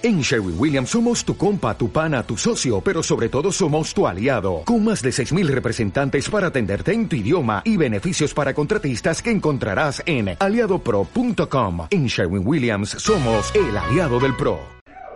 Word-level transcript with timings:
En 0.00 0.20
Sherwin 0.20 0.54
Williams 0.56 0.90
somos 0.90 1.24
tu 1.24 1.36
compa, 1.36 1.76
tu 1.76 1.90
pana, 1.90 2.22
tu 2.22 2.36
socio, 2.36 2.80
pero 2.80 3.02
sobre 3.02 3.28
todo 3.28 3.50
somos 3.50 3.92
tu 3.92 4.06
aliado, 4.06 4.62
con 4.64 4.84
más 4.84 5.02
de 5.02 5.10
6.000 5.10 5.48
representantes 5.48 6.30
para 6.30 6.46
atenderte 6.46 6.92
en 6.92 7.08
tu 7.08 7.16
idioma 7.16 7.62
y 7.64 7.76
beneficios 7.76 8.32
para 8.32 8.54
contratistas 8.54 9.20
que 9.20 9.32
encontrarás 9.32 10.00
en 10.06 10.36
aliadopro.com. 10.38 11.88
En 11.90 12.06
Sherwin 12.06 12.46
Williams 12.46 12.90
somos 12.90 13.52
el 13.56 13.76
aliado 13.76 14.20
del 14.20 14.36
PRO. 14.36 14.60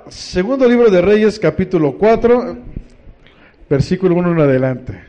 Segundo 0.08 0.68
libro 0.68 0.90
de 0.90 1.00
Reyes, 1.00 1.38
capítulo 1.38 1.96
4, 1.96 2.56
versículo 3.70 4.16
1 4.16 4.32
en 4.32 4.40
adelante. 4.40 5.04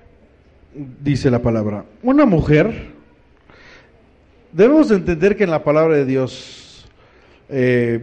Dice 0.75 1.31
la 1.31 1.41
palabra, 1.41 1.83
una 2.03 2.27
mujer, 2.27 2.91
debemos 4.51 4.91
entender 4.91 5.35
que 5.35 5.45
en 5.45 5.49
la 5.49 5.63
palabra 5.63 5.95
de 5.95 6.05
Dios, 6.05 6.85
eh, 7.49 7.99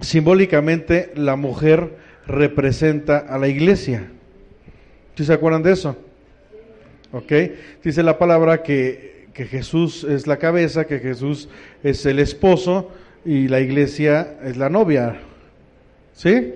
simbólicamente 0.00 1.12
la 1.14 1.36
mujer 1.36 1.96
representa 2.26 3.18
a 3.18 3.38
la 3.38 3.48
iglesia. 3.48 4.10
¿Sí 5.16 5.24
se 5.24 5.32
acuerdan 5.32 5.62
de 5.62 5.72
eso? 5.72 5.96
¿Ok? 7.12 7.32
Dice 7.82 8.02
la 8.02 8.18
palabra 8.18 8.62
que, 8.62 9.28
que 9.34 9.44
Jesús 9.46 10.04
es 10.04 10.26
la 10.26 10.38
cabeza, 10.38 10.86
que 10.86 10.98
Jesús 10.98 11.48
es 11.82 12.06
el 12.06 12.18
esposo 12.18 12.90
y 13.24 13.48
la 13.48 13.60
iglesia 13.60 14.38
es 14.42 14.56
la 14.56 14.68
novia. 14.68 15.20
¿Sí? 16.14 16.54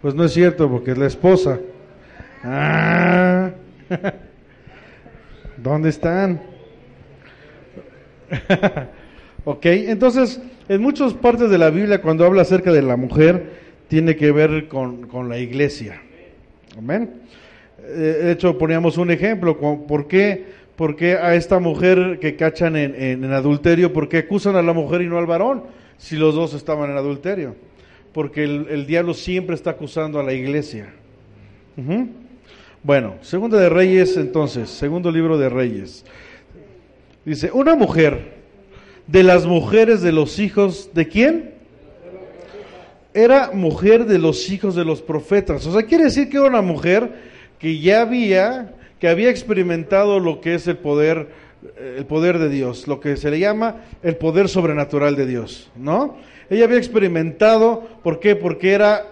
Pues 0.00 0.14
no 0.14 0.24
es 0.24 0.32
cierto 0.32 0.70
porque 0.70 0.92
es 0.92 0.98
la 0.98 1.06
esposa. 1.06 1.58
Ah. 2.44 3.50
¿Dónde 5.56 5.88
están? 5.88 6.40
ok, 9.44 9.66
entonces 9.66 10.40
en 10.68 10.82
muchas 10.82 11.14
partes 11.14 11.50
de 11.50 11.58
la 11.58 11.70
Biblia 11.70 12.02
cuando 12.02 12.24
habla 12.24 12.42
acerca 12.42 12.72
de 12.72 12.82
la 12.82 12.96
mujer 12.96 13.68
tiene 13.88 14.16
que 14.16 14.30
ver 14.32 14.68
con, 14.68 15.06
con 15.06 15.28
la 15.28 15.38
iglesia. 15.38 16.00
Amén. 16.76 17.22
Eh, 17.82 18.20
de 18.22 18.32
hecho, 18.32 18.58
poníamos 18.58 18.98
un 18.98 19.10
ejemplo. 19.10 19.58
¿Por 19.58 20.06
qué, 20.06 20.44
por 20.76 20.94
qué 20.94 21.14
a 21.14 21.34
esta 21.34 21.58
mujer 21.58 22.18
que 22.20 22.36
cachan 22.36 22.76
en, 22.76 22.94
en, 22.94 23.32
adulterio, 23.32 23.92
por 23.92 24.08
qué 24.08 24.18
acusan 24.18 24.56
a 24.56 24.62
la 24.62 24.72
mujer 24.72 25.02
y 25.02 25.06
no 25.06 25.18
al 25.18 25.26
varón 25.26 25.64
si 25.96 26.16
los 26.16 26.34
dos 26.34 26.54
estaban 26.54 26.90
en 26.90 26.96
adulterio? 26.98 27.56
Porque 28.12 28.44
el, 28.44 28.66
el 28.70 28.86
diablo 28.86 29.14
siempre 29.14 29.54
está 29.54 29.70
acusando 29.70 30.20
a 30.20 30.22
la 30.22 30.34
iglesia. 30.34 30.92
Bueno, 32.82 33.14
segundo 33.20 33.56
de 33.56 33.68
Reyes 33.68 34.16
entonces, 34.16 34.68
segundo 34.68 35.10
libro 35.10 35.38
de 35.38 35.48
Reyes. 35.48 36.04
Dice, 37.24 37.52
una 37.52 37.76
mujer 37.76 38.37
de 39.08 39.22
las 39.22 39.46
mujeres 39.46 40.02
de 40.02 40.12
los 40.12 40.38
hijos 40.38 40.90
de 40.94 41.08
quién? 41.08 41.54
Era 43.14 43.50
mujer 43.52 44.04
de 44.04 44.18
los 44.18 44.50
hijos 44.50 44.76
de 44.76 44.84
los 44.84 45.02
profetas. 45.02 45.66
O 45.66 45.72
sea, 45.72 45.82
quiere 45.82 46.04
decir 46.04 46.28
que 46.28 46.36
era 46.36 46.46
una 46.46 46.62
mujer 46.62 47.10
que 47.58 47.80
ya 47.80 48.02
había, 48.02 48.74
que 49.00 49.08
había 49.08 49.30
experimentado 49.30 50.20
lo 50.20 50.40
que 50.40 50.54
es 50.54 50.68
el 50.68 50.76
poder, 50.76 51.28
el 51.96 52.04
poder 52.04 52.38
de 52.38 52.50
Dios, 52.50 52.86
lo 52.86 53.00
que 53.00 53.16
se 53.16 53.30
le 53.30 53.40
llama 53.40 53.82
el 54.02 54.16
poder 54.16 54.48
sobrenatural 54.48 55.16
de 55.16 55.26
Dios, 55.26 55.72
¿no? 55.74 56.16
Ella 56.50 56.64
había 56.64 56.78
experimentado, 56.78 57.88
¿por 58.02 58.20
qué? 58.20 58.36
Porque 58.36 58.72
era 58.72 59.06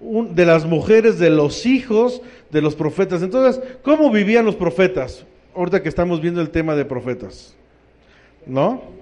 de 0.00 0.46
las 0.46 0.64
mujeres 0.64 1.18
de 1.18 1.30
los 1.30 1.66
hijos 1.66 2.22
de 2.50 2.62
los 2.62 2.74
profetas. 2.74 3.22
Entonces, 3.22 3.62
¿cómo 3.82 4.10
vivían 4.10 4.46
los 4.46 4.56
profetas? 4.56 5.26
Ahorita 5.54 5.82
que 5.82 5.88
estamos 5.88 6.20
viendo 6.20 6.40
el 6.40 6.50
tema 6.50 6.74
de 6.74 6.84
profetas, 6.84 7.54
¿no? 8.46 9.01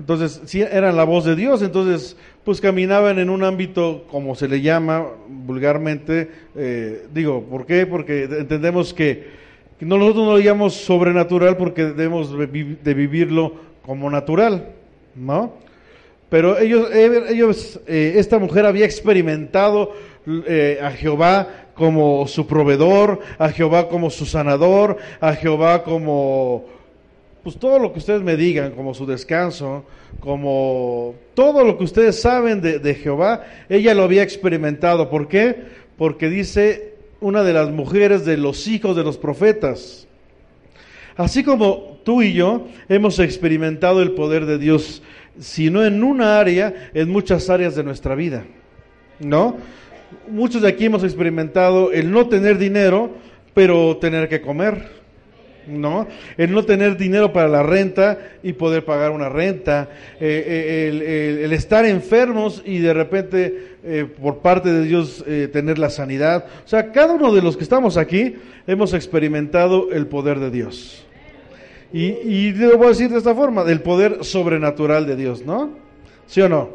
Entonces, 0.00 0.40
sí, 0.46 0.62
eran 0.62 0.96
la 0.96 1.04
voz 1.04 1.26
de 1.26 1.36
Dios, 1.36 1.60
entonces, 1.60 2.16
pues 2.42 2.58
caminaban 2.62 3.18
en 3.18 3.28
un 3.28 3.44
ámbito, 3.44 4.06
como 4.10 4.34
se 4.34 4.48
le 4.48 4.62
llama 4.62 5.06
vulgarmente, 5.28 6.30
eh, 6.56 7.06
digo, 7.12 7.42
¿por 7.42 7.66
qué? 7.66 7.84
Porque 7.84 8.24
entendemos 8.24 8.94
que, 8.94 9.38
nosotros 9.78 10.24
no 10.24 10.32
lo 10.32 10.38
llamamos 10.38 10.74
sobrenatural 10.74 11.58
porque 11.58 11.84
debemos 11.84 12.34
de 12.34 12.94
vivirlo 12.94 13.52
como 13.82 14.10
natural, 14.10 14.72
¿no? 15.14 15.52
Pero 16.30 16.58
ellos, 16.58 16.88
ellos 16.94 17.80
eh, 17.86 18.14
esta 18.16 18.38
mujer 18.38 18.64
había 18.64 18.86
experimentado 18.86 19.92
eh, 20.46 20.78
a 20.82 20.92
Jehová 20.92 21.66
como 21.74 22.26
su 22.26 22.46
proveedor, 22.46 23.20
a 23.38 23.50
Jehová 23.50 23.88
como 23.88 24.08
su 24.08 24.24
sanador, 24.24 24.96
a 25.20 25.34
Jehová 25.34 25.82
como 25.82 26.79
pues 27.42 27.58
todo 27.58 27.78
lo 27.78 27.92
que 27.92 28.00
ustedes 28.00 28.22
me 28.22 28.36
digan, 28.36 28.72
como 28.72 28.92
su 28.92 29.06
descanso, 29.06 29.84
como 30.20 31.14
todo 31.34 31.64
lo 31.64 31.78
que 31.78 31.84
ustedes 31.84 32.20
saben 32.20 32.60
de, 32.60 32.94
Jehová, 32.94 33.44
ella 33.68 33.94
lo 33.94 34.02
había 34.02 34.22
experimentado. 34.22 35.08
¿Por 35.08 35.28
qué? 35.28 35.56
Porque 35.96 36.28
dice 36.28 36.94
una 37.20 37.42
de 37.42 37.54
las 37.54 37.70
mujeres 37.70 38.24
de 38.24 38.36
los 38.36 38.66
hijos 38.68 38.94
de 38.96 39.04
los 39.04 39.16
profetas. 39.16 40.06
Así 41.16 41.42
como 41.42 41.98
tú 42.04 42.22
y 42.22 42.34
yo 42.34 42.66
hemos 42.88 43.18
experimentado 43.18 44.02
el 44.02 44.12
poder 44.12 44.44
de 44.44 44.58
Dios, 44.58 45.02
si 45.38 45.70
no 45.70 45.84
en 45.84 46.02
una 46.02 46.38
área, 46.38 46.90
en 46.92 47.10
muchas 47.10 47.48
áreas 47.48 47.74
de 47.74 47.84
nuestra 47.84 48.14
vida. 48.14 48.44
¿No? 49.18 49.56
Muchos 50.28 50.62
de 50.62 50.68
aquí 50.68 50.86
hemos 50.86 51.04
experimentado 51.04 51.92
el 51.92 52.10
no 52.10 52.28
tener 52.28 52.58
dinero, 52.58 53.10
pero 53.54 53.96
tener 53.96 54.28
que 54.28 54.40
comer. 54.40 54.99
¿No? 55.66 56.06
El 56.36 56.52
no 56.52 56.64
tener 56.64 56.96
dinero 56.96 57.32
para 57.32 57.48
la 57.48 57.62
renta 57.62 58.18
y 58.42 58.52
poder 58.52 58.84
pagar 58.84 59.10
una 59.10 59.28
renta, 59.28 59.88
eh, 60.20 60.88
el, 60.90 61.02
el, 61.02 61.38
el, 61.38 61.52
estar 61.52 61.84
enfermos 61.84 62.62
y 62.64 62.78
de 62.78 62.94
repente 62.94 63.76
eh, 63.82 64.06
por 64.20 64.38
parte 64.38 64.72
de 64.72 64.82
Dios 64.82 65.24
eh, 65.26 65.48
tener 65.52 65.78
la 65.78 65.90
sanidad. 65.90 66.44
O 66.64 66.68
sea, 66.68 66.92
cada 66.92 67.14
uno 67.14 67.32
de 67.32 67.42
los 67.42 67.56
que 67.56 67.62
estamos 67.62 67.96
aquí 67.96 68.36
hemos 68.66 68.92
experimentado 68.92 69.90
el 69.92 70.06
poder 70.06 70.38
de 70.38 70.50
Dios. 70.50 71.06
Y, 71.92 72.06
y 72.06 72.52
lo 72.52 72.76
voy 72.76 72.86
a 72.86 72.90
decir 72.90 73.10
de 73.10 73.18
esta 73.18 73.34
forma, 73.34 73.64
del 73.64 73.80
poder 73.80 74.24
sobrenatural 74.24 75.06
de 75.06 75.16
Dios, 75.16 75.44
¿no? 75.44 75.70
¿Sí 76.26 76.40
o 76.40 76.48
no? 76.48 76.70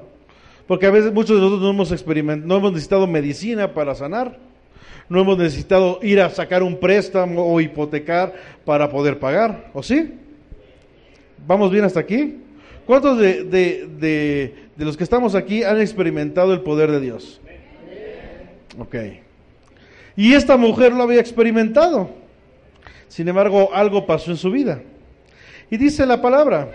Porque 0.67 0.87
a 0.87 0.91
veces 0.91 1.13
muchos 1.13 1.35
de 1.37 1.41
nosotros 1.41 1.61
no 1.61 1.69
hemos 1.69 1.91
experimentado, 1.91 2.47
no 2.47 2.57
hemos 2.57 2.73
necesitado 2.73 3.07
medicina 3.07 3.73
para 3.73 3.95
sanar 3.95 4.39
no 5.09 5.21
hemos 5.21 5.37
necesitado 5.37 5.99
ir 6.01 6.19
a 6.21 6.29
sacar 6.29 6.63
un 6.63 6.79
préstamo 6.79 7.45
o 7.45 7.61
hipotecar 7.61 8.33
para 8.65 8.89
poder 8.89 9.19
pagar, 9.19 9.69
¿o 9.73 9.83
sí? 9.83 10.13
¿Vamos 11.45 11.71
bien 11.71 11.85
hasta 11.85 11.99
aquí? 11.99 12.37
¿Cuántos 12.85 13.17
de, 13.17 13.43
de, 13.43 14.55
de, 14.75 14.85
los 14.85 14.97
que 14.97 15.03
estamos 15.03 15.35
aquí 15.35 15.63
han 15.63 15.79
experimentado 15.79 16.53
el 16.53 16.61
poder 16.61 16.91
de 16.91 16.99
Dios? 16.99 17.41
Ok. 18.79 18.95
Y 20.15 20.33
esta 20.33 20.57
mujer 20.57 20.93
lo 20.93 21.03
había 21.03 21.19
experimentado. 21.19 22.09
Sin 23.07 23.27
embargo, 23.27 23.69
algo 23.73 24.05
pasó 24.05 24.31
en 24.31 24.37
su 24.37 24.51
vida. 24.51 24.81
Y 25.69 25.77
dice 25.77 26.05
la 26.05 26.21
palabra, 26.21 26.71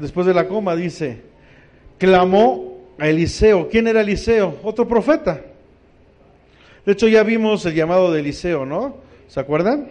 después 0.00 0.26
de 0.26 0.34
la 0.34 0.46
coma, 0.48 0.76
dice, 0.76 1.22
clamó 1.98 2.94
a 2.98 3.08
Eliseo. 3.08 3.68
¿Quién 3.68 3.88
era 3.88 4.02
Eliseo? 4.02 4.58
Otro 4.62 4.86
profeta. 4.86 5.40
De 6.84 6.92
hecho, 6.92 7.08
ya 7.08 7.22
vimos 7.22 7.64
el 7.66 7.74
llamado 7.74 8.12
de 8.12 8.20
Eliseo, 8.20 8.66
¿no? 8.66 8.96
¿Se 9.28 9.40
acuerdan? 9.40 9.88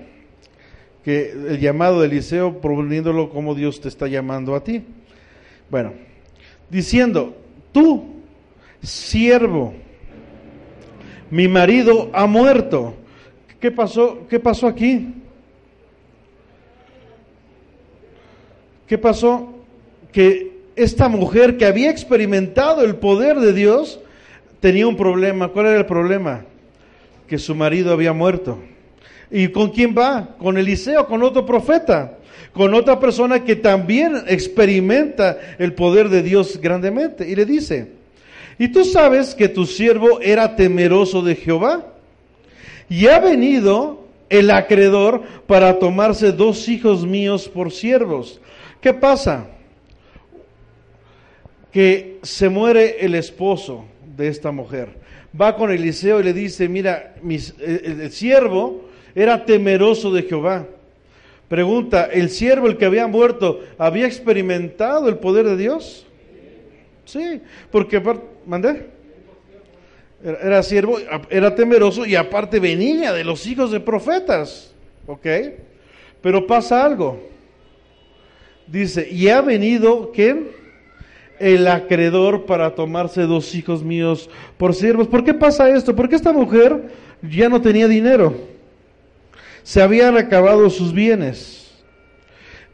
Que 1.04 1.32
el 1.32 1.60
llamado 1.60 2.02
de 2.02 2.08
Eliseo, 2.08 2.62
proveniéndolo 2.62 3.30
como 3.30 3.56
Dios 3.56 3.82
te 3.82 3.88
está 3.88 4.08
llamando 4.08 4.56
a 4.56 4.64
ti. 4.64 4.84
Bueno, 5.70 5.94
diciendo, 6.70 7.36
tú, 7.72 8.06
siervo, 8.82 9.74
mi 11.32 11.48
marido 11.48 12.12
ha 12.14 12.28
muerto. 12.28 12.96
¿Qué 13.60 13.72
pasó? 13.72 14.28
¿Qué 14.30 14.40
pasó 14.40 14.68
aquí? 14.68 15.16
¿Qué 18.86 18.98
pasó? 19.00 19.52
Que 20.12 20.54
esta 20.76 21.08
mujer 21.08 21.58
que 21.58 21.66
había 21.66 21.90
experimentado 21.90 22.84
el 22.84 22.98
poder 22.98 23.40
de 23.40 23.54
Dios 23.54 24.00
tenía 24.60 24.86
un 24.86 24.96
problema. 24.96 25.48
¿Cuál 25.48 25.68
era 25.68 25.80
el 25.80 25.86
problema? 25.88 26.46
Que 27.28 27.38
su 27.38 27.56
marido 27.56 27.94
había 27.94 28.14
muerto. 28.14 28.60
¿Y 29.32 29.48
con 29.48 29.72
quién 29.72 29.96
va? 29.98 30.36
Con 30.38 30.58
Eliseo, 30.58 31.08
con 31.08 31.24
otro 31.24 31.46
profeta, 31.46 32.18
con 32.54 32.74
otra 32.74 33.00
persona 33.00 33.44
que 33.44 33.56
también 33.56 34.24
experimenta 34.28 35.38
el 35.58 35.74
poder 35.74 36.10
de 36.10 36.22
Dios 36.22 36.60
grandemente. 36.62 37.28
Y 37.28 37.36
le 37.36 37.46
dice, 37.46 37.94
¿y 38.60 38.68
tú 38.68 38.86
sabes 38.86 39.34
que 39.34 39.50
tu 39.50 39.66
siervo 39.66 40.22
era 40.22 40.56
temeroso 40.56 41.22
de 41.22 41.36
Jehová? 41.36 41.88
Y 42.90 43.08
ha 43.08 43.20
venido 43.20 44.06
el 44.30 44.52
acreedor 44.52 45.24
para 45.48 45.80
tomarse 45.80 46.32
dos 46.32 46.70
hijos 46.70 47.06
míos 47.06 47.50
por 47.50 47.72
siervos. 47.72 48.40
¿Qué 48.82 48.94
pasa? 48.94 49.48
Que 51.72 52.20
se 52.22 52.50
muere 52.50 52.98
el 53.00 53.16
esposo 53.16 53.86
de 54.16 54.28
esta 54.28 54.52
mujer 54.52 55.03
va 55.40 55.56
con 55.56 55.72
Eliseo 55.72 56.20
y 56.20 56.24
le 56.24 56.34
dice, 56.34 56.68
mira, 56.70 57.16
el, 57.24 58.02
el, 58.02 58.12
siervo 58.12 58.86
era 59.16 59.46
temeroso 59.46 60.12
de 60.12 60.24
Jehová. 60.24 60.68
Pregunta, 61.48 62.06
¿el 62.06 62.30
siervo, 62.30 62.68
el 62.68 62.78
que 62.78 62.86
había 62.86 63.08
muerto, 63.08 63.62
había 63.78 64.08
experimentado 64.08 65.08
el 65.10 65.18
poder 65.18 65.46
de 65.46 65.58
Dios? 65.58 66.06
Sí, 67.06 67.42
porque 67.72 68.02
mandé. 68.46 68.88
Era, 70.24 70.40
era 70.40 70.64
siervo, 70.64 70.98
era 71.30 71.54
temeroso 71.54 72.06
y 72.06 72.16
aparte 72.16 72.60
venía 72.60 73.12
de 73.12 73.24
los 73.24 73.46
hijos 73.46 73.72
de 73.72 73.80
profetas. 73.80 74.74
¿Ok? 75.06 75.28
Pero 76.22 76.48
pasa 76.48 76.86
algo. 76.86 77.20
Dice, 78.68 79.08
y 79.12 79.28
ha 79.28 79.42
venido, 79.42 80.12
¿quién? 80.14 80.63
El 81.44 81.68
acreedor 81.68 82.46
para 82.46 82.74
tomarse 82.74 83.24
dos 83.24 83.54
hijos 83.54 83.84
míos 83.84 84.30
por 84.58 84.74
siervos. 84.74 85.10
¿Por 85.10 85.26
qué 85.26 85.34
pasa 85.34 85.70
esto? 85.70 85.94
Porque 85.94 86.16
esta 86.16 86.32
mujer 86.32 86.90
ya 87.22 87.50
no 87.50 87.62
tenía 87.62 87.90
dinero. 87.90 88.34
Se 89.62 89.82
habían 89.82 90.16
acabado 90.16 90.70
sus 90.70 90.94
bienes. 90.94 91.70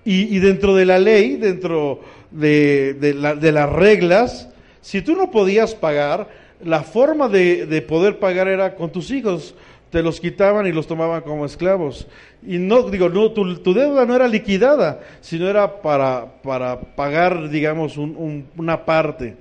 Y, 0.06 0.38
dentro 0.38 0.75
de 0.75 0.86
la 0.86 1.00
ley, 1.00 1.36
dentro 1.36 2.01
de, 2.30 3.51
las 3.51 3.69
reglas, 3.71 4.50
si 4.81 5.01
tú 5.01 5.15
no 5.15 5.31
podías 5.31 5.74
pagar, 5.74 6.30
la 6.63 6.83
forma 6.83 7.27
de, 7.27 7.83
poder 7.88 8.19
pagar 8.19 8.48
era 8.48 8.75
con 8.75 8.92
tus 8.92 9.10
hijos. 9.10 9.56
Te 9.89 10.04
los 10.04 10.19
quitaban 10.19 10.68
y 10.68 10.72
los 10.72 10.86
tomaban 10.86 11.22
como 11.22 11.44
esclavos. 11.44 12.07
Y 12.45 12.57
no, 12.57 12.83
digo, 12.83 13.09
no, 13.09 13.31
tu, 13.31 13.74
deuda 13.74 14.06
no 14.06 14.15
era 14.15 14.27
liquidada, 14.27 15.01
sino 15.19 15.47
era 15.47 15.81
para, 15.81 16.41
para 16.41 16.80
pagar, 16.80 17.50
digamos, 17.50 17.97
una 17.97 18.86
parte 18.86 19.36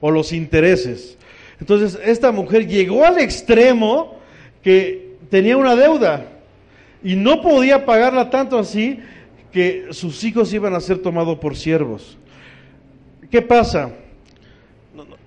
o 0.00 0.10
los 0.10 0.32
intereses. 0.32 1.16
Entonces, 1.60 1.98
esta 2.04 2.32
mujer 2.32 2.66
llegó 2.66 3.04
al 3.04 3.20
extremo 3.20 4.16
que 4.62 5.16
tenía 5.30 5.56
una 5.56 5.76
deuda 5.76 6.26
y 7.02 7.16
no 7.16 7.40
podía 7.40 7.86
pagarla 7.86 8.30
tanto 8.30 8.58
así 8.58 8.98
que 9.52 9.86
sus 9.90 10.24
hijos 10.24 10.52
iban 10.52 10.74
a 10.74 10.80
ser 10.80 10.98
tomados 10.98 11.38
por 11.38 11.56
siervos. 11.56 12.18
¿Qué 13.30 13.40
pasa? 13.40 13.92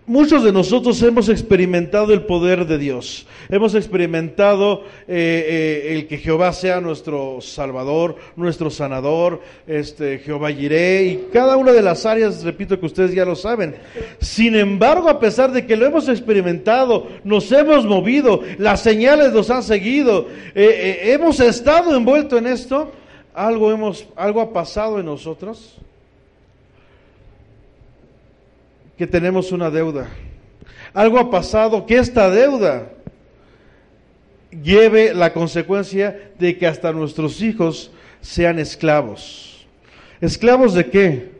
Muchos 0.07 0.41
de 0.41 0.53
nosotros 0.53 1.01
hemos 1.01 1.27
experimentado 1.27 2.13
el 2.13 2.21
poder 2.21 2.65
de 2.65 2.77
Dios, 2.77 3.27
hemos 3.49 3.75
experimentado 3.75 4.83
eh, 5.05 5.83
eh, 5.85 5.93
el 5.95 6.07
que 6.07 6.17
Jehová 6.17 6.53
sea 6.53 6.79
nuestro 6.79 7.41
Salvador, 7.41 8.15
nuestro 8.37 8.69
sanador, 8.69 9.41
este, 9.67 10.19
Jehová 10.19 10.53
Jiré, 10.53 11.03
y 11.03 11.27
cada 11.33 11.57
una 11.57 11.73
de 11.73 11.81
las 11.81 12.05
áreas, 12.05 12.41
repito 12.45 12.79
que 12.79 12.85
ustedes 12.85 13.13
ya 13.13 13.25
lo 13.25 13.35
saben. 13.35 13.75
Sin 14.21 14.55
embargo, 14.55 15.09
a 15.09 15.19
pesar 15.19 15.51
de 15.51 15.65
que 15.65 15.75
lo 15.75 15.85
hemos 15.85 16.07
experimentado, 16.07 17.09
nos 17.25 17.51
hemos 17.51 17.83
movido, 17.83 18.39
las 18.59 18.79
señales 18.79 19.33
nos 19.33 19.49
han 19.49 19.61
seguido, 19.61 20.29
eh, 20.55 21.01
hemos 21.03 21.41
estado 21.41 21.93
envueltos 21.93 22.39
en 22.39 22.47
esto, 22.47 22.93
algo, 23.33 23.73
hemos, 23.73 24.07
algo 24.15 24.39
ha 24.39 24.53
pasado 24.53 25.01
en 25.01 25.05
nosotros 25.07 25.81
que 28.97 29.07
tenemos 29.07 29.51
una 29.51 29.69
deuda. 29.69 30.07
Algo 30.93 31.19
ha 31.19 31.29
pasado 31.29 31.85
que 31.85 31.97
esta 31.97 32.29
deuda 32.29 32.91
lleve 34.63 35.13
la 35.13 35.33
consecuencia 35.33 36.31
de 36.39 36.57
que 36.57 36.67
hasta 36.67 36.91
nuestros 36.91 37.41
hijos 37.41 37.91
sean 38.21 38.59
esclavos. 38.59 39.67
¿Esclavos 40.19 40.73
de 40.73 40.89
qué? 40.89 41.37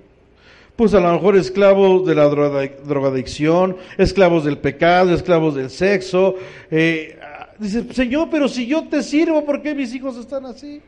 Pues 0.76 0.94
a 0.94 1.00
lo 1.00 1.12
mejor 1.12 1.36
esclavos 1.36 2.06
de 2.06 2.14
la 2.14 2.28
drogadicción, 2.30 3.78
esclavos 3.98 4.46
del 4.46 4.60
pecado, 4.60 5.14
esclavos 5.14 5.56
del 5.56 5.72
sexo. 5.72 6.36
Eh, 6.70 7.18
dice, 7.58 7.92
Señor, 7.94 8.28
pero 8.30 8.48
si 8.48 8.68
yo 8.68 8.88
te 8.88 9.02
sirvo, 9.02 9.44
¿por 9.44 9.64
qué 9.64 9.74
mis 9.74 9.96
hijos 9.96 10.18
están 10.18 10.46
así? 10.46 10.82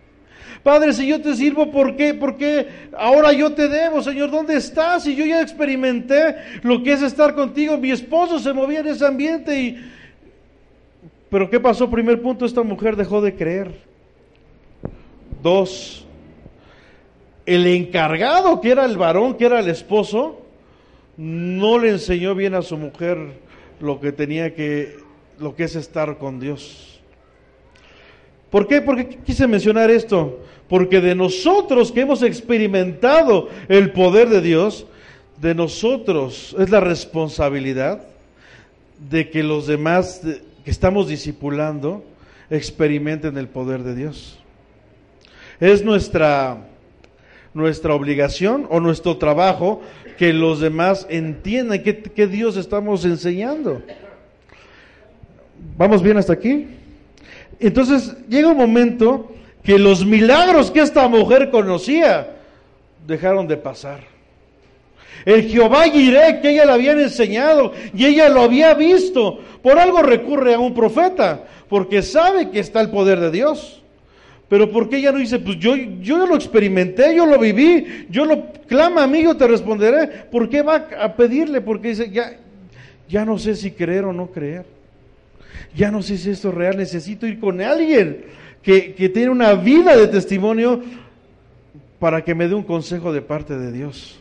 Padre, 0.63 0.93
si 0.93 1.07
yo 1.07 1.21
te 1.21 1.35
sirvo, 1.35 1.71
¿por 1.71 1.95
qué? 1.95 2.13
Porque 2.13 2.67
ahora 2.97 3.31
yo 3.31 3.53
te 3.53 3.67
debo, 3.67 4.01
Señor, 4.01 4.29
¿dónde 4.29 4.55
estás? 4.55 5.07
Y 5.07 5.15
yo 5.15 5.25
ya 5.25 5.41
experimenté 5.41 6.35
lo 6.63 6.83
que 6.83 6.93
es 6.93 7.01
estar 7.01 7.33
contigo. 7.33 7.77
Mi 7.77 7.91
esposo 7.91 8.39
se 8.39 8.53
movía 8.53 8.79
en 8.79 8.87
ese 8.87 9.05
ambiente 9.05 9.59
y... 9.59 9.91
Pero 11.29 11.49
¿qué 11.49 11.59
pasó? 11.59 11.89
Primer 11.89 12.21
punto, 12.21 12.45
esta 12.45 12.63
mujer 12.63 12.95
dejó 12.95 13.21
de 13.21 13.35
creer. 13.35 13.71
Dos, 15.41 16.05
el 17.45 17.65
encargado, 17.65 18.59
que 18.61 18.71
era 18.71 18.85
el 18.85 18.97
varón, 18.97 19.35
que 19.35 19.45
era 19.45 19.59
el 19.59 19.69
esposo, 19.69 20.41
no 21.17 21.79
le 21.79 21.89
enseñó 21.89 22.35
bien 22.35 22.53
a 22.53 22.61
su 22.61 22.77
mujer 22.77 23.17
lo 23.79 23.99
que 23.99 24.11
tenía 24.11 24.53
que, 24.53 24.97
lo 25.39 25.55
que 25.55 25.63
es 25.63 25.75
estar 25.75 26.17
con 26.17 26.39
Dios. 26.39 26.98
¿Por 28.49 28.67
qué? 28.67 28.81
Porque 28.81 29.07
quise 29.25 29.47
mencionar 29.47 29.89
esto. 29.91 30.39
Porque 30.67 31.01
de 31.01 31.15
nosotros 31.15 31.91
que 31.91 32.01
hemos 32.01 32.23
experimentado 32.23 33.49
el 33.67 33.91
poder 33.91 34.29
de 34.29 34.41
Dios, 34.41 34.85
de 35.41 35.55
nosotros 35.55 36.55
es 36.59 36.69
la 36.69 36.79
responsabilidad 36.79 38.01
de 39.09 39.29
que 39.29 39.43
los 39.43 39.67
demás 39.67 40.21
que 40.65 40.71
estamos 40.71 41.07
discipulando 41.07 42.03
experimenten 42.49 43.37
el 43.37 43.47
poder 43.47 43.83
de 43.83 43.95
Dios. 43.95 44.39
Es 45.59 45.83
nuestra, 45.83 46.67
nuestra 47.53 47.93
obligación 47.93 48.67
o 48.69 48.79
nuestro 48.79 49.17
trabajo 49.17 49.81
que 50.17 50.33
los 50.33 50.59
demás 50.59 51.07
entiendan 51.09 51.81
qué, 51.83 52.01
qué 52.01 52.27
Dios 52.27 52.57
estamos 52.57 53.05
enseñando. 53.05 53.81
¿Vamos 55.77 56.03
bien 56.03 56.17
hasta 56.17 56.33
aquí? 56.33 56.67
Entonces 57.59 58.15
llega 58.29 58.49
un 58.49 58.57
momento 58.57 59.31
que 59.63 59.77
los 59.77 60.05
milagros 60.05 60.71
que 60.71 60.79
esta 60.79 61.07
mujer 61.07 61.49
conocía 61.49 62.35
dejaron 63.05 63.47
de 63.47 63.57
pasar. 63.57 63.99
El 65.25 65.49
Jehová 65.49 65.83
Jireh 65.83 66.39
que 66.41 66.51
ella 66.51 66.65
le 66.65 66.71
habían 66.71 66.99
enseñado 66.99 67.73
y 67.93 68.05
ella 68.05 68.29
lo 68.29 68.41
había 68.41 68.73
visto, 68.73 69.39
por 69.61 69.77
algo 69.77 70.01
recurre 70.01 70.53
a 70.53 70.59
un 70.59 70.73
profeta, 70.73 71.43
porque 71.67 72.01
sabe 72.01 72.49
que 72.49 72.59
está 72.59 72.79
el 72.79 72.89
poder 72.89 73.19
de 73.19 73.31
Dios. 73.31 73.83
Pero 74.47 74.71
¿por 74.71 74.89
qué 74.89 74.97
ella 74.97 75.11
no 75.11 75.19
dice, 75.19 75.37
pues 75.37 75.59
yo, 75.59 75.75
yo 75.75 76.25
lo 76.25 76.35
experimenté, 76.35 77.13
yo 77.13 77.25
lo 77.25 77.37
viví, 77.37 78.07
yo 78.09 78.25
lo 78.25 78.45
clama 78.67 79.03
a 79.03 79.07
mí, 79.07 79.21
yo 79.21 79.35
te 79.35 79.45
responderé? 79.45 80.07
¿Por 80.31 80.49
qué 80.49 80.61
va 80.61 80.87
a 80.99 81.13
pedirle? 81.15 81.61
Porque 81.61 81.89
dice, 81.89 82.09
ya, 82.09 82.37
ya 83.07 83.25
no 83.25 83.37
sé 83.37 83.55
si 83.55 83.71
creer 83.71 84.05
o 84.05 84.13
no 84.13 84.27
creer 84.27 84.78
ya 85.75 85.91
no 85.91 86.01
sé 86.01 86.17
si 86.17 86.29
esto 86.29 86.49
es 86.49 86.55
real, 86.55 86.77
necesito 86.77 87.27
ir 87.27 87.39
con 87.39 87.61
alguien 87.61 88.25
que, 88.61 88.93
que 88.93 89.09
tiene 89.09 89.29
una 89.29 89.53
vida 89.53 89.95
de 89.95 90.07
testimonio 90.07 90.81
para 91.99 92.23
que 92.23 92.33
me 92.35 92.47
dé 92.47 92.55
un 92.55 92.63
consejo 92.63 93.11
de 93.11 93.21
parte 93.21 93.57
de 93.57 93.71
Dios. 93.71 94.19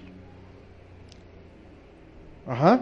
Ajá. 2.47 2.81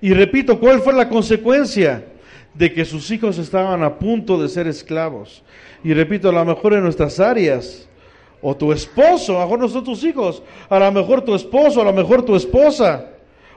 Y 0.00 0.14
repito, 0.14 0.58
¿cuál 0.60 0.80
fue 0.80 0.92
la 0.92 1.08
consecuencia? 1.08 2.04
De 2.54 2.72
que 2.72 2.84
sus 2.84 3.10
hijos 3.10 3.38
estaban 3.38 3.82
a 3.82 3.98
punto 3.98 4.40
de 4.40 4.48
ser 4.48 4.66
esclavos. 4.66 5.42
Y 5.84 5.92
repito, 5.92 6.28
a 6.28 6.32
lo 6.32 6.44
mejor 6.44 6.74
en 6.74 6.82
nuestras 6.82 7.20
áreas, 7.20 7.88
o 8.40 8.56
tu 8.56 8.72
esposo, 8.72 9.36
a 9.36 9.40
lo 9.40 9.46
mejor 9.46 9.58
no 9.60 9.68
son 9.68 9.84
tus 9.84 10.04
hijos, 10.04 10.42
a 10.68 10.78
lo 10.78 10.92
mejor 10.92 11.22
tu 11.22 11.34
esposo, 11.34 11.80
a 11.80 11.84
lo 11.84 11.92
mejor 11.92 12.24
tu 12.24 12.36
esposa, 12.36 13.06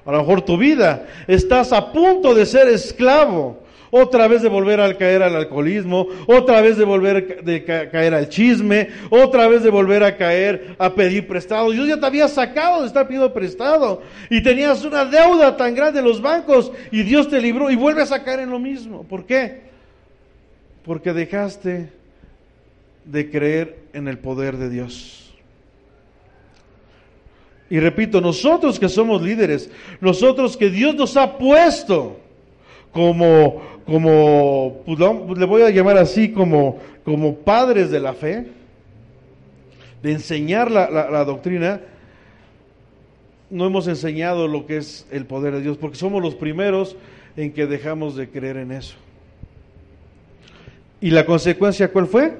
a 0.06 0.12
lo 0.12 0.20
mejor 0.20 0.42
tu 0.42 0.58
vida, 0.58 1.08
estás 1.28 1.74
a 1.74 1.92
punto 1.92 2.34
de 2.34 2.46
ser 2.46 2.68
esclavo 2.68 3.62
otra 3.92 4.28
vez 4.28 4.42
de 4.42 4.50
volver 4.50 4.80
a 4.80 4.98
caer 4.98 5.22
al 5.22 5.36
alcoholismo, 5.36 6.08
otra 6.26 6.62
vez 6.62 6.78
de 6.78 6.86
volver 6.86 7.18
a 7.18 7.90
caer 7.90 8.14
al 8.14 8.30
chisme, 8.30 8.88
otra 9.10 9.48
vez 9.48 9.64
de 9.64 9.70
volver 9.70 10.04
a 10.04 10.16
caer 10.16 10.76
a 10.80 10.96
pedir 10.96 11.28
prestado. 11.28 11.70
Dios 11.72 11.88
ya 11.88 12.00
te 12.00 12.06
había 12.06 12.28
sacado 12.30 12.82
de 12.82 12.88
estar 12.88 13.06
pidiendo 13.06 13.34
prestado 13.34 14.02
y 14.30 14.42
tenías 14.42 14.84
una 14.86 15.06
deuda 15.06 15.58
tan 15.58 15.76
grande 15.76 16.00
en 16.00 16.06
los 16.06 16.22
bancos 16.22 16.72
y 16.90 17.04
Dios 17.04 17.30
te 17.30 17.42
libró 17.42 17.70
y 17.70 17.76
vuelves 17.76 18.12
a 18.12 18.24
caer 18.24 18.40
en 18.40 18.50
lo 18.50 18.60
mismo. 18.60 19.04
¿Por 19.04 19.26
qué? 19.26 19.60
Porque 20.84 21.12
dejaste 21.12 21.90
de 23.04 23.30
creer 23.30 23.78
en 23.94 24.08
el 24.08 24.18
poder 24.18 24.58
de 24.58 24.70
Dios. 24.70 25.21
Y 27.72 27.80
repito, 27.80 28.22
nosotros 28.22 28.80
que 28.80 28.90
somos 28.90 29.24
líderes, 29.24 29.72
nosotros 30.00 30.56
que 30.56 30.70
Dios 30.70 30.94
nos 30.94 31.18
ha 31.18 31.40
puesto 31.40 32.18
como 32.92 33.72
como, 33.86 34.84
pues, 34.86 35.38
le 35.38 35.46
voy 35.46 35.64
a 35.64 35.70
llamar 35.70 35.98
así, 35.98 36.32
como, 36.32 36.80
como 37.04 37.36
padres 37.36 37.92
de 37.92 38.00
la 38.00 38.14
fe, 38.14 38.48
de 40.02 40.12
enseñar 40.12 40.72
la, 40.72 40.90
la, 40.90 41.26
doctrina, 41.26 41.82
no 43.50 43.66
hemos 43.66 43.88
enseñado 43.88 44.48
lo 44.48 44.66
que 44.66 44.78
es 44.78 45.06
el 45.12 45.26
poder 45.26 45.56
de 45.56 45.62
Dios, 45.62 45.78
porque 45.78 45.98
somos 45.98 46.22
los 46.22 46.36
primeros 46.36 46.96
en 47.36 47.52
que 47.52 47.68
dejamos 47.68 48.16
de 48.16 48.30
creer 48.30 48.58
en 48.58 48.72
eso. 48.72 48.96
¿Y 51.02 51.10
la 51.10 51.26
consecuencia 51.26 51.92
cuál 51.92 52.08
fue? 52.08 52.38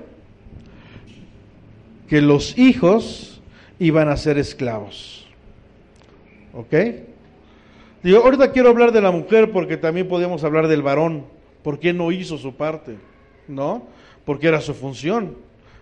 Que 2.08 2.22
los 2.22 2.58
hijos 2.58 3.42
iban 3.80 4.08
a 4.10 4.18
ser 4.18 4.38
esclavos. 4.38 5.21
¿Ok? 6.54 6.74
Digo, 8.04 8.20
ahorita 8.24 8.52
quiero 8.52 8.70
hablar 8.70 8.92
de 8.92 9.02
la 9.02 9.12
mujer 9.12 9.52
porque 9.52 9.78
también 9.78 10.08
podemos 10.08 10.44
hablar 10.44 10.68
del 10.68 10.82
varón. 10.82 11.26
¿Por 11.64 11.80
qué 11.80 11.94
no 11.94 12.12
hizo 12.12 12.38
su 12.38 12.56
parte? 12.56 12.96
¿No? 13.48 13.84
Porque 14.26 14.48
era 14.48 14.60
su 14.60 14.74
función. 14.74 15.36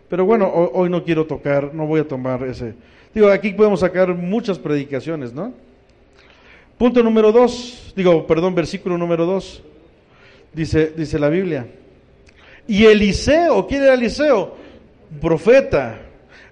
Pero 0.10 0.26
bueno, 0.26 0.52
hoy, 0.52 0.90
no 0.90 1.04
quiero 1.04 1.26
tocar, 1.26 1.74
no 1.74 1.86
voy 1.86 2.02
a 2.02 2.08
tomar 2.08 2.44
ese. 2.44 2.74
Digo, 3.14 3.30
aquí 3.30 3.52
podemos 3.52 3.80
sacar 3.80 4.14
muchas 4.16 4.58
predicaciones, 4.58 5.34
¿no? 5.34 5.54
Punto 6.78 7.04
número 7.04 7.32
dos, 7.32 7.94
digo, 7.96 8.26
perdón, 8.26 8.56
versículo 8.56 8.98
número 8.98 9.26
dos, 9.26 9.62
dice, 10.54 10.94
dice 10.96 11.20
la 11.20 11.30
Biblia. 11.30 11.68
Y 12.68 12.86
Eliseo, 12.86 13.68
¿quién 13.68 13.84
era 13.84 13.94
Eliseo? 13.94 14.56
Profeta, 15.22 16.00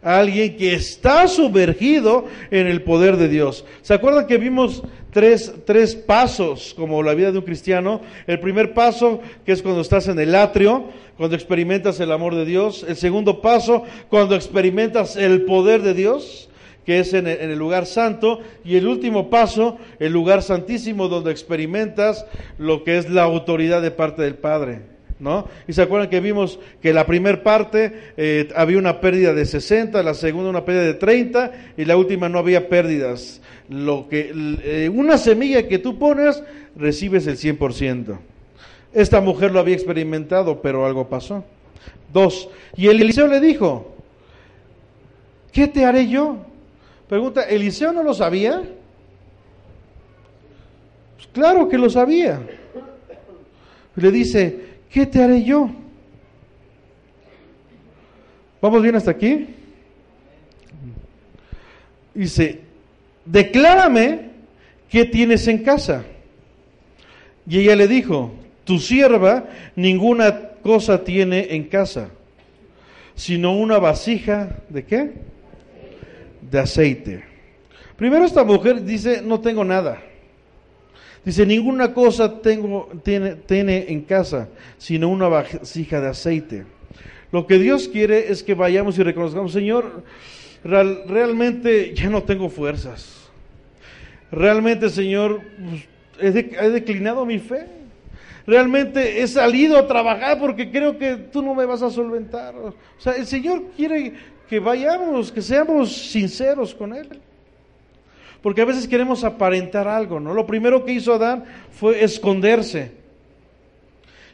alguien 0.01 0.55
que 0.57 0.73
está 0.73 1.27
sumergido 1.27 2.25
en 2.51 2.67
el 2.67 2.83
poder 2.83 3.17
de 3.17 3.27
Dios. 3.27 3.65
¿Se 3.81 3.93
acuerdan 3.93 4.27
que 4.27 4.37
vimos 4.37 4.83
tres, 5.11 5.53
tres 5.65 5.95
pasos 5.95 6.73
como 6.75 7.01
la 7.03 7.13
vida 7.13 7.31
de 7.31 7.39
un 7.39 7.45
cristiano? 7.45 8.01
El 8.25 8.39
primer 8.39 8.73
paso, 8.73 9.21
que 9.45 9.51
es 9.51 9.61
cuando 9.61 9.81
estás 9.81 10.07
en 10.07 10.19
el 10.19 10.35
atrio, 10.35 10.85
cuando 11.17 11.35
experimentas 11.35 11.99
el 11.99 12.11
amor 12.11 12.35
de 12.35 12.45
Dios. 12.45 12.85
El 12.87 12.95
segundo 12.95 13.41
paso, 13.41 13.83
cuando 14.09 14.35
experimentas 14.35 15.15
el 15.15 15.45
poder 15.45 15.81
de 15.81 15.93
Dios 15.93 16.49
que 16.87 16.99
es 17.01 17.13
en 17.13 17.27
el, 17.27 17.59
lugar 17.59 17.85
santo, 17.85 18.39
y 18.63 18.77
el 18.77 18.87
último 18.87 19.29
paso, 19.29 19.77
el 19.99 20.13
lugar 20.13 20.41
santísimo, 20.41 21.09
donde 21.09 21.31
experimentas 21.31 22.25
lo 22.57 22.85
que 22.85 22.97
es 22.97 23.09
la 23.09 23.23
autoridad 23.23 23.81
de 23.81 23.91
parte 23.91 24.21
del 24.21 24.35
Padre. 24.35 24.96
¿No? 25.19 25.47
Y 25.67 25.73
se 25.73 25.81
acuerdan 25.81 26.09
que 26.09 26.19
vimos 26.19 26.59
que 26.79 26.93
la 26.93 27.07
primera 27.07 27.41
parte 27.41 28.13
eh, 28.17 28.49
había 28.55 28.77
una 28.77 29.01
pérdida 29.01 29.33
de 29.33 29.45
60, 29.45 30.03
la 30.03 30.13
segunda 30.13 30.51
una 30.51 30.63
pérdida 30.63 30.83
de 30.83 30.93
30 30.93 31.51
y 31.75 31.85
la 31.85 31.97
última 31.97 32.29
no 32.29 32.37
había 32.37 32.69
pérdidas. 32.69 33.41
Lo 33.67 34.07
que 34.07 34.31
eh, 34.63 34.89
una 34.93 35.17
semilla 35.17 35.67
que 35.67 35.79
tú 35.79 35.97
pones 35.97 36.43
recibes 36.75 37.25
el 37.25 37.37
100%. 37.37 38.19
Esta 38.93 39.21
mujer 39.21 39.51
lo 39.51 39.59
había 39.59 39.75
experimentado, 39.75 40.61
pero 40.61 40.85
algo 40.85 41.07
pasó. 41.09 41.43
Dos. 42.13 42.49
Y 42.75 42.87
el 42.87 43.01
Eliseo 43.01 43.27
le 43.27 43.39
dijo, 43.39 43.95
¿qué 45.51 45.67
te 45.67 45.85
haré 45.85 46.07
yo? 46.07 46.37
Pregunta, 47.07 47.43
¿Eliseo 47.43 47.91
no 47.91 48.03
lo 48.03 48.13
sabía? 48.13 48.61
Pues 51.15 51.27
claro 51.33 51.67
que 51.67 51.77
lo 51.77 51.89
sabía. 51.89 52.41
Le 53.95 54.11
dice, 54.11 54.76
¿qué 54.91 55.05
te 55.05 55.23
haré 55.23 55.43
yo? 55.43 55.69
¿Vamos 58.61 58.81
bien 58.81 58.95
hasta 58.95 59.11
aquí? 59.11 59.47
Dice, 62.13 62.61
declárame 63.25 64.31
qué 64.89 65.05
tienes 65.05 65.47
en 65.47 65.63
casa. 65.63 66.03
Y 67.47 67.59
ella 67.59 67.75
le 67.75 67.87
dijo, 67.87 68.33
tu 68.63 68.79
sierva 68.79 69.45
ninguna 69.75 70.49
cosa 70.63 71.03
tiene 71.03 71.55
en 71.55 71.65
casa, 71.65 72.09
sino 73.15 73.55
una 73.55 73.77
vasija 73.77 74.57
de 74.69 74.85
qué? 74.85 75.27
de 76.49 76.59
aceite. 76.59 77.23
Primero 77.95 78.25
esta 78.25 78.43
mujer 78.43 78.83
dice, 78.83 79.21
no 79.21 79.39
tengo 79.41 79.63
nada. 79.63 80.01
Dice, 81.27 81.45
ninguna 81.45 81.93
cosa 81.93 82.39
tengo, 82.39 82.89
tiene, 83.03 83.35
tiene 83.35 83.87
en 83.89 84.03
casa, 84.03 84.47
sino 84.77 85.09
una 85.09 85.27
vasija 85.27 85.99
de 85.99 86.07
aceite. 86.07 86.63
Lo 87.33 87.45
que 87.45 87.59
Dios 87.59 87.89
quiere 87.89 88.31
es 88.31 88.43
que 88.43 88.53
vayamos 88.53 88.97
y 88.97 89.03
reconozcamos, 89.03 89.51
Señor, 89.51 90.05
realmente 90.63 91.93
ya 91.93 92.09
no 92.09 92.23
tengo 92.23 92.47
fuerzas. 92.47 93.29
Realmente, 94.31 94.89
Señor, 94.89 95.41
pues, 96.17 96.33
he, 96.33 96.69
declinado 96.69 97.25
mi 97.25 97.39
fe. 97.39 97.67
Realmente 98.45 99.21
he 99.21 99.27
salido 99.27 99.77
a 99.77 99.85
trabajar 99.85 100.39
porque 100.39 100.71
creo 100.71 100.97
que 100.97 101.17
tú 101.17 101.41
no 101.41 101.53
me 101.53 101.65
vas 101.65 101.81
a 101.81 101.89
solventar. 101.89 102.55
O 102.55 102.73
sea, 102.99 103.11
el 103.17 103.27
Señor 103.27 103.65
quiere 103.75 104.13
que 104.47 104.61
vayamos, 104.61 105.29
que 105.33 105.41
seamos 105.41 105.93
sinceros 105.93 106.73
con 106.73 106.95
Él. 106.95 107.19
Porque 108.47 108.61
a 108.61 108.65
veces 108.65 108.87
queremos 108.87 109.25
aparentar 109.25 109.89
algo, 109.89 110.21
¿no? 110.21 110.33
Lo 110.33 110.47
primero 110.47 110.85
que 110.85 110.93
hizo 110.93 111.13
Adán 111.13 111.43
fue 111.69 112.01
esconderse. 112.01 112.93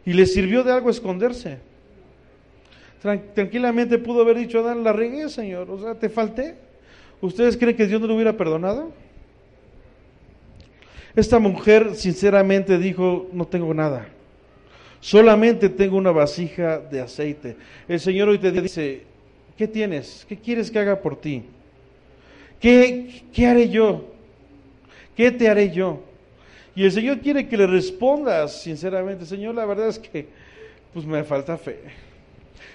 Y 0.06 0.14
le 0.14 0.28
sirvió 0.28 0.64
de 0.64 0.72
algo 0.72 0.92
esconderse. 0.92 1.58
Tranquilamente 3.02 3.98
pudo 3.98 4.22
haber 4.22 4.38
dicho 4.38 4.60
Adán, 4.60 4.84
la 4.84 4.94
regué, 4.94 5.30
Señor, 5.30 5.68
o 5.72 5.80
sea, 5.82 5.96
te 5.96 6.10
falté. 6.10 6.54
¿Ustedes 7.22 7.58
creen 7.58 7.76
que 7.76 7.88
Dios 7.88 8.00
no 8.00 8.06
lo 8.06 8.14
hubiera 8.14 8.38
perdonado? 8.38 8.92
Esta 11.16 11.40
mujer 11.40 11.96
sinceramente 11.96 12.78
dijo, 12.78 13.32
no 13.34 13.48
tengo 13.48 13.74
nada. 13.74 14.10
Solamente 15.00 15.70
tengo 15.70 15.98
una 15.98 16.12
vasija 16.12 16.78
de 16.78 17.02
aceite. 17.02 17.58
El 17.88 18.00
Señor 18.00 18.30
hoy 18.30 18.38
te 18.38 18.52
dice, 18.52 19.06
¿Qué 19.58 19.68
tienes? 19.68 20.24
¿Qué 20.30 20.38
quieres 20.38 20.70
que 20.70 20.78
haga 20.78 21.02
por 21.02 21.20
ti? 21.20 21.46
¿Qué, 22.64 23.46
haré 23.46 23.68
yo? 23.68 24.06
¿Qué 25.18 25.32
te 25.32 25.50
haré 25.50 25.70
yo? 25.70 26.00
Y 26.74 26.86
el 26.86 26.94
Señor 26.94 27.20
quiere 27.20 27.46
que 27.50 27.58
le 27.58 27.68
respondas 27.68 28.62
sinceramente, 28.62 29.26
Señor, 29.26 29.54
la 29.54 29.66
verdad 29.66 29.90
es 29.90 30.00
que 30.00 30.28
pues 30.94 31.06
me 31.06 31.26
falta 31.26 31.58
fe. 31.58 31.82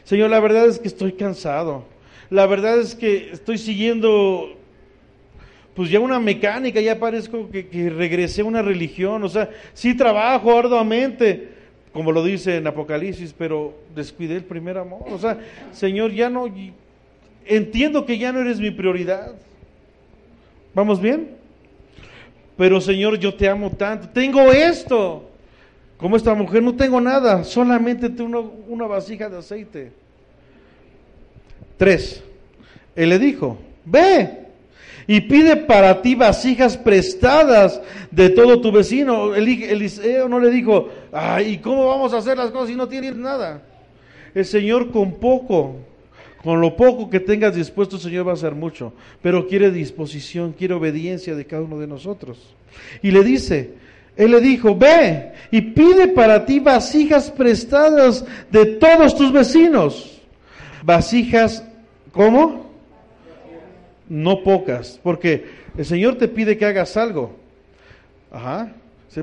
Señor, 0.05 0.29
la 0.29 0.41
verdad 0.41 0.67
es 0.67 0.79
que 0.79 0.89
estoy 0.89 1.13
cansado. 1.13 1.87
La 2.29 2.45
verdad 2.45 2.79
es 2.79 2.95
que 2.95 3.31
estoy 3.33 3.57
siguiendo 3.57 4.59
pues 5.75 5.89
ya 5.89 6.01
una 6.01 6.21
mecánica, 6.21 6.83
ya 6.83 6.99
parezco 6.99 7.49
que, 7.49 7.69
que 7.69 7.89
regresé 7.89 8.43
a 8.43 8.45
una 8.45 8.61
religión. 8.61 9.25
O 9.25 9.29
sea, 9.31 9.49
sí 9.73 9.97
trabajo 9.97 10.55
arduamente, 10.55 11.49
como 11.95 12.13
lo 12.13 12.23
dice 12.23 12.57
en 12.57 12.67
Apocalipsis, 12.67 13.33
pero 13.33 13.73
descuidé 13.95 14.37
el 14.37 14.45
primer 14.45 14.77
amor. 14.77 15.05
O 15.07 15.19
sea, 15.19 15.39
Señor, 15.73 16.13
ya 16.13 16.29
no, 16.29 16.45
entiendo 17.47 18.05
que 18.05 18.19
ya 18.19 18.33
no 18.33 18.41
eres 18.41 18.61
mi 18.61 18.71
prioridad. 18.71 19.35
¿Vamos 20.75 21.01
bien? 21.01 21.37
Pero 22.57 22.81
Señor, 22.81 23.19
yo 23.19 23.35
te 23.35 23.49
amo 23.49 23.71
tanto. 23.71 24.09
Tengo 24.09 24.53
esto. 24.53 25.25
Como 25.97 26.17
esta 26.17 26.33
mujer, 26.33 26.63
no 26.63 26.77
tengo 26.77 27.01
nada, 27.01 27.43
solamente 27.43 28.09
tengo 28.09 28.55
una 28.69 28.87
vasija 28.87 29.29
de 29.29 29.39
aceite. 29.39 29.93
Tres. 31.77 32.23
Él 32.95 33.09
le 33.09 33.19
dijo, 33.19 33.59
ve 33.85 34.47
y 35.09 35.23
pide 35.23 35.57
para 35.57 36.03
ti 36.03 36.15
vasijas 36.15 36.77
prestadas 36.77 37.81
de 38.13 38.29
todo 38.29 38.61
tu 38.61 38.71
vecino. 38.71 39.35
Eliseo 39.35 40.29
no 40.29 40.39
le 40.39 40.51
dijo, 40.51 40.89
ay, 41.11 41.55
¿y 41.55 41.59
cómo 41.59 41.89
vamos 41.89 42.13
a 42.13 42.19
hacer 42.19 42.37
las 42.37 42.51
cosas 42.51 42.69
si 42.69 42.77
no 42.77 42.87
tienes 42.87 43.17
nada? 43.17 43.63
El 44.35 44.45
Señor 44.45 44.93
con 44.93 45.15
poco, 45.15 45.77
con 46.43 46.61
lo 46.61 46.77
poco 46.77 47.11
que 47.11 47.21
tengas 47.21 47.55
dispuesto, 47.55 47.99
Señor 47.99 48.27
va 48.27 48.33
a 48.33 48.35
hacer 48.35 48.55
mucho, 48.55 48.93
pero 49.23 49.47
quiere 49.47 49.71
disposición, 49.71 50.53
quiere 50.53 50.75
obediencia 50.75 51.35
de 51.35 51.47
cada 51.47 51.63
uno 51.63 51.79
de 51.79 51.87
nosotros. 51.87 52.55
Y 53.03 53.11
le 53.11 53.25
dice, 53.25 53.75
él 54.17 54.31
le 54.31 54.41
dijo, 54.41 54.77
ve 54.77 55.33
y 55.51 55.61
pide 55.61 56.09
para 56.09 56.47
ti 56.47 56.61
vasijas 56.61 57.31
prestadas 57.31 58.25
de 58.51 58.67
todos 58.67 59.17
tus 59.17 59.33
vecinos. 59.33 60.21
Vasijas, 60.83 61.65
¿cómo? 62.13 62.69
no 64.09 64.43
pocas, 64.43 64.99
porque 65.03 65.47
el 65.77 65.85
Señor 65.85 66.17
te 66.17 66.29
pide 66.29 66.57
que 66.57 66.65
hagas 66.65 66.97
algo. 66.97 67.37
Ajá. 68.31 68.73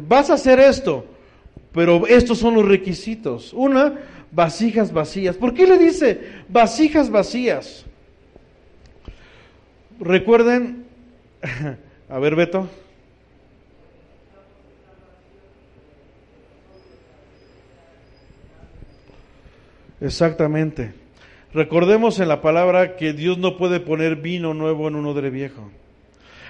Vas 0.07 0.29
a 0.29 0.33
hacer 0.33 0.59
esto, 0.59 1.05
pero 1.71 2.07
estos 2.07 2.37
son 2.39 2.55
los 2.55 2.67
requisitos. 2.67 3.53
Una, 3.53 3.95
vasijas 4.31 4.91
vacías. 4.91 5.35
¿Por 5.35 5.53
qué 5.53 5.67
le 5.67 5.77
dice 5.77 6.21
vasijas 6.49 7.09
vacías? 7.09 7.85
Recuerden, 9.99 10.85
a 12.09 12.19
ver 12.19 12.35
Beto. 12.35 12.69
Exactamente. 20.01 20.93
Recordemos 21.53 22.19
en 22.19 22.27
la 22.27 22.41
palabra 22.41 22.97
que 22.97 23.13
Dios 23.13 23.37
no 23.37 23.57
puede 23.57 23.79
poner 23.79 24.17
vino 24.17 24.53
nuevo 24.53 24.89
en 24.89 24.95
un 24.95 25.05
odre 25.05 25.29
viejo. 25.29 25.71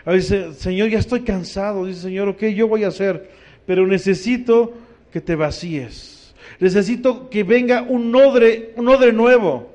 A 0.04 0.12
veces, 0.12 0.58
Señor, 0.58 0.90
ya 0.90 1.00
estoy 1.00 1.22
cansado. 1.22 1.86
Dice, 1.86 2.02
Señor, 2.02 2.30
ok, 2.30 2.44
yo 2.46 2.68
voy 2.68 2.84
a 2.84 2.88
hacer, 2.88 3.30
pero 3.66 3.86
necesito 3.86 4.74
que 5.12 5.22
te 5.22 5.36
vacíes. 5.36 6.15
Necesito 6.60 7.30
que 7.30 7.44
venga 7.44 7.82
un 7.82 8.16
odre, 8.16 8.74
un 8.76 8.88
odre 8.88 9.12
nuevo. 9.12 9.74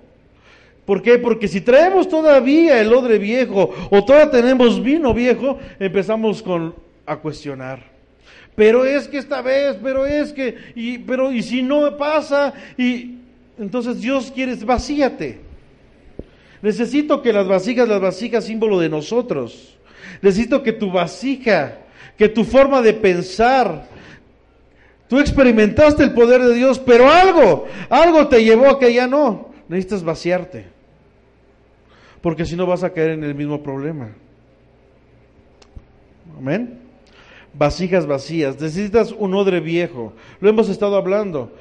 ¿Por 0.84 1.02
qué? 1.02 1.18
Porque 1.18 1.46
si 1.46 1.60
traemos 1.60 2.08
todavía 2.08 2.80
el 2.80 2.92
odre 2.92 3.18
viejo 3.18 3.72
o 3.90 4.04
todavía 4.04 4.30
tenemos 4.30 4.82
vino 4.82 5.14
viejo, 5.14 5.58
empezamos 5.78 6.42
a 7.06 7.16
cuestionar. 7.16 7.90
Pero 8.56 8.84
es 8.84 9.06
que 9.06 9.18
esta 9.18 9.40
vez, 9.40 9.76
pero 9.82 10.04
es 10.04 10.32
que, 10.32 10.56
y, 10.74 10.98
pero 10.98 11.32
y 11.32 11.42
si 11.42 11.62
no 11.62 11.96
pasa, 11.96 12.52
y 12.76 13.16
entonces 13.58 14.00
Dios 14.00 14.32
quiere, 14.34 14.54
vacíate. 14.56 15.38
Necesito 16.62 17.22
que 17.22 17.32
las 17.32 17.46
vasijas, 17.46 17.88
las 17.88 18.00
vasijas 18.00 18.44
símbolo 18.44 18.78
de 18.80 18.88
nosotros. 18.88 19.78
Necesito 20.20 20.62
que 20.62 20.72
tu 20.72 20.90
vasija, 20.90 21.78
que 22.18 22.28
tu 22.28 22.44
forma 22.44 22.82
de 22.82 22.92
pensar, 22.92 23.86
tú 25.10 25.18
experimentaste 25.18 26.04
el 26.04 26.12
poder 26.14 26.40
de 26.40 26.54
Dios, 26.54 26.78
pero 26.78 27.10
algo, 27.10 27.66
algo 27.90 28.28
te 28.28 28.44
llevó 28.44 28.70
a 28.70 28.78
que 28.78 28.94
ya 28.94 29.08
no. 29.08 29.50
Necesitas 29.68 30.04
vaciarte. 30.04 30.66
Porque 32.22 32.46
si 32.46 32.54
no 32.54 32.64
vas 32.64 32.84
a 32.84 32.90
caer 32.90 33.10
en 33.10 33.24
el 33.24 33.34
mismo 33.34 33.60
problema. 33.62 34.10
Amén. 36.38 36.78
vasijas 37.52 38.06
vacías, 38.06 38.58
necesitas 38.60 39.10
un 39.10 39.34
odre 39.34 39.58
viejo. 39.58 40.12
Lo 40.40 40.48
hemos 40.48 40.68
estado 40.68 40.96
hablando. 40.96 41.52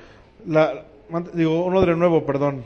La, 0.46 0.86
digo, 1.34 1.66
un 1.66 1.76
odre 1.76 1.96
nuevo, 1.96 2.26
perdón. 2.26 2.64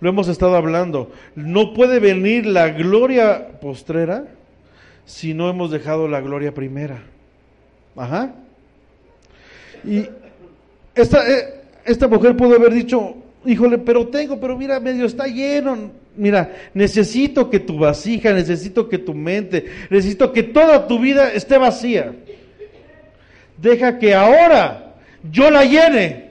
Lo 0.00 0.10
hemos 0.10 0.28
estado 0.28 0.54
hablando. 0.54 1.10
No 1.34 1.72
puede 1.72 1.98
venir 1.98 2.44
la 2.44 2.68
gloria 2.68 3.58
postrera 3.58 4.26
si 5.06 5.32
no 5.32 5.48
hemos 5.48 5.70
dejado 5.70 6.08
la 6.08 6.20
gloria 6.20 6.52
primera. 6.52 7.02
Ajá. 7.96 8.34
Y 9.82 10.08
esta, 10.96 11.30
eh, 11.30 11.54
esta 11.84 12.08
mujer 12.08 12.36
pudo 12.36 12.56
haber 12.56 12.72
dicho, 12.72 13.14
híjole, 13.44 13.78
pero 13.78 14.08
tengo, 14.08 14.40
pero 14.40 14.56
mira, 14.56 14.80
medio 14.80 15.06
está 15.06 15.26
lleno. 15.26 15.90
Mira, 16.16 16.50
necesito 16.72 17.50
que 17.50 17.60
tu 17.60 17.78
vasija, 17.78 18.32
necesito 18.32 18.88
que 18.88 18.98
tu 18.98 19.12
mente, 19.12 19.66
necesito 19.90 20.32
que 20.32 20.42
toda 20.42 20.88
tu 20.88 20.98
vida 20.98 21.30
esté 21.32 21.58
vacía. 21.58 22.14
Deja 23.58 23.98
que 23.98 24.14
ahora 24.14 24.94
yo 25.30 25.50
la 25.50 25.64
llene. 25.64 26.26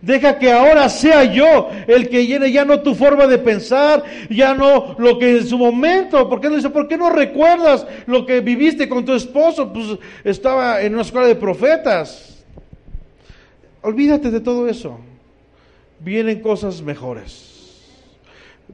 Deja 0.00 0.38
que 0.38 0.52
ahora 0.52 0.88
sea 0.88 1.24
yo 1.24 1.70
el 1.88 2.08
que 2.08 2.24
llene 2.24 2.52
ya 2.52 2.64
no 2.64 2.80
tu 2.80 2.94
forma 2.94 3.26
de 3.26 3.38
pensar, 3.38 4.04
ya 4.30 4.54
no 4.54 4.94
lo 4.96 5.18
que 5.18 5.38
en 5.38 5.46
su 5.46 5.58
momento, 5.58 6.28
¿por 6.28 6.40
qué 6.40 6.48
no 6.48 6.54
dice, 6.54 6.70
por 6.70 6.86
qué 6.86 6.96
no 6.96 7.10
recuerdas 7.10 7.84
lo 8.06 8.24
que 8.24 8.40
viviste 8.40 8.88
con 8.88 9.04
tu 9.04 9.12
esposo? 9.12 9.72
Pues 9.72 9.98
estaba 10.22 10.80
en 10.82 10.94
una 10.94 11.02
escuela 11.02 11.26
de 11.26 11.34
profetas. 11.34 12.37
Olvídate 13.88 14.30
de 14.30 14.40
todo 14.40 14.68
eso. 14.68 15.00
Vienen 16.00 16.40
cosas 16.40 16.82
mejores. 16.82 17.80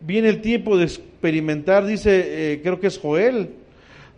Viene 0.01 0.29
el 0.29 0.41
tiempo 0.41 0.77
de 0.77 0.83
experimentar, 0.83 1.87
dice, 1.87 2.55
eh, 2.55 2.61
creo 2.65 2.81
que 2.81 2.89
es 2.89 2.99
Joel, 2.99 3.51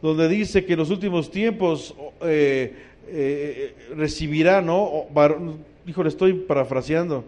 donde 0.00 0.26
dice 0.26 0.64
que 0.64 0.72
en 0.72 0.78
los 0.78 0.88
últimos 0.88 1.30
tiempos 1.30 1.94
eh, 2.22 2.72
eh, 3.08 3.74
recibirá, 3.94 4.62
¿no? 4.62 5.04
Híjole, 5.86 6.08
estoy 6.08 6.32
parafraseando. 6.32 7.26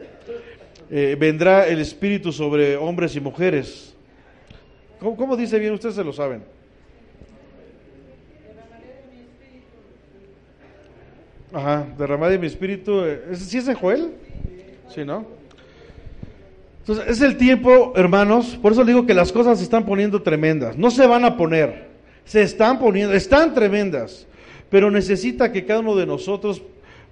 vendrá 0.89 1.69
el 1.69 1.81
Espíritu 1.81 2.33
sobre 2.33 2.75
hombres 2.75 3.17
y 3.17 3.21
mujeres. 3.21 3.95
¿Cómo, 4.99 5.37
dice 5.37 5.59
bien? 5.59 5.75
Ustedes 5.75 5.95
se 5.95 6.05
lo 6.05 6.15
saben. 6.15 6.43
Ajá, 11.53 11.87
derramaré 11.97 12.39
mi 12.39 12.47
espíritu. 12.47 13.03
¿Sí 13.33 13.59
es 13.59 13.67
de 13.67 13.75
Joel? 13.75 14.13
Sí, 14.95 15.05
¿no? 15.05 15.27
Entonces, 16.81 17.07
es 17.09 17.21
el 17.21 17.37
tiempo, 17.37 17.93
hermanos, 17.97 18.59
por 18.63 18.73
eso 18.73 18.85
digo 18.85 19.05
que 19.07 19.15
las 19.15 19.31
cosas 19.31 19.59
se 19.59 19.65
están 19.65 19.85
poniendo 19.85 20.23
tremendas. 20.23 20.77
No 20.77 20.91
se 20.91 21.07
van 21.07 21.25
a 21.25 21.37
poner, 21.37 21.89
se 22.25 22.43
están 22.43 22.79
poniendo, 22.79 23.15
están 23.15 23.55
tremendas. 23.55 24.27
Pero 24.71 24.91
necesita 24.91 25.53
que 25.53 25.65
cada 25.65 25.81
uno 25.81 25.97
de 25.97 26.07
nosotros, 26.07 26.63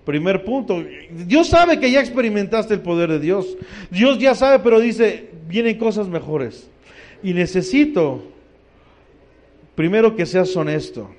primer 0.04 0.44
punto, 0.44 0.82
Dios 1.10 1.48
sabe 1.48 1.78
que 1.78 1.90
ya 1.90 2.00
experimentaste 2.00 2.74
el 2.74 2.80
poder 2.80 3.10
de 3.10 3.20
Dios. 3.20 3.56
Dios 3.90 4.18
ya 4.18 4.34
sabe, 4.34 4.60
pero 4.60 4.80
dice, 4.80 5.30
vienen 5.48 5.78
cosas 5.78 6.08
mejores. 6.08 6.68
Y 7.22 7.32
necesito, 7.32 8.22
primero 9.74 10.16
que 10.16 10.26
seas 10.26 10.54
honesto, 10.56 11.10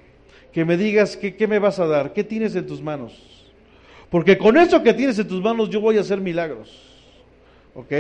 que 0.58 0.66
me 0.66 0.76
digas 0.76 1.16
que, 1.16 1.36
qué 1.36 1.46
me 1.46 1.60
vas 1.60 1.78
a 1.78 1.86
dar, 1.86 2.14
qué 2.14 2.24
tienes 2.24 2.56
en 2.56 2.66
tus 2.66 2.82
manos. 2.82 3.14
Porque 4.10 4.40
con 4.40 4.58
eso 4.58 4.82
que 4.82 4.92
tienes 4.92 5.20
en 5.20 5.28
tus 5.28 5.40
manos 5.40 5.70
yo 5.70 5.80
voy 5.80 6.00
a 6.00 6.02
hacer 6.02 6.20
milagros. 6.20 6.98
¿Ok? 7.76 7.94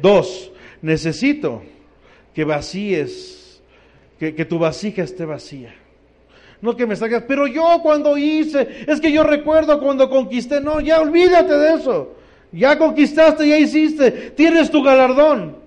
Dos, 0.00 0.50
necesito 0.80 1.62
que 2.32 2.44
vacíes, 2.44 3.60
que, 4.18 4.32
tu 4.46 4.58
vasija 4.58 5.02
esté 5.02 5.26
vacía. 5.26 5.74
No 6.62 6.74
que 6.74 6.86
me 6.86 6.96
saques, 6.96 7.24
pero 7.28 7.46
yo 7.46 7.80
cuando 7.82 8.16
hice, 8.16 8.86
es 8.86 8.98
que 8.98 9.12
yo 9.12 9.22
recuerdo 9.22 9.78
cuando 9.78 10.08
conquisté, 10.08 10.62
no, 10.62 10.80
ya 10.80 10.98
olvídate 10.98 11.58
de 11.58 11.74
eso. 11.74 12.14
Ya 12.52 12.78
conquistaste, 12.78 13.46
ya 13.46 13.58
hiciste, 13.58 14.30
tienes 14.30 14.70
tu 14.70 14.82
galardón. 14.82 15.58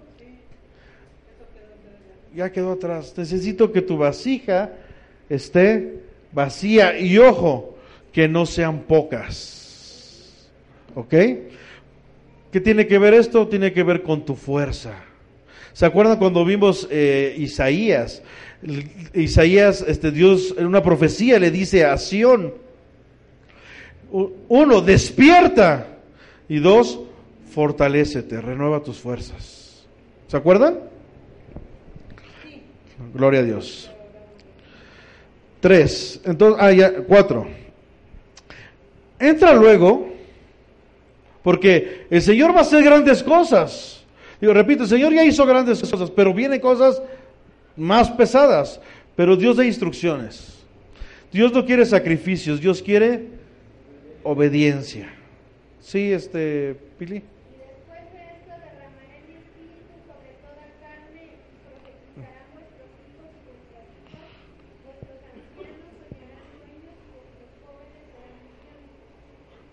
Ya 2.34 2.52
quedó 2.52 2.72
atrás. 2.72 3.14
Necesito 3.16 3.72
que 3.72 3.84
tu 3.84 3.96
vasija 3.96 4.72
esté 5.30 6.00
vacía 6.32 7.00
y 7.00 7.18
ojo, 7.18 7.78
que 8.12 8.28
no 8.28 8.46
sean 8.46 8.82
pocas. 8.82 10.50
¿Ok? 10.96 11.14
¿Qué 12.52 12.60
tiene 12.62 12.88
que 12.88 12.98
ver 12.98 13.14
esto? 13.14 13.48
Tiene 13.48 13.72
que 13.72 13.84
ver 13.84 14.02
con 14.02 14.26
tu 14.26 14.36
fuerza. 14.36 14.96
¿Se 15.74 15.86
acuerdan 15.86 16.18
cuando 16.18 16.44
vimos 16.44 16.88
eh, 16.92 17.36
Isaías? 17.38 18.24
Isaías, 19.14 19.86
este 19.88 20.12
Dios 20.12 20.56
en 20.58 20.66
una 20.66 20.84
profecía 20.84 21.40
le 21.40 21.52
dice 21.52 21.86
a 21.86 21.98
Sión, 21.98 22.54
uno, 24.12 24.82
despierta 24.82 26.00
y 26.50 26.60
dos, 26.60 27.00
fortalécete, 27.52 28.42
renueva 28.42 28.84
tus 28.84 28.98
fuerzas. 28.98 29.86
¿Se 30.28 30.36
acuerdan? 30.36 30.80
Gloria 33.14 33.42
a 33.42 33.44
Dios. 33.44 33.90
Tres, 35.60 36.22
entonces, 36.24 36.62
ah, 36.62 36.72
ya, 36.72 36.94
cuatro. 37.04 37.48
Entra 39.20 39.54
luego 39.54 40.08
porque 41.44 42.06
el 42.10 42.22
Señor 42.22 42.54
va 42.54 42.60
a 42.60 42.62
hacer 42.62 42.84
grandes 42.84 43.22
cosas. 43.22 44.04
Digo, 44.40 44.54
repito, 44.54 44.84
el 44.84 44.90
Señor 44.90 45.14
ya 45.14 45.24
hizo 45.24 45.46
grandes 45.46 45.82
cosas, 45.82 46.10
pero 46.12 46.34
vienen 46.34 46.60
cosas 46.62 47.02
más 47.76 48.10
pesadas. 48.12 48.80
Pero 49.16 49.36
Dios 49.36 49.58
da 49.58 49.66
instrucciones. 49.66 50.60
Dios 51.32 51.52
no 51.52 51.66
quiere 51.66 51.86
sacrificios, 51.86 52.62
Dios 52.62 52.82
quiere 52.82 53.28
obediencia. 54.24 55.14
Sí, 55.82 56.12
este, 56.12 56.76
Pili. 56.98 57.22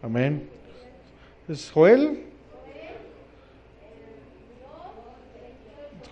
Amén. 0.07 0.49
¿Es 1.49 1.69
Joel? 1.69 2.21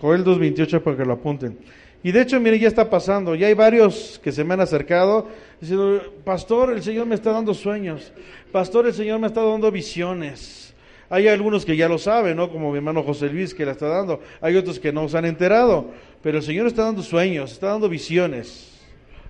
Joel 0.01 0.25
2.28 0.25 0.81
para 0.81 0.97
que 0.97 1.05
lo 1.05 1.13
apunten. 1.13 1.57
Y 2.03 2.11
de 2.11 2.21
hecho, 2.21 2.37
mire, 2.41 2.59
ya 2.59 2.67
está 2.67 2.89
pasando. 2.89 3.35
Ya 3.35 3.47
hay 3.47 3.53
varios 3.53 4.19
que 4.21 4.33
se 4.33 4.43
me 4.43 4.53
han 4.53 4.59
acercado 4.59 5.29
diciendo, 5.61 6.01
pastor, 6.25 6.73
el 6.73 6.83
Señor 6.83 7.05
me 7.05 7.15
está 7.15 7.31
dando 7.31 7.53
sueños. 7.53 8.11
Pastor, 8.51 8.85
el 8.85 8.93
Señor 8.93 9.17
me 9.21 9.27
está 9.27 9.41
dando 9.41 9.71
visiones. 9.71 10.73
Hay 11.09 11.29
algunos 11.29 11.63
que 11.63 11.77
ya 11.77 11.87
lo 11.87 11.97
saben, 11.97 12.35
¿no? 12.35 12.51
Como 12.51 12.71
mi 12.71 12.77
hermano 12.79 13.01
José 13.01 13.29
Luis 13.29 13.53
que 13.53 13.65
la 13.65 13.71
está 13.71 13.87
dando. 13.87 14.19
Hay 14.41 14.57
otros 14.57 14.77
que 14.77 14.91
no 14.91 15.07
se 15.07 15.17
han 15.17 15.23
enterado. 15.23 15.85
Pero 16.21 16.39
el 16.39 16.43
Señor 16.43 16.67
está 16.67 16.83
dando 16.83 17.01
sueños, 17.01 17.53
está 17.53 17.67
dando 17.67 17.87
visiones. 17.87 18.77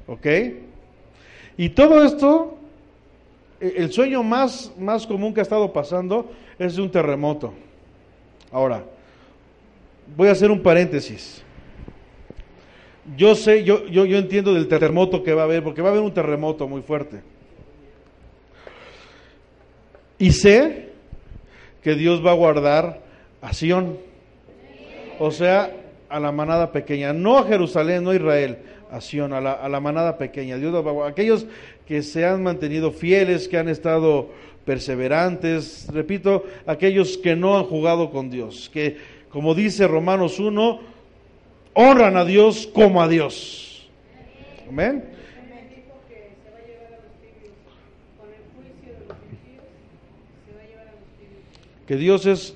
¿Ok? 0.07 0.25
Y 1.55 1.69
todo 1.69 2.03
esto 2.03 2.57
el 3.59 3.91
sueño 3.91 4.23
más, 4.23 4.71
más 4.77 5.07
común 5.07 5.33
que 5.33 5.39
ha 5.39 5.43
estado 5.43 5.71
pasando 5.71 6.31
es 6.59 6.75
de 6.75 6.81
un 6.81 6.91
terremoto. 6.91 7.53
Ahora, 8.51 8.83
voy 10.15 10.27
a 10.27 10.31
hacer 10.31 10.51
un 10.51 10.61
paréntesis. 10.61 11.43
Yo 13.15 13.35
sé, 13.35 13.63
yo, 13.63 13.85
yo, 13.87 14.05
yo 14.05 14.17
entiendo 14.17 14.53
del 14.53 14.67
terremoto 14.67 15.23
que 15.23 15.33
va 15.33 15.43
a 15.43 15.45
haber, 15.45 15.63
porque 15.63 15.81
va 15.81 15.89
a 15.89 15.91
haber 15.91 16.03
un 16.03 16.13
terremoto 16.13 16.67
muy 16.67 16.81
fuerte. 16.81 17.21
Y 20.17 20.31
sé 20.31 20.89
que 21.83 21.95
Dios 21.95 22.25
va 22.25 22.31
a 22.31 22.35
guardar 22.35 23.01
a 23.41 23.53
Sion, 23.53 23.97
o 25.19 25.29
sea, 25.29 25.71
a 26.09 26.19
la 26.19 26.31
manada 26.31 26.71
pequeña, 26.71 27.13
no 27.13 27.37
a 27.37 27.45
Jerusalén, 27.45 28.03
no 28.03 28.11
a 28.11 28.15
Israel, 28.15 28.57
a 28.91 29.01
Sion, 29.01 29.33
a 29.33 29.41
la, 29.41 29.53
a 29.53 29.69
la 29.69 29.79
manada 29.79 30.17
pequeña. 30.17 30.57
Dios 30.57 30.73
aquellos 31.05 31.45
que 31.87 32.01
se 32.01 32.25
han 32.25 32.43
mantenido 32.43 32.91
fieles, 32.91 33.47
que 33.47 33.57
han 33.57 33.69
estado 33.69 34.29
perseverantes, 34.65 35.87
repito, 35.91 36.43
aquellos 36.65 37.17
que 37.17 37.35
no 37.35 37.57
han 37.57 37.65
jugado 37.65 38.11
con 38.11 38.29
Dios, 38.29 38.69
que 38.73 38.97
como 39.29 39.53
dice 39.53 39.87
Romanos 39.87 40.39
1, 40.39 40.79
honran 41.73 42.17
a 42.17 42.25
Dios 42.25 42.67
como 42.73 43.01
a 43.01 43.07
Dios. 43.07 43.87
Amén. 44.67 45.03
Que 51.85 51.97
Dios 51.97 52.25
es, 52.25 52.55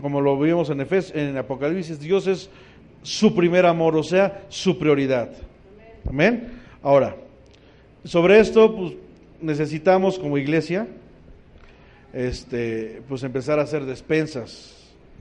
como 0.00 0.20
lo 0.20 0.38
vimos 0.38 0.70
en, 0.70 0.80
Efes, 0.80 1.12
en 1.14 1.36
Apocalipsis, 1.36 2.00
Dios 2.00 2.26
es 2.26 2.50
su 3.02 3.34
primer 3.34 3.66
amor, 3.66 3.96
o 3.96 4.02
sea, 4.02 4.44
su 4.48 4.78
prioridad. 4.78 5.30
Amén. 6.08 6.52
Ahora, 6.82 7.16
sobre 8.04 8.40
esto, 8.40 8.74
pues, 8.74 8.94
necesitamos 9.40 10.18
como 10.18 10.38
iglesia, 10.38 10.86
este, 12.12 13.02
pues 13.08 13.22
empezar 13.22 13.58
a 13.58 13.62
hacer 13.62 13.84
despensas, 13.84 14.74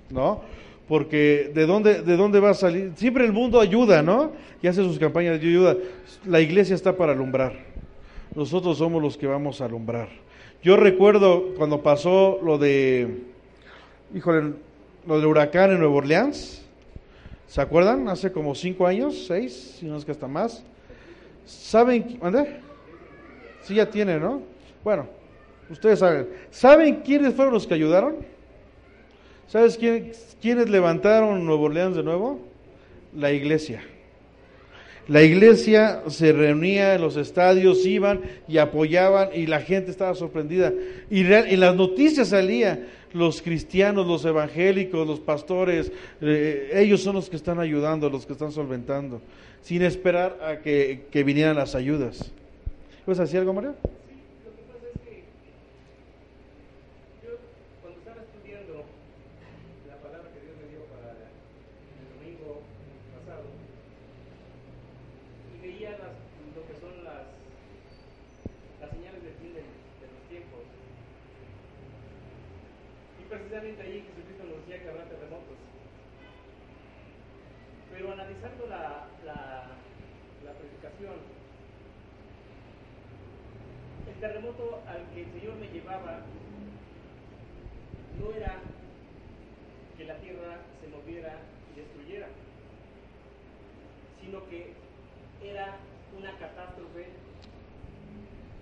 ¿no? 0.09 0.41
Porque 0.87 1.51
de 1.53 1.65
dónde, 1.65 2.01
de 2.01 2.15
dónde 2.15 2.39
va 2.39 2.51
a 2.51 2.53
salir, 2.53 2.93
siempre 2.95 3.25
el 3.25 3.33
mundo 3.33 3.59
ayuda, 3.59 4.01
¿no? 4.01 4.31
Y 4.61 4.67
hace 4.67 4.81
sus 4.83 4.97
campañas 4.97 5.39
de 5.39 5.47
ayuda. 5.47 5.75
La 6.25 6.39
iglesia 6.39 6.75
está 6.75 6.95
para 6.95 7.11
alumbrar. 7.11 7.53
nosotros 8.35 8.77
somos 8.77 9.01
los 9.01 9.17
que 9.17 9.27
vamos 9.27 9.61
a 9.61 9.65
alumbrar. 9.65 10.07
Yo 10.63 10.77
recuerdo 10.77 11.53
cuando 11.57 11.81
pasó 11.81 12.39
lo 12.43 12.57
de, 12.57 13.23
híjole, 14.15 14.53
lo 15.05 15.17
del 15.17 15.25
huracán 15.25 15.71
en 15.71 15.79
Nueva 15.79 15.95
Orleans, 15.95 16.65
¿se 17.47 17.62
acuerdan? 17.62 18.07
Hace 18.10 18.31
como 18.31 18.53
cinco 18.53 18.86
años, 18.86 19.25
seis, 19.27 19.77
si 19.79 19.86
no 19.86 19.97
es 19.97 20.05
que 20.05 20.12
hasta 20.12 20.27
más. 20.27 20.63
¿Saben, 21.45 22.19
dónde? 22.21 22.60
Sí, 23.63 23.75
ya 23.75 23.89
tiene, 23.89 24.19
¿no? 24.19 24.41
Bueno, 24.83 25.07
ustedes 25.69 25.99
saben. 25.99 26.27
¿Saben 26.51 26.97
quiénes 26.97 27.33
fueron 27.33 27.53
los 27.53 27.65
que 27.65 27.73
ayudaron? 27.73 28.17
¿Sabes 29.47 29.77
quién, 29.77 30.12
quiénes 30.41 30.69
levantaron 30.69 31.45
Nueva 31.45 31.63
Orleans 31.63 31.95
de 31.95 32.03
nuevo? 32.03 32.39
La 33.15 33.31
iglesia. 33.31 33.81
La 35.07 35.23
iglesia 35.23 36.01
se 36.10 36.33
reunía 36.33 36.95
en 36.95 37.01
los 37.01 37.15
estadios, 37.15 37.86
iban 37.86 38.21
y 38.47 38.57
apoyaban 38.57 39.29
y 39.33 39.45
la 39.45 39.62
gente 39.62 39.89
estaba 39.89 40.13
sorprendida. 40.15 40.73
Y 41.10 41.21
en 41.21 41.60
las 41.62 41.75
noticias 41.75 42.29
salía 42.29 42.88
los 43.13 43.41
cristianos, 43.41 44.05
los 44.07 44.25
evangélicos, 44.25 45.07
los 45.07 45.19
pastores, 45.19 45.91
eh, 46.21 46.71
ellos 46.73 47.01
son 47.01 47.15
los 47.15 47.29
que 47.29 47.35
están 47.35 47.59
ayudando, 47.59 48.09
los 48.09 48.25
que 48.25 48.33
están 48.33 48.51
solventando, 48.51 49.21
sin 49.61 49.81
esperar 49.81 50.39
a 50.43 50.61
que, 50.61 51.05
que 51.11 51.23
vinieran 51.23 51.55
las 51.55 51.75
ayudas. 51.75 52.31
¿Puedes 53.05 53.19
decir 53.19 53.39
algo, 53.39 53.53
María? 53.53 53.73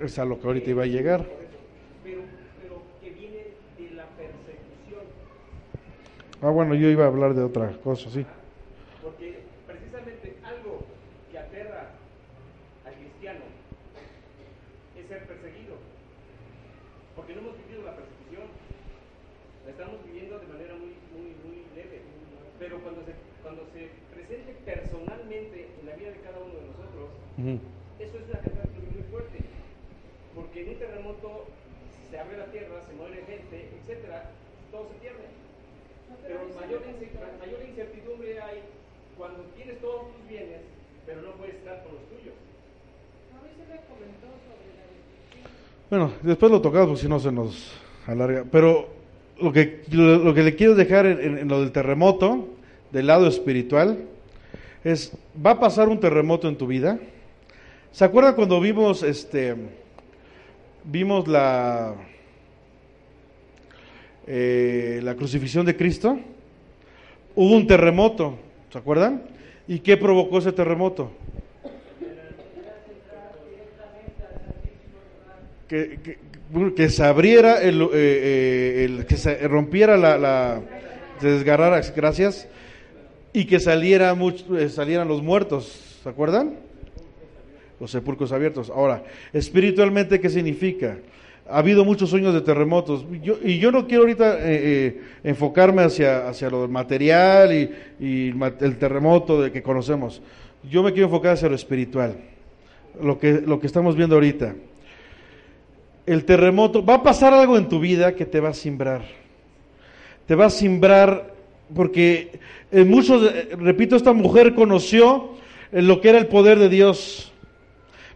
Es 0.06 0.20
a 0.20 0.26
lo 0.26 0.39
que 0.39 0.46
ahorita 0.46 0.70
iba 0.70 0.84
a 0.84 0.86
llegar. 0.86 1.26
Pero, 2.04 2.22
pero 2.62 2.78
que 3.02 3.10
viene 3.10 3.58
de 3.74 3.96
la 3.96 4.06
persecución. 4.13 5.02
Ah, 6.44 6.52
bueno, 6.52 6.76
yo 6.76 6.89
iba 6.89 7.06
a 7.06 7.08
hablar 7.08 7.34
de 7.34 7.41
otra 7.41 7.74
cosa, 7.82 8.12
sí. 8.12 8.24
Porque 9.02 9.39
precisamente 9.65 10.38
algo 10.46 10.86
que 11.32 11.39
aterra 11.39 11.89
al 12.86 12.94
cristiano 12.94 13.50
es 14.94 15.08
ser 15.10 15.26
perseguido. 15.26 15.74
Porque 17.15 17.34
no 17.34 17.41
hemos 17.41 17.58
vivido 17.65 17.82
la 17.82 17.98
persecución. 17.98 18.46
La 19.65 19.72
estamos 19.72 20.06
viviendo 20.06 20.38
de 20.38 20.46
manera 20.54 20.76
muy, 20.78 20.94
muy, 21.18 21.34
muy 21.41 21.65
leve. 21.74 22.06
Pero 22.60 22.78
cuando 22.86 23.02
se, 23.10 23.18
cuando 23.41 23.65
se 23.74 23.89
presente 24.13 24.54
personalmente 24.70 25.74
en 25.82 25.86
la 25.89 25.96
vida 25.98 26.13
de 26.13 26.22
cada 26.22 26.38
uno 26.38 26.54
de 26.54 26.62
nosotros, 26.62 27.10
eso 27.98 28.18
es 28.22 28.30
una 28.30 28.38
catástrofe 28.38 28.94
muy 28.94 29.04
fuerte 29.10 29.55
porque 30.36 30.62
en 30.62 30.69
un 30.69 30.76
terremoto 30.76 31.45
se 32.12 32.19
abre 32.19 32.38
la 32.38 32.45
tierra, 32.52 32.84
se 32.88 32.95
muere 32.95 33.24
gente, 33.26 33.69
etcétera, 33.82 34.32
todo 34.71 34.88
se 34.91 35.00
pierde. 35.00 35.26
Pero 36.21 36.39
mayor, 36.60 36.82
mayor 37.39 37.60
incertidumbre 37.67 38.41
hay 38.41 38.60
cuando 39.17 39.43
tienes 39.56 39.80
todos 39.80 40.12
tus 40.12 40.28
bienes, 40.28 40.62
pero 41.06 41.21
no 41.21 41.32
puedes 41.32 41.56
estar 41.56 41.84
con 41.84 41.93
los 41.93 42.04
tuyos. 42.10 42.36
Bueno, 45.89 46.12
después 46.24 46.52
lo 46.52 46.62
tocamos, 46.62 46.88
porque 46.88 47.02
si 47.02 47.08
no 47.08 47.19
se 47.19 47.32
nos 47.32 47.71
alarga. 48.08 48.43
Pero 48.52 48.89
lo 49.39 49.54
que, 49.54 49.84
lo, 49.91 50.34
que 50.34 50.43
le 50.43 50.56
quiero 50.56 50.76
dejar 50.76 51.06
en, 51.06 51.38
en, 51.38 51.48
lo 51.48 51.62
del 51.62 51.71
terremoto, 51.71 52.48
del 52.91 53.08
lado 53.08 53.28
espiritual, 53.28 54.00
es, 54.84 55.15
va 55.43 55.52
a 55.52 55.60
pasar 55.60 55.88
un 55.88 56.00
terremoto 56.00 56.50
en 56.50 56.58
tu 56.58 56.67
vida. 56.67 57.00
¿Se 57.91 58.04
acuerdan 58.04 58.36
cuando 58.36 58.60
vimos 58.60 59.04
este 59.04 59.56
vimos 60.86 61.28
la, 61.28 61.93
eh, 64.28 65.00
la 65.04 65.15
crucifixión 65.15 65.65
de 65.65 65.76
Cristo, 65.76 66.19
hubo 67.36 67.56
un 67.56 67.67
terremoto, 67.67 68.38
¿se 68.71 68.78
acuerdan? 68.78 69.24
¿Y 69.67 69.80
qué 69.80 69.98
provocó 69.98 70.39
ese 70.39 70.52
terremoto? 70.52 71.12
Que, 75.67 76.00
que, 76.76 76.89
se 76.89 77.04
abriera, 77.04 77.60
el, 77.62 77.82
eh, 77.82 77.88
eh, 77.93 78.86
el, 78.86 79.06
que 79.08 79.17
se 79.17 79.48
rompiera 79.48 79.98
la, 79.98 80.17
la, 80.17 80.62
se 81.19 81.28
desgarrara, 81.28 81.82
gracias, 81.95 82.48
y 83.34 83.45
que 83.45 83.60
saliera 83.60 84.13
mucho, 84.13 84.45
salieran 84.69 85.08
los 85.08 85.24
muertos, 85.24 86.00
¿se 86.04 86.08
acuerdan? 86.08 86.64
Los 87.80 87.92
sepulcros 87.92 88.32
abiertos. 88.32 88.70
Ahora, 88.70 89.04
espiritualmente, 89.34 90.20
¿qué 90.20 90.30
significa? 90.30 90.98
Ha 91.48 91.60
habido 91.60 91.86
muchos 91.86 92.10
sueños 92.10 92.34
de 92.34 92.42
terremotos. 92.42 93.06
y 93.44 93.60
yo 93.60 93.72
no 93.72 93.88
quiero 93.88 94.04
ahorita 94.04 94.38
eh, 94.40 94.40
eh, 94.44 95.02
enfocarme 95.24 95.84
hacia, 95.84 96.28
hacia 96.28 96.50
lo 96.50 96.68
material 96.68 97.54
y, 98.00 98.34
el 98.60 98.78
terremoto 98.78 99.42
de 99.42 99.52
que 99.52 99.62
conocemos. 99.62 100.22
Yo 100.70 100.82
me 100.82 100.92
quiero 100.92 101.08
enfocar 101.08 101.34
hacia 101.34 101.50
lo 101.50 101.56
espiritual, 101.56 102.16
lo 103.00 103.20
que, 103.20 103.42
lo 103.46 103.60
que 103.60 103.68
estamos 103.68 103.96
viendo 103.96 104.16
ahorita. 104.16 104.56
El 106.08 106.26
terremoto, 106.26 106.84
va 106.84 106.96
a 106.96 107.04
pasar 107.04 107.34
algo 107.34 107.58
en 107.58 107.70
tu 107.70 107.80
vida 107.80 108.16
que 108.16 108.26
te 108.26 108.40
va 108.40 108.50
a 108.50 108.54
simbrar. 108.54 109.04
Te 110.26 110.34
va 110.34 110.46
a 110.46 110.50
simbrar 110.50 111.36
porque 111.76 112.40
en 112.72 112.90
muchos, 112.90 113.32
repito, 113.58 113.96
esta 113.96 114.14
mujer 114.14 114.56
conoció 114.56 115.36
lo 115.72 116.02
que 116.02 116.10
era 116.10 116.18
el 116.18 116.28
poder 116.28 116.58
de 116.58 116.70
Dios 116.70 117.32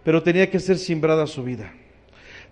pero 0.04 0.24
tenía 0.24 0.50
que 0.50 0.60
ser 0.60 0.78
simbrada 0.78 1.28
su 1.28 1.44
vida. 1.44 1.74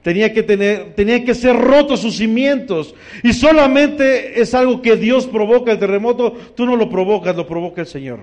Tenía 0.01 0.31
que, 0.31 0.43
tener, 0.43 0.93
tenía 0.95 1.25
que 1.25 1.35
ser 1.35 1.55
rotos 1.55 2.01
sus 2.01 2.17
cimientos. 2.17 2.95
Y 3.23 3.33
solamente 3.33 4.39
es 4.39 4.53
algo 4.53 4.81
que 4.81 4.95
Dios 4.95 5.27
provoca 5.27 5.71
el 5.71 5.79
terremoto. 5.79 6.31
Tú 6.55 6.65
no 6.65 6.75
lo 6.75 6.89
provocas, 6.89 7.35
lo 7.35 7.47
provoca 7.47 7.81
el 7.81 7.87
Señor. 7.87 8.19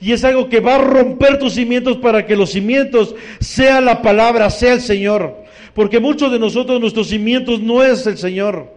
Y 0.00 0.12
es 0.12 0.24
algo 0.24 0.48
que 0.48 0.60
va 0.60 0.76
a 0.76 0.78
romper 0.78 1.38
tus 1.38 1.54
cimientos 1.54 1.96
para 1.96 2.26
que 2.26 2.36
los 2.36 2.50
cimientos 2.50 3.14
sea 3.40 3.80
la 3.80 4.02
palabra, 4.02 4.50
sea 4.50 4.74
el 4.74 4.80
Señor. 4.80 5.44
Porque 5.74 6.00
muchos 6.00 6.30
de 6.30 6.38
nosotros, 6.38 6.80
nuestros 6.80 7.08
cimientos 7.08 7.60
no 7.60 7.82
es 7.82 8.06
el 8.06 8.18
Señor. 8.18 8.72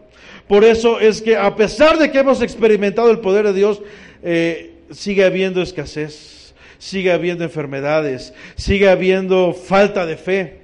Por 0.48 0.64
eso 0.64 1.00
es 1.00 1.22
que 1.22 1.38
a 1.38 1.56
pesar 1.56 2.00
de 2.00 2.10
que 2.10 2.20
hemos 2.20 2.42
experimentado 2.42 3.12
el 3.12 3.20
poder 3.20 3.46
de 3.46 3.54
Dios, 3.54 3.82
eh, 4.24 4.72
sigue 4.90 5.24
habiendo 5.24 5.62
escasez 5.62 6.39
sigue 6.80 7.12
habiendo 7.12 7.44
enfermedades, 7.44 8.34
sigue 8.56 8.90
habiendo 8.90 9.54
falta 9.54 10.08
de 10.08 10.18
fe. 10.18 10.62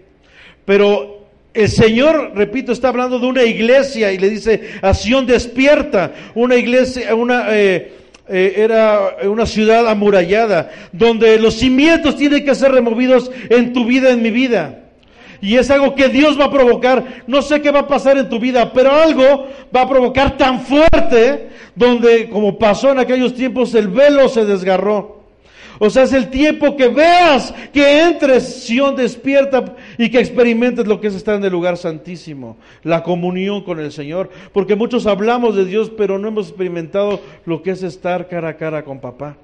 Pero 0.65 1.27
el 1.53 1.69
Señor, 1.69 2.31
repito, 2.33 2.71
está 2.71 2.87
hablando 2.87 3.19
de 3.19 3.27
una 3.27 3.43
iglesia 3.43 4.11
y 4.11 4.17
le 4.17 4.29
dice, 4.29 4.61
acción 4.81 5.27
despierta, 5.27 6.13
una 6.33 6.55
iglesia, 6.55 7.13
una... 7.13 7.55
Eh, 7.55 7.91
eh, 8.27 8.55
era 8.57 9.17
una 9.25 9.45
ciudad 9.45 9.87
amurallada, 9.87 10.71
donde 10.91 11.37
los 11.37 11.59
cimientos 11.59 12.15
tienen 12.15 12.43
que 12.43 12.55
ser 12.55 12.71
removidos 12.71 13.31
en 13.51 13.71
tu 13.71 13.85
vida, 13.85 14.09
en 14.09 14.23
mi 14.23 14.31
vida. 14.31 14.79
Y 15.41 15.57
es 15.57 15.69
algo 15.69 15.93
que 15.93 16.09
Dios 16.09 16.39
va 16.39 16.45
a 16.45 16.51
provocar. 16.51 17.23
No 17.27 17.43
sé 17.43 17.61
qué 17.61 17.69
va 17.69 17.81
a 17.81 17.87
pasar 17.87 18.17
en 18.17 18.27
tu 18.27 18.39
vida, 18.39 18.73
pero 18.73 18.91
algo 18.91 19.47
va 19.75 19.81
a 19.81 19.89
provocar 19.89 20.37
tan 20.37 20.61
fuerte, 20.61 21.49
donde 21.75 22.27
como 22.27 22.57
pasó 22.57 22.91
en 22.91 22.97
aquellos 22.97 23.35
tiempos, 23.35 23.75
el 23.75 23.89
velo 23.89 24.27
se 24.27 24.43
desgarró. 24.43 25.14
O 25.79 25.89
sea, 25.89 26.03
es 26.03 26.13
el 26.13 26.29
tiempo 26.29 26.75
que 26.77 26.87
veas 26.87 27.53
que 27.73 28.03
entres, 28.03 28.63
Sion 28.63 28.95
despierta 28.95 29.75
y 29.97 30.09
que 30.09 30.19
experimentes 30.19 30.87
lo 30.87 31.01
que 31.01 31.07
es 31.07 31.15
estar 31.15 31.35
en 31.35 31.43
el 31.43 31.51
lugar 31.51 31.77
santísimo, 31.77 32.57
la 32.83 33.03
comunión 33.03 33.63
con 33.63 33.79
el 33.79 33.91
Señor. 33.91 34.29
Porque 34.53 34.75
muchos 34.75 35.05
hablamos 35.05 35.55
de 35.55 35.65
Dios, 35.65 35.91
pero 35.97 36.17
no 36.17 36.27
hemos 36.27 36.47
experimentado 36.47 37.19
lo 37.45 37.61
que 37.61 37.71
es 37.71 37.83
estar 37.83 38.27
cara 38.27 38.49
a 38.49 38.57
cara 38.57 38.83
con 38.85 38.99
papá. 38.99 39.37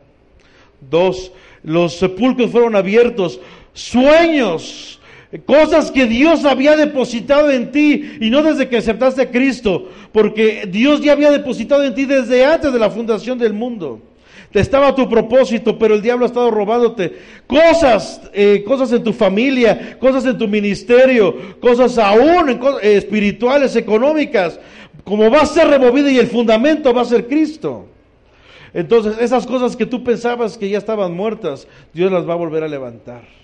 Dos, 0.90 1.32
los 1.64 1.98
sepulcros 1.98 2.50
fueron 2.50 2.76
abiertos, 2.76 3.40
sueños, 3.74 5.00
cosas 5.46 5.92
que 5.92 6.06
Dios 6.06 6.44
había 6.46 6.76
depositado 6.76 7.52
en 7.52 7.72
ti 7.72 8.18
y 8.20 8.30
no 8.30 8.42
desde 8.42 8.68
que 8.68 8.78
aceptaste 8.78 9.22
a 9.22 9.32
Cristo, 9.32 9.90
porque 10.12 10.68
Dios 10.68 11.02
ya 11.02 11.14
había 11.14 11.32
depositado 11.32 11.84
en 11.84 11.94
ti 11.94 12.06
desde 12.06 12.46
antes 12.46 12.74
de 12.74 12.80
la 12.80 12.90
fundación 12.90 13.38
del 13.38 13.54
mundo. 13.54 14.02
Estaba 14.60 14.96
tu 14.96 15.08
propósito, 15.08 15.78
pero 15.78 15.96
el 15.96 16.02
diablo 16.02 16.26
ha 16.26 16.28
estado 16.28 16.52
robándote. 16.52 17.18
Cosas, 17.48 18.22
eh, 18.34 18.64
cosas 18.66 18.92
en 18.92 19.04
tu 19.04 19.14
familia, 19.14 19.98
cosas 20.00 20.26
en 20.26 20.38
tu 20.38 20.48
ministerio, 20.48 21.60
cosas 21.60 21.98
aún 21.98 22.50
eh, 22.82 22.96
espirituales, 22.96 23.76
económicas, 23.76 24.60
como 25.04 25.30
va 25.30 25.42
a 25.42 25.46
ser 25.46 25.68
removida 25.68 26.12
y 26.12 26.20
el 26.20 26.28
fundamento 26.28 26.94
va 26.94 27.02
a 27.02 27.06
ser 27.06 27.28
Cristo. 27.28 27.88
Entonces, 28.74 29.16
esas 29.20 29.46
cosas 29.46 29.76
que 29.76 29.86
tú 29.86 30.04
pensabas 30.04 30.58
que 30.58 30.70
ya 30.70 30.78
estaban 30.78 31.14
muertas, 31.14 31.68
Dios 31.94 32.12
las 32.12 32.28
va 32.28 32.34
a 32.34 32.38
volver 32.38 32.64
a 32.64 32.68
levantar 32.68 33.42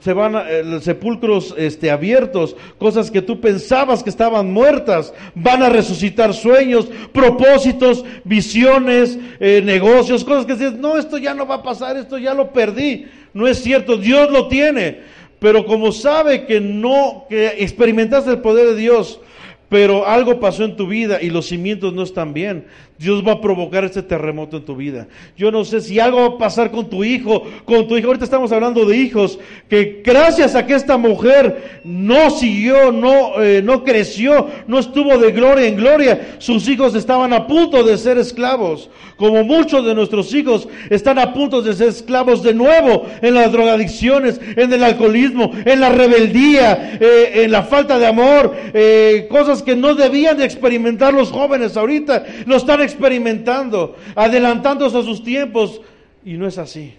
se 0.00 0.12
van 0.12 0.36
a, 0.36 0.48
eh, 0.48 0.80
sepulcros 0.80 1.54
este, 1.56 1.90
abiertos, 1.90 2.56
cosas 2.78 3.10
que 3.10 3.22
tú 3.22 3.40
pensabas 3.40 4.02
que 4.02 4.10
estaban 4.10 4.52
muertas, 4.52 5.12
van 5.34 5.62
a 5.62 5.68
resucitar 5.68 6.32
sueños, 6.32 6.88
propósitos, 7.12 8.04
visiones, 8.24 9.18
eh, 9.40 9.60
negocios, 9.62 10.24
cosas 10.24 10.46
que 10.46 10.54
dices, 10.54 10.74
no, 10.74 10.96
esto 10.96 11.18
ya 11.18 11.34
no 11.34 11.46
va 11.46 11.56
a 11.56 11.62
pasar, 11.62 11.96
esto 11.96 12.18
ya 12.18 12.34
lo 12.34 12.52
perdí. 12.52 13.06
No 13.34 13.46
es 13.46 13.62
cierto, 13.62 13.98
Dios 13.98 14.30
lo 14.30 14.48
tiene, 14.48 15.00
pero 15.38 15.66
como 15.66 15.92
sabe 15.92 16.46
que 16.46 16.60
no, 16.60 17.26
que 17.28 17.48
experimentaste 17.58 18.30
el 18.30 18.40
poder 18.40 18.68
de 18.68 18.76
Dios, 18.76 19.20
pero 19.68 20.06
algo 20.06 20.40
pasó 20.40 20.64
en 20.64 20.76
tu 20.76 20.86
vida 20.86 21.20
y 21.20 21.28
los 21.28 21.46
cimientos 21.46 21.92
no 21.92 22.02
están 22.02 22.32
bien. 22.32 22.66
Dios 22.98 23.22
va 23.26 23.32
a 23.32 23.40
provocar 23.40 23.84
este 23.84 24.02
terremoto 24.02 24.56
en 24.56 24.64
tu 24.64 24.74
vida. 24.74 25.06
Yo 25.36 25.52
no 25.52 25.64
sé 25.64 25.80
si 25.80 26.00
algo 26.00 26.18
va 26.18 26.34
a 26.34 26.38
pasar 26.38 26.72
con 26.72 26.90
tu 26.90 27.04
hijo, 27.04 27.44
con 27.64 27.86
tu 27.86 27.96
hijo. 27.96 28.08
Ahorita 28.08 28.24
estamos 28.24 28.50
hablando 28.50 28.84
de 28.84 28.96
hijos, 28.96 29.38
que 29.68 30.02
gracias 30.04 30.56
a 30.56 30.66
que 30.66 30.74
esta 30.74 30.96
mujer 30.96 31.80
no 31.84 32.30
siguió, 32.30 32.90
no, 32.90 33.40
eh, 33.40 33.62
no 33.62 33.84
creció, 33.84 34.48
no 34.66 34.80
estuvo 34.80 35.16
de 35.18 35.30
gloria 35.30 35.68
en 35.68 35.76
gloria, 35.76 36.36
sus 36.38 36.68
hijos 36.68 36.96
estaban 36.96 37.32
a 37.32 37.46
punto 37.46 37.84
de 37.84 37.96
ser 37.96 38.18
esclavos. 38.18 38.90
Como 39.16 39.44
muchos 39.44 39.84
de 39.84 39.94
nuestros 39.94 40.32
hijos 40.34 40.68
están 40.90 41.18
a 41.18 41.32
punto 41.32 41.62
de 41.62 41.74
ser 41.74 41.88
esclavos 41.88 42.42
de 42.42 42.54
nuevo 42.54 43.06
en 43.20 43.34
las 43.34 43.50
drogadicciones, 43.52 44.40
en 44.56 44.72
el 44.72 44.82
alcoholismo, 44.82 45.52
en 45.64 45.80
la 45.80 45.88
rebeldía, 45.88 46.98
eh, 47.00 47.44
en 47.44 47.52
la 47.52 47.62
falta 47.62 47.98
de 47.98 48.06
amor, 48.06 48.54
eh, 48.72 49.26
cosas 49.30 49.62
que 49.62 49.76
no 49.76 49.94
debían 49.94 50.36
de 50.36 50.44
experimentar 50.44 51.12
los 51.14 51.30
jóvenes 51.30 51.76
ahorita, 51.76 52.24
lo 52.46 52.56
están 52.56 52.80
experimentando, 52.88 53.96
adelantándose 54.14 54.98
a 54.98 55.02
sus 55.02 55.22
tiempos. 55.22 55.80
Y 56.24 56.32
no 56.34 56.46
es 56.46 56.58
así. 56.58 56.94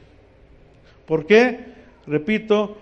¿Por 1.05 1.25
qué? 1.25 1.59
Repito, 2.07 2.77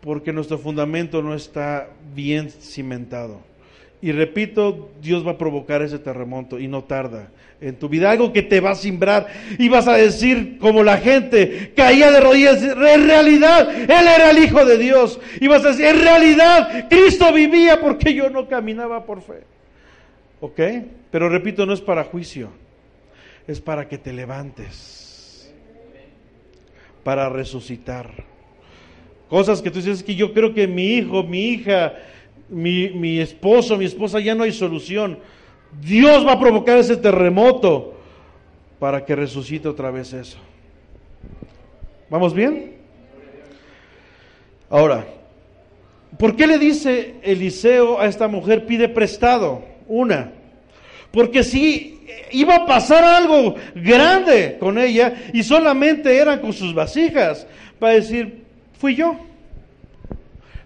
porque 0.00 0.32
nuestro 0.32 0.58
fundamento 0.58 1.22
no 1.22 1.34
está 1.34 1.88
bien 2.14 2.50
cimentado. 2.50 3.40
Y 4.00 4.12
repito, 4.12 4.90
Dios 5.02 5.26
va 5.26 5.32
a 5.32 5.38
provocar 5.38 5.82
ese 5.82 5.98
terremoto 5.98 6.58
y 6.58 6.68
no 6.68 6.84
tarda 6.84 7.28
en 7.60 7.76
tu 7.76 7.88
vida, 7.88 8.10
algo 8.10 8.32
que 8.32 8.42
te 8.42 8.60
va 8.60 8.72
a 8.72 8.74
simbrar 8.74 9.26
y 9.58 9.68
vas 9.68 9.88
a 9.88 9.94
decir 9.94 10.58
como 10.58 10.82
la 10.82 10.98
gente 10.98 11.72
caía 11.74 12.10
de 12.10 12.20
rodillas, 12.20 12.62
en 12.62 13.06
realidad 13.06 13.68
Él 13.74 13.90
era 13.90 14.30
el 14.30 14.44
Hijo 14.44 14.64
de 14.66 14.76
Dios 14.76 15.18
y 15.40 15.48
vas 15.48 15.64
a 15.64 15.68
decir, 15.68 15.86
en 15.86 16.00
realidad 16.00 16.86
Cristo 16.90 17.32
vivía 17.32 17.80
porque 17.80 18.14
yo 18.14 18.28
no 18.28 18.46
caminaba 18.46 19.04
por 19.06 19.22
fe. 19.22 19.44
¿Ok? 20.40 20.60
Pero 21.16 21.30
repito, 21.30 21.64
no 21.64 21.72
es 21.72 21.80
para 21.80 22.04
juicio, 22.04 22.50
es 23.46 23.58
para 23.58 23.88
que 23.88 23.96
te 23.96 24.12
levantes, 24.12 25.50
para 27.02 27.30
resucitar. 27.30 28.10
Cosas 29.30 29.62
que 29.62 29.70
tú 29.70 29.78
dices 29.78 30.02
que 30.02 30.14
yo 30.14 30.34
creo 30.34 30.52
que 30.52 30.68
mi 30.68 30.88
hijo, 30.88 31.22
mi 31.22 31.40
hija, 31.52 31.94
mi, 32.50 32.90
mi 32.90 33.18
esposo, 33.18 33.78
mi 33.78 33.86
esposa 33.86 34.20
ya 34.20 34.34
no 34.34 34.42
hay 34.42 34.52
solución. 34.52 35.18
Dios 35.80 36.26
va 36.26 36.32
a 36.32 36.38
provocar 36.38 36.76
ese 36.76 36.98
terremoto 36.98 37.94
para 38.78 39.02
que 39.02 39.16
resucite 39.16 39.68
otra 39.68 39.90
vez 39.90 40.12
eso. 40.12 40.36
¿Vamos 42.10 42.34
bien? 42.34 42.74
Ahora, 44.68 45.06
¿por 46.18 46.36
qué 46.36 46.46
le 46.46 46.58
dice 46.58 47.14
Eliseo 47.22 47.98
a 47.98 48.04
esta 48.04 48.28
mujer 48.28 48.66
pide 48.66 48.90
prestado? 48.90 49.64
Una, 49.88 50.30
porque 51.10 51.42
si 51.42 52.00
iba 52.30 52.56
a 52.56 52.66
pasar 52.66 53.04
algo 53.04 53.54
grande 53.74 54.56
con 54.58 54.78
ella 54.78 55.14
y 55.32 55.42
solamente 55.42 56.16
eran 56.16 56.40
con 56.40 56.52
sus 56.52 56.74
vasijas, 56.74 57.46
para 57.78 57.94
decir, 57.94 58.42
fui 58.78 58.94
yo. 58.94 59.16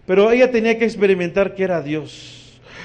Pero 0.06 0.30
ella 0.30 0.50
tenía 0.50 0.78
que 0.78 0.84
experimentar 0.84 1.54
que 1.54 1.64
era 1.64 1.82
Dios. 1.82 2.36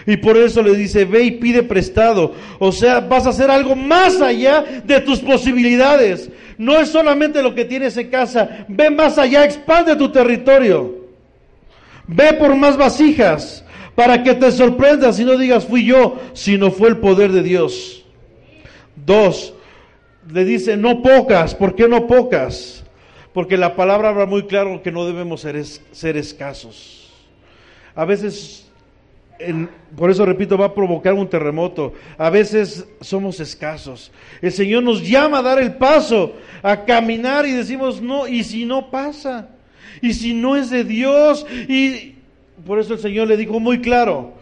Y 0.05 0.17
por 0.17 0.37
eso 0.37 0.61
le 0.61 0.75
dice, 0.75 1.05
ve 1.05 1.23
y 1.23 1.31
pide 1.31 1.63
prestado. 1.63 2.33
O 2.59 2.71
sea, 2.71 2.99
vas 2.99 3.25
a 3.25 3.29
hacer 3.29 3.49
algo 3.49 3.75
más 3.75 4.21
allá 4.21 4.63
de 4.83 5.01
tus 5.01 5.19
posibilidades. 5.19 6.29
No 6.57 6.79
es 6.79 6.89
solamente 6.89 7.41
lo 7.41 7.55
que 7.55 7.65
tienes 7.65 7.97
en 7.97 8.09
casa. 8.09 8.65
Ve 8.67 8.91
más 8.91 9.17
allá, 9.17 9.43
expande 9.43 9.95
tu 9.95 10.11
territorio. 10.11 11.05
Ve 12.07 12.33
por 12.33 12.55
más 12.55 12.77
vasijas 12.77 13.64
para 13.95 14.23
que 14.23 14.33
te 14.35 14.51
sorprendas 14.51 15.19
y 15.19 15.25
no 15.25 15.37
digas 15.37 15.65
fui 15.65 15.85
yo, 15.85 16.19
sino 16.33 16.71
fue 16.71 16.89
el 16.89 16.97
poder 16.97 17.31
de 17.31 17.41
Dios. 17.41 18.05
Dos, 19.05 19.53
le 20.31 20.45
dice 20.45 20.77
no 20.77 21.01
pocas, 21.01 21.55
¿por 21.55 21.75
qué 21.75 21.87
no 21.87 22.07
pocas? 22.07 22.83
Porque 23.33 23.57
la 23.57 23.75
palabra 23.75 24.09
habla 24.09 24.25
muy 24.25 24.43
claro 24.43 24.81
que 24.81 24.91
no 24.91 25.05
debemos 25.05 25.41
ser, 25.41 25.61
ser 25.65 26.15
escasos. 26.15 27.11
A 27.93 28.05
veces, 28.05 28.69
por 29.95 30.09
eso 30.09 30.25
repito, 30.25 30.57
va 30.57 30.67
a 30.67 30.73
provocar 30.73 31.13
un 31.13 31.29
terremoto. 31.29 31.93
A 32.17 32.29
veces 32.29 32.85
somos 33.01 33.41
escasos. 33.41 34.11
El 34.41 34.53
Señor 34.53 34.83
nos 34.83 35.05
llama 35.05 35.39
a 35.39 35.41
dar 35.41 35.59
el 35.59 35.75
paso, 35.75 36.33
a 36.63 36.85
caminar 36.85 37.45
y 37.45 37.51
decimos 37.51 38.01
no, 38.01 38.25
y 38.25 38.43
si 38.45 38.65
no 38.65 38.89
pasa, 38.89 39.49
y 40.01 40.13
si 40.13 40.33
no 40.33 40.55
es 40.55 40.69
de 40.69 40.85
Dios, 40.85 41.45
y 41.67 42.14
por 42.65 42.79
eso 42.79 42.93
el 42.93 42.99
Señor 42.99 43.27
le 43.27 43.37
dijo 43.37 43.59
muy 43.59 43.81
claro, 43.81 44.33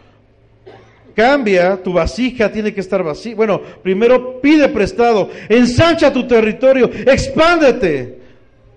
cambia, 1.14 1.76
tu 1.82 1.92
vasija 1.92 2.50
tiene 2.52 2.74
que 2.74 2.80
estar 2.80 3.02
vacía. 3.02 3.34
Bueno, 3.34 3.60
primero 3.82 4.40
pide 4.40 4.68
prestado, 4.68 5.30
ensancha 5.48 6.12
tu 6.12 6.26
territorio, 6.26 6.90
expándete. 7.06 8.18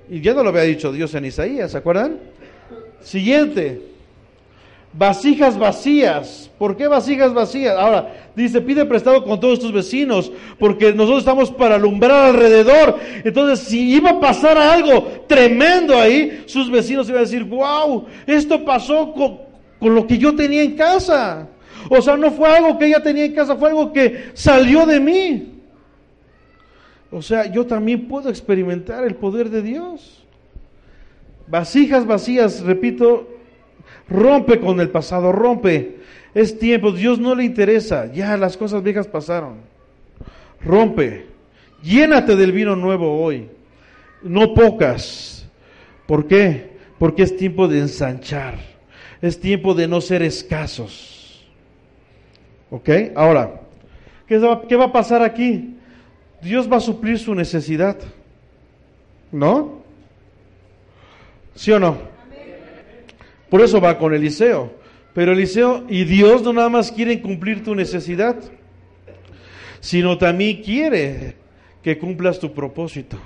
Y 0.09 0.21
ya 0.21 0.33
no 0.33 0.43
lo 0.43 0.49
había 0.49 0.61
dicho 0.61 0.91
Dios 0.91 1.13
en 1.15 1.25
Isaías, 1.25 1.71
¿se 1.71 1.77
acuerdan? 1.77 2.17
Siguiente, 3.01 3.81
vasijas 4.93 5.57
vacías. 5.57 6.49
¿Por 6.57 6.75
qué 6.75 6.87
vasijas 6.87 7.33
vacías? 7.33 7.77
Ahora, 7.77 8.13
dice, 8.35 8.61
pide 8.61 8.85
prestado 8.85 9.23
con 9.23 9.39
todos 9.39 9.59
tus 9.59 9.71
vecinos, 9.71 10.31
porque 10.59 10.93
nosotros 10.93 11.19
estamos 11.19 11.51
para 11.51 11.75
alumbrar 11.75 12.29
alrededor. 12.29 12.97
Entonces, 13.23 13.67
si 13.67 13.93
iba 13.93 14.11
a 14.11 14.19
pasar 14.19 14.57
algo 14.57 15.25
tremendo 15.27 15.97
ahí, 15.97 16.43
sus 16.45 16.71
vecinos 16.71 17.07
iban 17.09 17.19
a 17.19 17.25
decir, 17.25 17.43
wow, 17.43 18.05
esto 18.25 18.65
pasó 18.65 19.13
con, 19.13 19.39
con 19.79 19.93
lo 19.95 20.07
que 20.07 20.17
yo 20.17 20.35
tenía 20.35 20.63
en 20.63 20.75
casa. 20.75 21.47
O 21.89 22.01
sea, 22.01 22.17
no 22.17 22.31
fue 22.31 22.49
algo 22.49 22.77
que 22.77 22.87
ella 22.87 23.01
tenía 23.01 23.25
en 23.25 23.33
casa, 23.33 23.55
fue 23.55 23.69
algo 23.69 23.93
que 23.93 24.31
salió 24.33 24.85
de 24.85 24.99
mí. 24.99 25.53
O 27.11 27.21
sea, 27.21 27.45
yo 27.45 27.65
también 27.65 28.07
puedo 28.07 28.29
experimentar 28.29 29.05
el 29.05 29.15
poder 29.15 29.49
de 29.49 29.61
Dios. 29.61 30.23
Vasijas 31.47 32.05
vacías, 32.05 32.61
repito, 32.61 33.36
rompe 34.09 34.59
con 34.59 34.79
el 34.79 34.89
pasado, 34.89 35.31
rompe. 35.31 35.97
Es 36.33 36.59
tiempo, 36.59 36.91
Dios 36.91 37.19
no 37.19 37.33
le 37.35 37.43
interesa, 37.43 38.11
ya 38.11 38.37
las 38.37 38.57
cosas 38.57 38.83
viejas 38.83 39.07
pasaron. 39.07 39.55
Rompe, 40.63 41.25
llénate 41.81 42.35
del 42.35 42.51
vino 42.51 42.75
nuevo 42.75 43.23
hoy, 43.23 43.49
no 44.21 44.53
pocas. 44.53 45.47
¿Por 46.05 46.27
qué? 46.27 46.77
Porque 46.99 47.23
es 47.23 47.35
tiempo 47.37 47.67
de 47.67 47.79
ensanchar, 47.79 48.55
es 49.21 49.39
tiempo 49.39 49.73
de 49.73 49.87
no 49.87 50.01
ser 50.01 50.21
escasos. 50.21 51.47
¿Ok? 52.69 52.89
Ahora, 53.15 53.61
¿qué 54.27 54.37
va, 54.37 54.61
qué 54.67 54.75
va 54.75 54.85
a 54.85 54.91
pasar 54.91 55.21
aquí? 55.21 55.75
Dios 56.41 56.71
va 56.71 56.77
a 56.77 56.81
suplir 56.81 57.17
su 57.17 57.33
necesidad. 57.33 57.97
¿No? 59.31 59.81
¿Sí 61.55 61.71
o 61.71 61.79
no? 61.79 62.16
Por 63.49 63.61
eso 63.61 63.79
va 63.79 63.97
con 63.97 64.13
Eliseo. 64.13 64.71
Pero 65.13 65.31
Eliseo 65.31 65.85
y 65.89 66.03
Dios 66.03 66.43
no 66.43 66.53
nada 66.53 66.69
más 66.69 66.91
quieren 66.91 67.19
cumplir 67.19 67.63
tu 67.63 67.73
necesidad, 67.73 68.35
sino 69.79 70.17
también 70.17 70.61
quiere 70.61 71.35
que 71.81 71.97
cumplas 71.97 72.39
tu 72.39 72.53
propósito. 72.53 73.17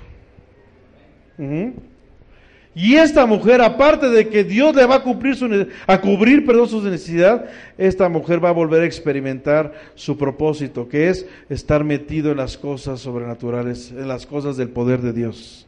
Y 2.74 2.94
esta 2.94 3.26
mujer, 3.26 3.60
aparte 3.60 4.08
de 4.08 4.28
que 4.28 4.44
Dios 4.44 4.74
le 4.74 4.86
va 4.86 4.96
a 4.96 5.02
cumplir 5.02 5.36
su, 5.36 5.66
a 5.86 6.00
cubrir 6.00 6.46
perdón, 6.46 6.68
su 6.68 6.82
necesidad, 6.82 7.44
esta 7.76 8.08
mujer 8.08 8.42
va 8.42 8.48
a 8.48 8.52
volver 8.52 8.82
a 8.82 8.86
experimentar 8.86 9.74
su 9.94 10.16
propósito, 10.16 10.88
que 10.88 11.10
es 11.10 11.26
estar 11.50 11.84
metido 11.84 12.30
en 12.30 12.38
las 12.38 12.56
cosas 12.56 13.00
sobrenaturales, 13.00 13.90
en 13.90 14.08
las 14.08 14.24
cosas 14.24 14.56
del 14.56 14.70
poder 14.70 15.02
de 15.02 15.12
Dios. 15.12 15.66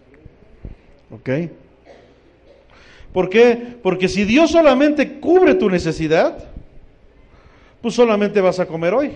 ¿Ok? 1.11 1.29
¿Por 3.15 3.31
qué? 3.31 3.77
Porque 3.81 4.09
si 4.09 4.25
Dios 4.25 4.51
solamente 4.51 5.21
cubre 5.21 5.55
tu 5.55 5.71
necesidad, 5.71 6.37
pues 7.81 7.95
solamente 7.95 8.41
vas 8.41 8.59
a 8.59 8.67
comer 8.67 8.93
hoy. 8.93 9.13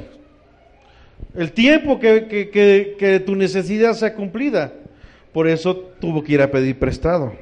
El 1.35 1.51
tiempo 1.51 1.99
que, 1.99 3.23
tu 3.27 3.35
necesidad 3.35 3.95
sea 3.95 4.15
cumplida. 4.15 4.73
Por 5.33 5.49
eso 5.49 5.75
tuvo 6.01 6.23
que 6.23 6.35
ir 6.35 6.43
a 6.43 6.49
pedir 6.49 6.79
prestado. 6.79 7.33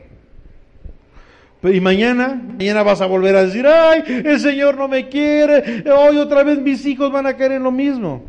Y 1.63 1.79
mañana, 1.79 2.43
mañana 2.47 2.83
vas 2.83 3.03
a 3.03 3.07
volver 3.07 3.37
a 3.37 3.45
decir, 3.45 3.67
ay, 3.67 4.03
el 4.25 4.41
Señor 4.41 4.79
no 4.79 4.89
me 4.89 5.11
quiere, 5.11 5.85
hoy 5.91 6.17
otra 6.17 6.43
vez 6.43 6.59
mis 6.59 6.87
hijos 6.87 7.13
van 7.13 7.27
a 7.27 7.37
caer 7.37 7.53
en 7.53 7.65
lo 7.65 7.71
mismo. 7.71 8.25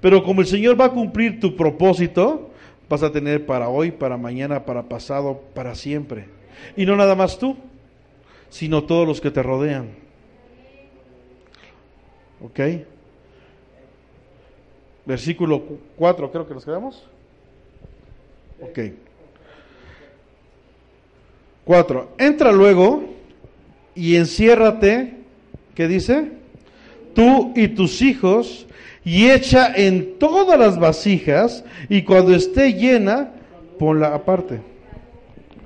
Pero 0.00 0.22
como 0.22 0.40
el 0.40 0.46
Señor 0.46 0.80
va 0.80 0.84
a 0.84 0.90
cumplir 0.90 1.40
tu 1.40 1.56
propósito, 1.56 2.52
vas 2.88 3.02
a 3.02 3.10
tener 3.10 3.44
para 3.44 3.68
hoy, 3.68 3.90
para 3.90 4.16
mañana, 4.16 4.64
para 4.64 4.84
pasado, 4.84 5.42
para 5.52 5.74
siempre. 5.74 6.26
Y 6.76 6.86
no 6.86 6.94
nada 6.94 7.16
más 7.16 7.38
tú, 7.38 7.56
sino 8.52 8.84
todos 8.84 9.08
los 9.08 9.20
que 9.20 9.30
te 9.30 9.42
rodean. 9.42 9.88
¿Ok? 12.44 12.60
Versículo 15.06 15.62
4, 15.96 16.30
creo 16.30 16.46
que 16.46 16.54
nos 16.54 16.64
quedamos. 16.64 17.02
Ok. 18.60 18.78
4. 21.64 22.10
Entra 22.18 22.52
luego 22.52 23.02
y 23.94 24.16
enciérrate, 24.16 25.14
¿qué 25.74 25.88
dice? 25.88 26.32
Tú 27.14 27.54
y 27.56 27.68
tus 27.68 28.02
hijos, 28.02 28.66
y 29.02 29.30
echa 29.30 29.72
en 29.74 30.18
todas 30.18 30.58
las 30.58 30.78
vasijas, 30.78 31.64
y 31.88 32.02
cuando 32.02 32.34
esté 32.34 32.74
llena, 32.74 33.30
ponla 33.78 34.14
aparte. 34.14 34.60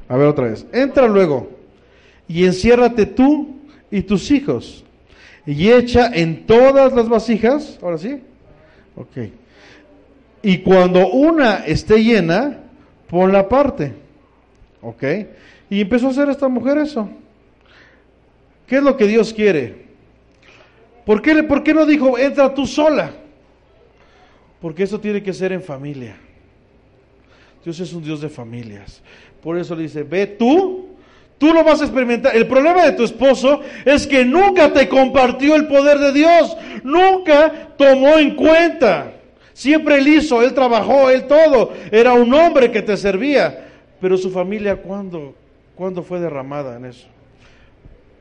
A 0.09 0.16
ver 0.16 0.29
otra 0.29 0.44
vez. 0.46 0.64
Entra 0.72 1.09
luego 1.09 1.56
y 2.29 2.45
enciérrate 2.45 3.07
tú 3.07 3.57
y 3.91 4.03
tus 4.03 4.31
hijos, 4.31 4.85
y 5.47 5.71
echa 5.71 6.11
en 6.12 6.47
todas 6.47 6.93
las 6.93 7.09
vasijas, 7.09 7.79
ahora 7.81 7.99
sí. 7.99 8.21
Ok. 8.97 9.31
Y 10.43 10.59
cuando 10.59 11.09
una 11.09 11.67
esté 11.67 12.03
llena, 12.03 12.59
ponla 13.09 13.41
aparte. 13.41 13.93
¿Ok? 14.81 15.03
Y 15.71 15.81
empezó 15.81 16.09
a 16.09 16.11
hacer 16.11 16.29
esta 16.29 16.49
mujer 16.49 16.79
eso. 16.79 17.09
¿Qué 18.67 18.77
es 18.77 18.83
lo 18.83 18.97
que 18.97 19.07
Dios 19.07 19.33
quiere? 19.33 19.87
¿Por 21.05 21.23
qué, 21.23 21.43
¿Por 21.45 21.62
qué 21.62 21.73
no 21.73 21.87
dijo, 21.87 22.19
entra 22.19 22.53
tú 22.53 22.67
sola? 22.67 23.12
Porque 24.61 24.83
eso 24.83 24.99
tiene 24.99 25.23
que 25.23 25.33
ser 25.33 25.53
en 25.53 25.62
familia. 25.62 26.17
Dios 27.65 27.79
es 27.81 27.93
un 27.93 28.03
Dios 28.03 28.21
de 28.21 28.29
familias. 28.29 29.03
Por 29.43 29.59
eso 29.59 29.77
le 29.77 29.85
dice, 29.85 30.03
ve 30.03 30.27
tú, 30.27 30.96
tú 31.38 31.53
lo 31.53 31.64
vas 31.64 31.81
a 31.81 31.85
experimentar. 31.85 32.37
El 32.37 32.46
problema 32.46 32.85
de 32.85 32.92
tu 32.92 33.05
esposo 33.05 33.61
es 33.85 34.07
que 34.07 34.25
nunca 34.25 34.72
te 34.72 34.88
compartió 34.88 35.55
el 35.55 35.66
poder 35.66 35.99
de 35.99 36.12
Dios, 36.12 36.57
nunca 36.83 37.70
tomó 37.77 38.18
en 38.18 38.35
cuenta. 38.35 39.12
Siempre 39.53 39.96
él 39.96 40.09
hizo, 40.09 40.42
él 40.42 40.53
trabajó, 40.53 41.09
él 41.09 41.27
todo. 41.27 41.72
Era 41.90 42.12
un 42.12 42.33
hombre 42.35 42.70
que 42.70 42.83
te 42.83 42.96
servía. 42.96 43.68
Pero 44.01 44.18
su 44.18 44.31
familia, 44.31 44.77
¿cuándo? 44.77 45.35
¿Cuándo 45.75 46.03
fue 46.03 46.20
derramada 46.20 46.77
en 46.77 46.85
eso? 46.85 47.07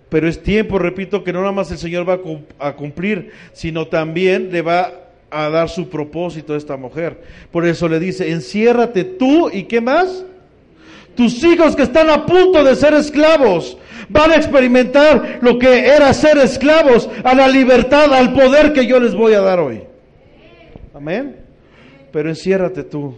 Pero 0.09 0.29
es 0.29 0.41
tiempo, 0.41 0.79
repito, 0.79 1.23
que 1.23 1.33
no 1.33 1.41
nada 1.41 1.51
más 1.51 1.71
el 1.71 1.77
Señor 1.77 2.07
va 2.07 2.19
a 2.59 2.73
cumplir, 2.73 3.31
sino 3.51 3.87
también 3.87 4.49
le 4.51 4.61
va 4.61 4.93
a 5.29 5.49
dar 5.49 5.67
su 5.67 5.89
propósito 5.89 6.53
a 6.53 6.57
esta 6.57 6.77
mujer. 6.77 7.21
Por 7.51 7.65
eso 7.65 7.89
le 7.89 7.99
dice, 7.99 8.31
enciérrate 8.31 9.03
tú 9.03 9.49
y 9.51 9.63
qué 9.63 9.81
más? 9.81 10.23
Tus 11.15 11.43
hijos 11.43 11.75
que 11.75 11.83
están 11.83 12.09
a 12.09 12.25
punto 12.25 12.63
de 12.63 12.75
ser 12.75 12.93
esclavos 12.93 13.77
van 14.09 14.31
a 14.31 14.35
experimentar 14.35 15.39
lo 15.41 15.57
que 15.57 15.87
era 15.87 16.13
ser 16.13 16.37
esclavos 16.37 17.09
a 17.23 17.33
la 17.33 17.47
libertad, 17.47 18.13
al 18.13 18.33
poder 18.33 18.73
que 18.73 18.85
yo 18.85 18.99
les 18.99 19.15
voy 19.15 19.33
a 19.33 19.41
dar 19.41 19.59
hoy. 19.59 19.83
Amén. 20.93 21.37
Pero 22.11 22.29
enciérrate 22.29 22.83
tú, 22.83 23.15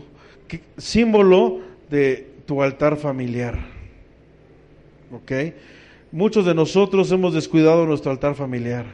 símbolo 0.78 1.60
de 1.90 2.28
tu 2.46 2.62
altar 2.62 2.98
familiar. 2.98 3.78
¿ok? 5.12 5.32
Muchos 6.12 6.46
de 6.46 6.54
nosotros 6.54 7.12
hemos 7.12 7.34
descuidado 7.34 7.86
nuestro 7.86 8.12
altar 8.12 8.36
familiar. 8.36 8.86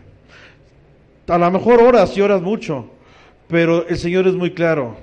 A 1.28 1.38
lo 1.38 1.52
mejor 1.52 1.82
oras 1.82 2.18
y 2.18 2.22
oras 2.22 2.42
mucho, 2.42 2.90
pero 3.48 3.88
el 3.88 3.98
Señor 3.98 4.28
es 4.28 4.34
muy 4.34 4.52
claro. 4.52 4.98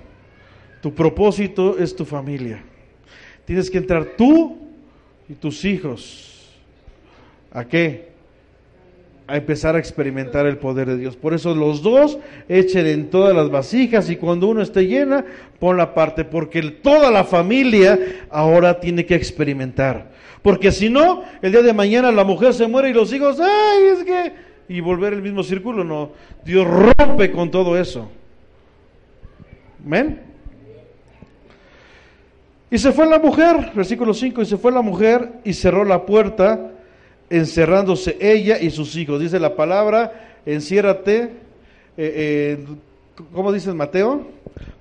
Tu 0.83 0.95
propósito 0.95 1.79
es 1.79 1.95
tu 1.95 2.05
familia. 2.05 2.63
Tienes 3.51 3.69
que 3.69 3.79
entrar 3.79 4.05
tú 4.17 4.59
y 5.29 5.35
tus 5.35 5.65
hijos. 5.65 6.53
¿A 7.51 7.65
qué? 7.65 8.11
A 9.27 9.39
empezar 9.39 9.75
a 9.75 9.81
experimentar 9.81 10.47
el 10.47 10.57
poder 10.57 10.87
de 10.87 10.97
Dios. 10.97 11.17
Por 11.17 11.35
eso 11.35 11.53
los 11.53 11.83
dos 11.83 12.21
echen 12.49 12.87
en 12.87 13.11
todas 13.11 13.35
las 13.35 13.51
vasijas 13.51 14.09
y 14.09 14.15
cuando 14.15 14.47
uno 14.47 14.63
esté 14.63 14.87
llena, 14.87 15.25
pon 15.59 15.77
la 15.77 15.95
parte, 15.95 16.25
porque 16.25 16.63
toda 16.63 17.11
la 17.11 17.25
familia 17.25 17.99
ahora 18.31 18.79
tiene 18.79 19.05
que 19.05 19.17
experimentar. 19.17 20.13
Porque 20.43 20.71
si 20.71 20.89
no, 20.89 21.25
el 21.43 21.51
día 21.51 21.63
de 21.63 21.73
mañana 21.73 22.13
la 22.13 22.23
mujer 22.23 22.55
se 22.55 22.69
muere 22.69 22.91
y 22.91 22.93
los 22.93 23.13
hijos, 23.13 23.41
ay, 23.41 23.85
es 23.95 24.05
que... 24.05 24.33
Y 24.69 24.79
volver 24.79 25.13
el 25.13 25.23
mismo 25.23 25.43
círculo, 25.43 25.83
no. 25.83 26.13
Dios 26.45 26.69
rompe 26.69 27.33
con 27.33 27.51
todo 27.51 27.77
eso. 27.77 28.13
¿Amén? 29.85 30.30
Y 32.71 32.79
se 32.79 32.93
fue 32.93 33.07
la 33.07 33.19
mujer, 33.19 33.73
versículo 33.75 34.15
5, 34.15 34.43
y 34.43 34.47
se 34.47 34.57
fue 34.57 34.71
la 34.71 34.83
mujer 34.83 35.33
y 35.45 35.53
cerró 35.53 35.85
la 35.85 36.07
puerta, 36.07 36.71
encerrándose 37.29 38.17
ella 38.21 38.59
y 38.61 38.71
sus 38.71 38.95
hijos. 38.97 39.21
Dice 39.21 39.41
la 39.41 39.57
palabra, 39.57 40.39
enciérrate, 40.47 41.23
eh, 41.23 41.29
eh, 41.97 42.67
¿cómo 43.33 43.53
dice 43.53 43.73
Mateo? 43.73 44.27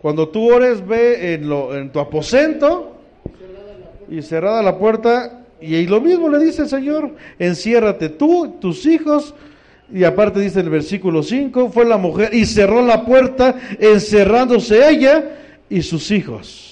Cuando 0.01 0.29
tú 0.29 0.53
ores, 0.53 0.85
ve 0.85 1.33
en, 1.33 1.49
lo, 1.49 1.75
en 1.75 1.91
tu 1.91 1.99
aposento 1.99 2.95
y 4.09 4.21
cerrada 4.21 4.61
la 4.61 4.77
puerta 4.77 5.39
y 5.61 5.85
lo 5.87 5.99
mismo 5.99 6.29
le 6.29 6.39
dice 6.39 6.63
el 6.63 6.69
Señor, 6.69 7.11
enciérrate 7.37 8.09
tú, 8.09 8.55
tus 8.61 8.85
hijos, 8.85 9.33
y 9.91 10.03
aparte 10.03 10.39
dice 10.39 10.59
el 10.59 10.69
versículo 10.69 11.23
5, 11.23 11.69
fue 11.69 11.85
la 11.85 11.97
mujer 11.97 12.33
y 12.33 12.45
cerró 12.45 12.85
la 12.85 13.03
puerta, 13.03 13.55
encerrándose 13.79 14.87
ella 14.87 15.37
y 15.69 15.81
sus 15.81 16.11
hijos. 16.11 16.68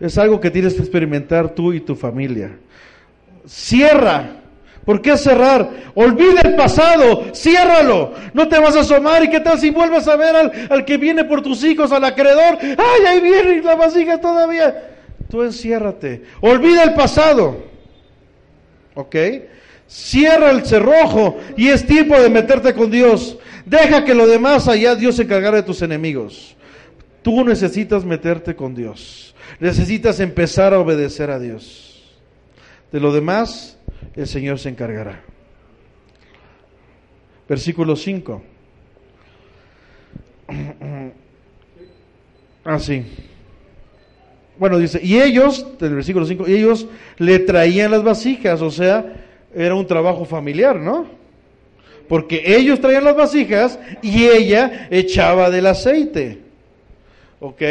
Es 0.00 0.16
algo 0.16 0.40
que 0.40 0.50
tienes 0.50 0.74
que 0.74 0.80
experimentar 0.80 1.54
tú 1.54 1.72
y 1.72 1.80
tu 1.80 1.94
familia. 1.94 2.56
Cierra. 3.46 4.36
¿Por 4.84 5.02
qué 5.02 5.16
cerrar? 5.18 5.70
Olvida 5.94 6.40
el 6.42 6.56
pasado, 6.56 7.26
ciérralo. 7.34 8.14
No 8.32 8.48
te 8.48 8.58
vas 8.58 8.74
a 8.76 8.80
asomar 8.80 9.22
y 9.22 9.28
qué 9.28 9.40
tal 9.40 9.60
si 9.60 9.70
vuelves 9.70 10.08
a 10.08 10.16
ver 10.16 10.34
al, 10.34 10.52
al 10.70 10.84
que 10.86 10.96
viene 10.96 11.24
por 11.24 11.42
tus 11.42 11.62
hijos, 11.62 11.92
al 11.92 12.04
acreedor. 12.04 12.58
¡Ay, 12.62 13.06
ahí 13.06 13.20
viene 13.20 13.62
la 13.62 13.76
vasija 13.76 14.18
todavía! 14.18 14.90
Tú 15.28 15.42
enciérrate. 15.42 16.22
Olvida 16.40 16.82
el 16.82 16.94
pasado. 16.94 17.62
¿Ok? 18.94 19.16
Cierra 19.86 20.50
el 20.50 20.64
cerrojo 20.64 21.38
y 21.56 21.68
es 21.68 21.86
tiempo 21.86 22.18
de 22.18 22.30
meterte 22.30 22.74
con 22.74 22.90
Dios. 22.90 23.38
Deja 23.66 24.04
que 24.04 24.14
lo 24.14 24.26
demás 24.26 24.66
allá 24.66 24.94
Dios 24.94 25.16
se 25.16 25.22
encargará 25.22 25.58
de 25.58 25.62
tus 25.62 25.82
enemigos. 25.82 26.56
Tú 27.22 27.44
necesitas 27.44 28.04
meterte 28.04 28.56
con 28.56 28.74
Dios. 28.74 29.29
Necesitas 29.58 30.20
empezar 30.20 30.72
a 30.74 30.78
obedecer 30.78 31.30
a 31.30 31.38
Dios. 31.38 32.16
De 32.92 33.00
lo 33.00 33.12
demás, 33.12 33.78
el 34.14 34.26
Señor 34.26 34.58
se 34.58 34.68
encargará. 34.68 35.22
Versículo 37.48 37.96
5. 37.96 38.42
Así. 42.64 43.04
Ah, 43.16 43.20
bueno, 44.60 44.78
dice, 44.78 45.00
y 45.02 45.18
ellos, 45.18 45.66
en 45.80 45.86
el 45.86 45.94
versículo 45.94 46.26
5, 46.26 46.46
y 46.46 46.52
ellos 46.52 46.86
le 47.16 47.38
traían 47.38 47.92
las 47.92 48.04
vasijas, 48.04 48.60
o 48.60 48.70
sea, 48.70 49.14
era 49.54 49.74
un 49.74 49.86
trabajo 49.86 50.26
familiar, 50.26 50.76
¿no? 50.76 51.06
Porque 52.06 52.42
ellos 52.44 52.78
traían 52.78 53.04
las 53.04 53.16
vasijas 53.16 53.78
y 54.02 54.24
ella 54.24 54.86
echaba 54.90 55.48
del 55.48 55.66
aceite. 55.66 56.49
¿Ok? 57.40 57.62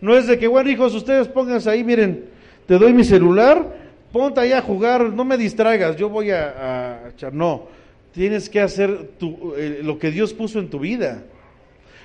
No 0.00 0.14
es 0.16 0.26
de 0.26 0.38
que, 0.38 0.46
bueno, 0.46 0.70
hijos, 0.70 0.94
ustedes 0.94 1.28
pónganse 1.28 1.70
ahí, 1.70 1.82
miren, 1.82 2.26
te 2.66 2.78
doy 2.78 2.92
mi 2.92 3.04
celular, 3.04 3.74
ponte 4.12 4.40
ahí 4.40 4.52
a 4.52 4.62
jugar, 4.62 5.02
no 5.04 5.24
me 5.24 5.36
distraigas, 5.36 5.96
yo 5.96 6.08
voy 6.08 6.30
a, 6.30 7.08
echar. 7.08 7.32
No, 7.32 7.68
tienes 8.12 8.48
que 8.48 8.60
hacer 8.60 9.10
eh, 9.56 9.80
lo 9.82 9.98
que 9.98 10.10
Dios 10.10 10.32
puso 10.32 10.58
en 10.58 10.68
tu 10.68 10.78
vida. 10.78 11.24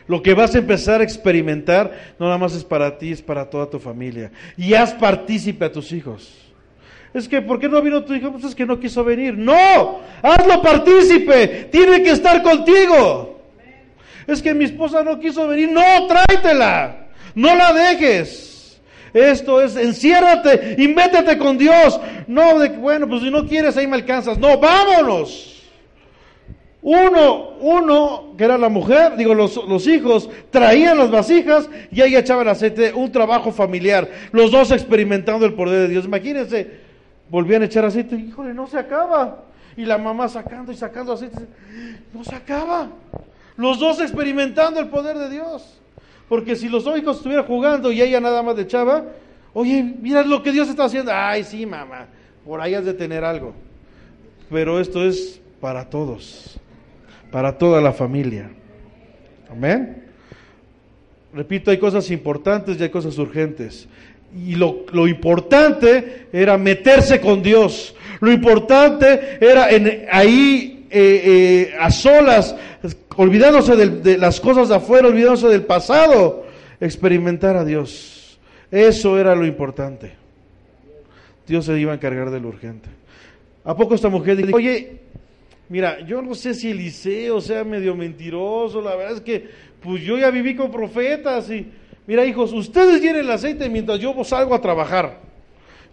Lo 0.08 0.24
que 0.24 0.34
vas 0.34 0.56
a 0.56 0.58
empezar 0.58 1.02
a 1.02 1.04
experimentar 1.04 2.16
no 2.18 2.26
nada 2.26 2.40
más 2.40 2.56
es 2.56 2.64
para 2.64 2.98
ti, 2.98 3.12
es 3.12 3.22
para 3.22 3.48
toda 3.48 3.70
tu 3.70 3.78
familia. 3.78 4.32
Y 4.58 4.74
haz 4.74 4.94
partícipe 4.96 5.66
a 5.66 5.72
tus 5.72 5.92
hijos. 5.92 6.50
Es 7.14 7.28
que, 7.28 7.42
¿por 7.44 7.60
qué 7.60 7.70
no 7.70 7.80
vino 7.82 8.04
tu 8.04 8.16
hijo? 8.16 8.32
Pues 8.32 8.44
es 8.44 8.56
que 8.56 8.66
no 8.66 8.80
quiso 8.80 9.04
venir. 9.04 9.38
No, 9.38 10.00
hazlo 10.24 10.62
partícipe. 10.64 11.70
Tiene 11.72 12.02
que 12.02 12.12
estar 12.12 12.42
contigo. 12.42 13.40
Es 14.26 14.42
que 14.42 14.56
mi 14.56 14.66
esposa 14.66 15.04
no 15.04 15.20
quiso 15.20 15.48
venir. 15.48 15.72
No, 15.72 16.08
tráetela. 16.08 17.09
No 17.36 17.56
la 17.56 17.74
dejes. 17.74 18.80
Esto 19.14 19.62
es, 19.62 19.76
enciérrate 19.76 20.76
y 20.78 20.88
métete 20.88 21.38
con 21.38 21.58
Dios. 21.58 22.00
No, 22.28 22.60
de 22.60 22.70
bueno, 22.70 23.08
pues 23.08 23.22
si 23.22 23.32
no 23.32 23.48
quieres, 23.48 23.76
ahí 23.78 23.88
me 23.88 23.96
alcanzas. 23.96 24.38
No, 24.38 24.60
vámonos. 24.60 25.50
Uno, 26.82 27.58
uno, 27.60 28.36
que 28.38 28.46
era 28.46 28.58
la 28.58 28.70
mujer, 28.70 29.18
digo, 29.18 29.34
los, 29.34 29.58
los 29.68 29.86
hijos, 29.86 30.30
traían 30.50 30.98
las 30.98 31.12
vasijas 31.12 31.70
y 31.92 32.00
ahí 32.00 32.16
echaban 32.16 32.48
aceite, 32.48 32.94
un 32.94 33.12
trabajo 33.12 33.52
familiar, 33.52 34.10
los 34.32 34.50
dos 34.50 34.72
experimentando 34.72 35.46
el 35.46 35.56
poder 35.56 35.82
de 35.82 35.88
Dios. 35.90 36.06
Imagínense, 36.06 36.80
volvían 37.30 37.64
a 37.64 37.66
echar 37.66 37.84
aceite, 37.84 38.16
híjole, 38.16 38.54
no 38.54 38.66
se 38.68 38.78
acaba. 38.78 39.44
Y 39.76 39.86
la 39.86 39.98
mamá 39.98 40.28
sacando 40.30 40.72
y 40.72 40.76
sacando 40.76 41.14
aceite, 41.14 41.48
no 42.14 42.24
se 42.24 42.36
acaba. 42.36 42.88
Los 43.58 43.80
dos 43.80 44.00
experimentando 44.00 44.80
el 44.80 44.88
poder 44.88 45.18
de 45.18 45.30
Dios. 45.30 45.79
Porque 46.30 46.56
si 46.56 46.70
los 46.70 46.86
hijos 46.98 47.18
estuvieran 47.18 47.46
jugando 47.46 47.92
y 47.92 48.02
ella 48.02 48.22
nada 48.22 48.42
más 48.42 48.56
le 48.56 48.62
echaba, 48.62 49.04
oye, 49.54 49.84
mira 50.00 50.24
lo 50.24 50.42
que 50.42 50.52
Dios 50.52 50.70
está 50.70 50.86
haciendo. 50.86 51.12
Ay, 51.14 51.44
sí, 51.44 51.66
mamá, 51.66 52.08
por 52.46 52.62
ahí 52.62 52.76
has 52.76 52.86
de 52.86 52.94
tener 52.94 53.26
algo. 53.26 53.54
Pero 54.50 54.80
esto 54.80 55.04
es 55.04 55.42
para 55.60 55.90
todos 55.90 56.60
para 57.32 57.58
toda 57.58 57.82
la 57.82 57.94
familia. 57.94 58.50
Amén. 59.50 60.04
Repito, 61.34 61.72
hay 61.72 61.78
cosas 61.78 62.10
importantes 62.12 62.80
y 62.80 62.84
hay 62.84 62.90
cosas 62.90 63.18
urgentes. 63.18 63.88
Y 64.36 64.56
lo, 64.56 64.86
lo, 64.92 65.08
importante 65.08 66.28
era 66.32 66.58
meterse 66.58 67.20
con 67.20 67.42
Dios. 67.42 67.96
Lo 68.20 68.32
importante 68.32 69.38
era 69.40 69.70
en, 69.70 70.06
ahí 70.12 70.79
eh, 70.90 71.70
eh, 71.72 71.76
a 71.80 71.92
solas, 71.92 72.56
olvidándose 73.16 73.76
de, 73.76 74.18
las 74.18 74.40
cosas 74.40 74.70
de 74.70 74.76
afuera, 74.76 75.08
olvidándose 75.08 75.48
del 75.48 75.64
pasado, 75.64 76.46
experimentar 76.80 77.56
a 77.58 77.66
Dios. 77.66 78.40
Eso 78.72 79.20
era 79.20 79.36
lo 79.36 79.46
importante. 79.46 80.14
Dios 81.48 81.66
se 81.66 81.80
iba 81.80 81.92
a 81.92 81.96
encargar 81.96 82.30
de 82.30 82.40
lo 82.40 82.50
urgente. 82.50 82.90
¿A 83.64 83.76
poco 83.76 83.96
esta 83.96 84.10
mujer 84.10 84.38
dice, 84.38 84.54
oye, 84.54 85.00
Mira, 85.70 86.00
yo 86.04 86.24
no 86.24 86.34
sé 86.34 86.56
si 86.56 86.72
Eliseo 86.72 87.40
sea 87.40 87.64
medio 87.64 87.96
mentiroso, 87.96 88.82
la 88.82 88.96
verdad 88.96 89.18
es 89.18 89.22
que 89.22 89.48
pues 89.80 90.02
yo 90.02 90.18
ya 90.18 90.32
viví 90.32 90.56
con 90.56 90.72
profetas 90.72 91.50
y 91.52 91.72
mira 92.08 92.26
hijos, 92.26 92.52
ustedes 92.52 93.00
llenen 93.00 93.22
el 93.22 93.32
aceite 93.32 93.70
mientras 93.70 94.00
yo 94.00 94.16
salgo 94.24 94.56
a 94.56 94.62
trabajar. 94.62 95.29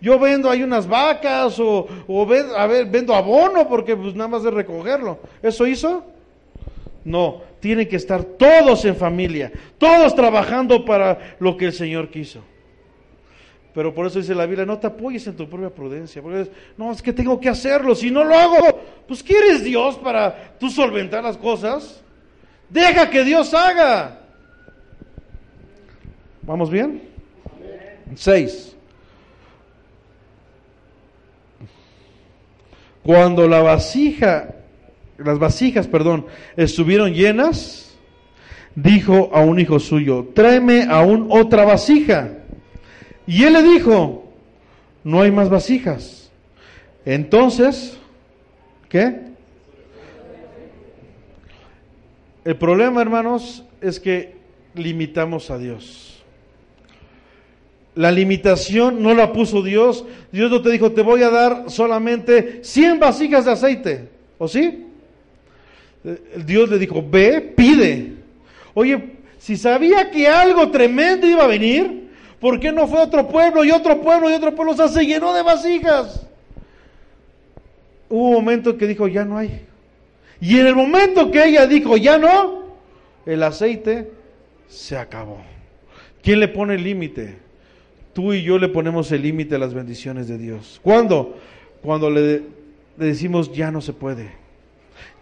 Yo 0.01 0.19
vendo 0.19 0.51
ahí 0.51 0.63
unas 0.63 0.87
vacas 0.87 1.59
o, 1.59 1.87
o 2.07 2.23
a 2.57 2.67
ver, 2.67 2.87
vendo 2.87 3.15
abono 3.15 3.69
porque 3.69 3.97
pues 3.97 4.15
nada 4.15 4.29
más 4.29 4.43
de 4.43 4.51
recogerlo. 4.51 5.19
¿Eso 5.43 5.67
hizo? 5.67 6.05
No, 7.05 7.43
tienen 7.61 7.89
que 7.89 7.97
estar 7.97 8.23
todos 8.25 8.85
en 8.85 8.97
familia, 8.97 9.53
todos 9.79 10.15
trabajando 10.15 10.85
para 10.85 11.37
lo 11.39 11.57
que 11.57 11.67
el 11.67 11.73
Señor 11.73 12.11
quiso. 12.11 12.43
Pero 13.77 13.95
por 13.95 14.07
eso 14.07 14.19
dice 14.19 14.35
la 14.35 14.47
Biblia, 14.47 14.65
no 14.65 14.79
te 14.79 14.87
apoyes 14.87 15.27
en 15.27 15.37
tu 15.37 15.49
propia 15.51 15.69
prudencia. 15.69 16.23
Porque 16.23 16.51
no, 16.79 16.93
es 16.93 17.03
que 17.03 17.13
tengo 17.13 17.39
que 17.39 17.51
hacerlo. 17.51 17.95
Si 17.95 18.11
no 18.11 18.25
lo 18.25 18.35
hago, 18.35 18.57
pues 19.07 19.23
¿quieres 19.23 19.63
Dios 19.63 19.97
para 19.99 20.57
tú 20.59 20.71
solventar 20.71 21.23
las 21.23 21.37
cosas? 21.37 22.03
Deja 22.71 23.11
que 23.11 23.23
Dios 23.23 23.53
haga. 23.53 24.23
¿Vamos 26.41 26.71
bien? 26.71 27.03
Seis. 28.15 28.76
Cuando 33.07 33.47
la 33.47 33.63
vasija, 33.63 34.49
las 35.17 35.39
vasijas, 35.39 35.87
perdón, 35.87 36.27
estuvieron 36.57 37.15
llenas, 37.15 37.97
dijo 38.75 39.31
a 39.33 39.43
un 39.43 39.61
hijo 39.61 39.79
suyo, 39.79 40.33
tráeme 40.35 40.89
aún 40.91 41.29
otra 41.31 41.65
vasija. 41.65 42.33
Y 43.25 43.45
él 43.45 43.53
le 43.53 43.63
dijo, 43.63 44.29
no 45.05 45.23
hay 45.23 45.31
más 45.31 45.49
vasijas. 45.49 46.33
Entonces, 47.05 47.97
¿qué? 48.89 49.21
El 52.45 52.57
problema, 52.57 53.03
hermanos, 53.03 53.63
es 53.81 54.01
que 54.01 54.35
limitamos 54.75 55.53
a 55.53 55.59
Dios. 55.59 56.16
La 57.97 58.13
limitación 58.13 59.03
no 59.03 59.13
la 59.13 59.33
puso 59.33 59.63
Dios. 59.63 60.05
Dios 60.31 60.51
no 60.51 60.63
te 60.63 60.71
dijo, 60.71 60.93
te 60.93 61.03
voy 61.03 61.23
a 61.23 61.31
dar 61.31 61.65
solamente 61.69 62.61
100 62.63 63.01
vasijas 63.01 63.47
de 63.47 63.51
aceite. 63.51 64.09
¿O 64.39 64.47
sí? 64.47 64.85
Dios 66.47 66.71
le 66.71 66.79
dijo, 66.79 67.05
ve, 67.05 67.41
pide. 67.41 68.13
Oye, 68.75 69.17
si 69.39 69.57
sabía 69.57 70.11
que 70.11 70.29
algo 70.29 70.71
tremendo 70.71 71.27
iba 71.27 71.43
a 71.43 71.49
venir, 71.49 72.07
¿Por 72.41 72.61
qué 72.61 72.71
no 72.71 72.87
fue 72.87 73.01
otro 73.01 73.29
pueblo 73.29 73.65
y 73.65 73.71
otro 73.71 74.01
pueblo 74.01 74.31
y 74.31 74.35
otro 74.35 74.55
pueblo? 74.55 74.73
O 74.73 74.77
sea, 74.77 74.89
se 74.89 75.07
llenó 75.07 75.33
de 75.33 75.43
vasijas. 75.43 76.27
Hubo 78.09 78.29
un 78.29 78.35
momento 78.35 78.77
que 78.77 78.87
dijo, 78.87 79.09
ya 79.09 79.25
no 79.25 79.39
hay. 79.39 79.67
Y 80.41 80.59
en 80.59 80.67
el 80.67 80.75
momento 80.75 81.31
que 81.31 81.45
ella 81.45 81.67
dijo, 81.67 81.97
ya 81.97 82.19
no, 82.19 82.77
el 83.25 83.43
aceite 83.43 84.11
se 84.69 84.97
acabó. 84.97 85.39
¿Quién 86.23 86.41
le 86.41 86.49
pone 86.49 86.75
el 86.75 86.85
límite? 86.85 87.39
Tú 88.17 88.33
y 88.33 88.43
yo 88.43 88.59
le 88.59 88.71
ponemos 88.71 89.13
el 89.13 89.21
límite 89.21 89.57
a 89.57 89.59
las 89.59 89.75
bendiciones 89.75 90.27
de 90.27 90.39
Dios. 90.39 90.81
¿Cuándo? 90.83 91.37
Cuando 91.83 92.09
le, 92.09 92.45
decimos, 92.97 93.53
ya 93.53 93.71
no 93.71 93.83
se 93.83 93.93
puede 93.93 94.47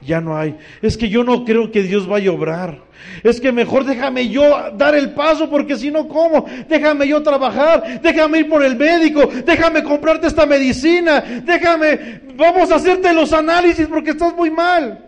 ya 0.00 0.20
no 0.20 0.36
hay. 0.36 0.56
Es 0.82 0.96
que 0.98 1.08
yo 1.08 1.24
no 1.24 1.44
creo 1.44 1.72
que 1.72 1.82
Dios 1.82 2.06
vaya 2.06 2.30
a 2.30 2.34
obrar. 2.34 2.82
Es 3.22 3.40
que 3.40 3.52
mejor 3.52 3.84
déjame 3.84 4.28
yo 4.28 4.70
dar 4.76 4.94
el 4.94 5.14
paso 5.14 5.48
porque 5.48 5.76
si 5.76 5.90
no, 5.90 6.06
¿cómo? 6.08 6.44
Déjame 6.68 7.08
yo 7.08 7.22
trabajar, 7.22 8.02
déjame 8.02 8.40
ir 8.40 8.48
por 8.50 8.62
el 8.62 8.76
médico, 8.76 9.26
déjame 9.46 9.82
comprarte 9.82 10.26
esta 10.26 10.44
medicina, 10.44 11.20
déjame, 11.42 12.20
vamos 12.36 12.70
a 12.70 12.74
hacerte 12.74 13.14
los 13.14 13.32
análisis 13.32 13.86
porque 13.86 14.10
estás 14.10 14.34
muy 14.34 14.50
mal. 14.50 15.06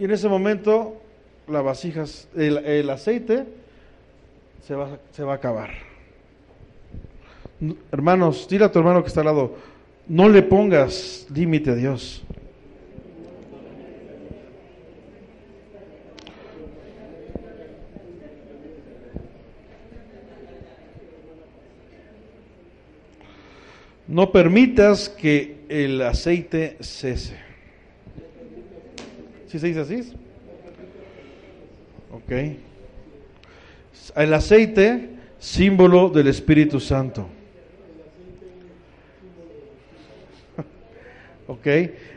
Y 0.00 0.04
en 0.04 0.10
ese 0.10 0.28
momento, 0.28 1.00
la 1.46 1.62
vasijas, 1.62 2.28
el, 2.36 2.58
el 2.58 2.90
aceite 2.90 3.44
se 4.66 4.74
va, 4.74 4.98
se 5.12 5.22
va 5.22 5.34
a 5.34 5.36
acabar. 5.36 5.91
Hermanos, 7.92 8.48
dile 8.48 8.64
a 8.64 8.72
tu 8.72 8.80
hermano 8.80 9.02
que 9.02 9.08
está 9.08 9.20
al 9.20 9.26
lado, 9.26 9.54
no 10.08 10.28
le 10.28 10.42
pongas 10.42 11.26
límite 11.32 11.70
a 11.70 11.74
Dios. 11.76 12.24
No 24.08 24.32
permitas 24.32 25.08
que 25.08 25.64
el 25.68 26.02
aceite 26.02 26.76
cese. 26.80 27.36
¿Sí 29.46 29.58
se 29.58 29.68
dice 29.68 29.80
así? 29.80 30.12
Ok. 32.10 32.32
El 34.16 34.34
aceite, 34.34 35.10
símbolo 35.38 36.10
del 36.10 36.26
Espíritu 36.26 36.80
Santo. 36.80 37.28
¿Ok? 41.46 41.66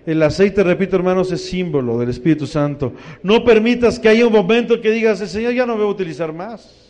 El 0.05 0.21
aceite, 0.21 0.63
repito 0.63 0.95
hermanos, 0.95 1.31
es 1.31 1.43
símbolo 1.45 1.97
del 1.97 2.09
Espíritu 2.09 2.45
Santo. 2.45 2.93
No 3.23 3.43
permitas 3.43 3.99
que 3.99 4.09
haya 4.09 4.27
un 4.27 4.33
momento 4.33 4.79
que 4.81 4.91
digas, 4.91 5.19
el 5.21 5.27
Señor 5.27 5.53
ya 5.53 5.65
no 5.65 5.75
me 5.75 5.81
va 5.81 5.87
a 5.87 5.91
utilizar 5.91 6.31
más. 6.31 6.85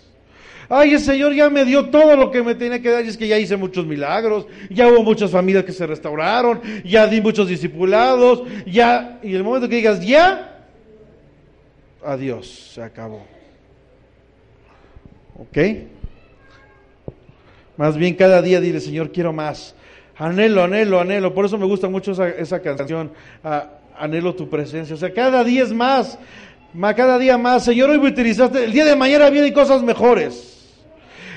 Ay, 0.67 0.93
el 0.93 0.99
Señor 0.99 1.33
ya 1.33 1.49
me 1.49 1.63
dio 1.63 1.89
todo 1.89 2.15
lo 2.15 2.31
que 2.31 2.41
me 2.41 2.55
tenía 2.55 2.81
que 2.81 2.89
dar 2.89 3.05
y 3.05 3.09
es 3.09 3.17
que 3.17 3.27
ya 3.27 3.37
hice 3.37 3.55
muchos 3.55 3.85
milagros, 3.85 4.47
ya 4.69 4.87
hubo 4.87 5.03
muchas 5.03 5.29
familias 5.29 5.63
que 5.63 5.71
se 5.71 5.85
restauraron, 5.85 6.59
ya 6.83 7.05
di 7.07 7.21
muchos 7.21 7.47
discipulados, 7.47 8.43
ya, 8.65 9.19
y 9.21 9.35
el 9.35 9.43
momento 9.43 9.69
que 9.69 9.75
digas 9.75 10.03
ya, 10.03 10.65
adiós, 12.03 12.71
se 12.73 12.81
acabó. 12.81 13.25
¿Ok? 15.37 15.57
Más 17.77 17.95
bien 17.97 18.15
cada 18.15 18.41
día 18.41 18.59
dile, 18.59 18.79
Señor, 18.79 19.11
quiero 19.11 19.33
más. 19.33 19.75
Anhelo, 20.17 20.63
anhelo, 20.63 20.99
anhelo. 20.99 21.33
Por 21.33 21.45
eso 21.45 21.57
me 21.57 21.65
gusta 21.65 21.89
mucho 21.89 22.11
esa, 22.13 22.29
esa 22.29 22.61
canción, 22.61 23.11
ah, 23.43 23.65
anhelo 23.97 24.33
tu 24.33 24.49
presencia. 24.49 24.95
O 24.95 24.97
sea, 24.97 25.13
cada 25.13 25.43
día 25.43 25.63
es 25.63 25.73
más, 25.73 26.17
cada 26.95 27.17
día 27.17 27.37
más. 27.37 27.65
Señor, 27.65 27.89
hoy 27.89 27.99
me 27.99 28.09
utilizaste, 28.09 28.63
el 28.63 28.71
día 28.71 28.85
de 28.85 28.95
mañana 28.95 29.29
vienen 29.29 29.53
cosas 29.53 29.83
mejores. 29.83 30.53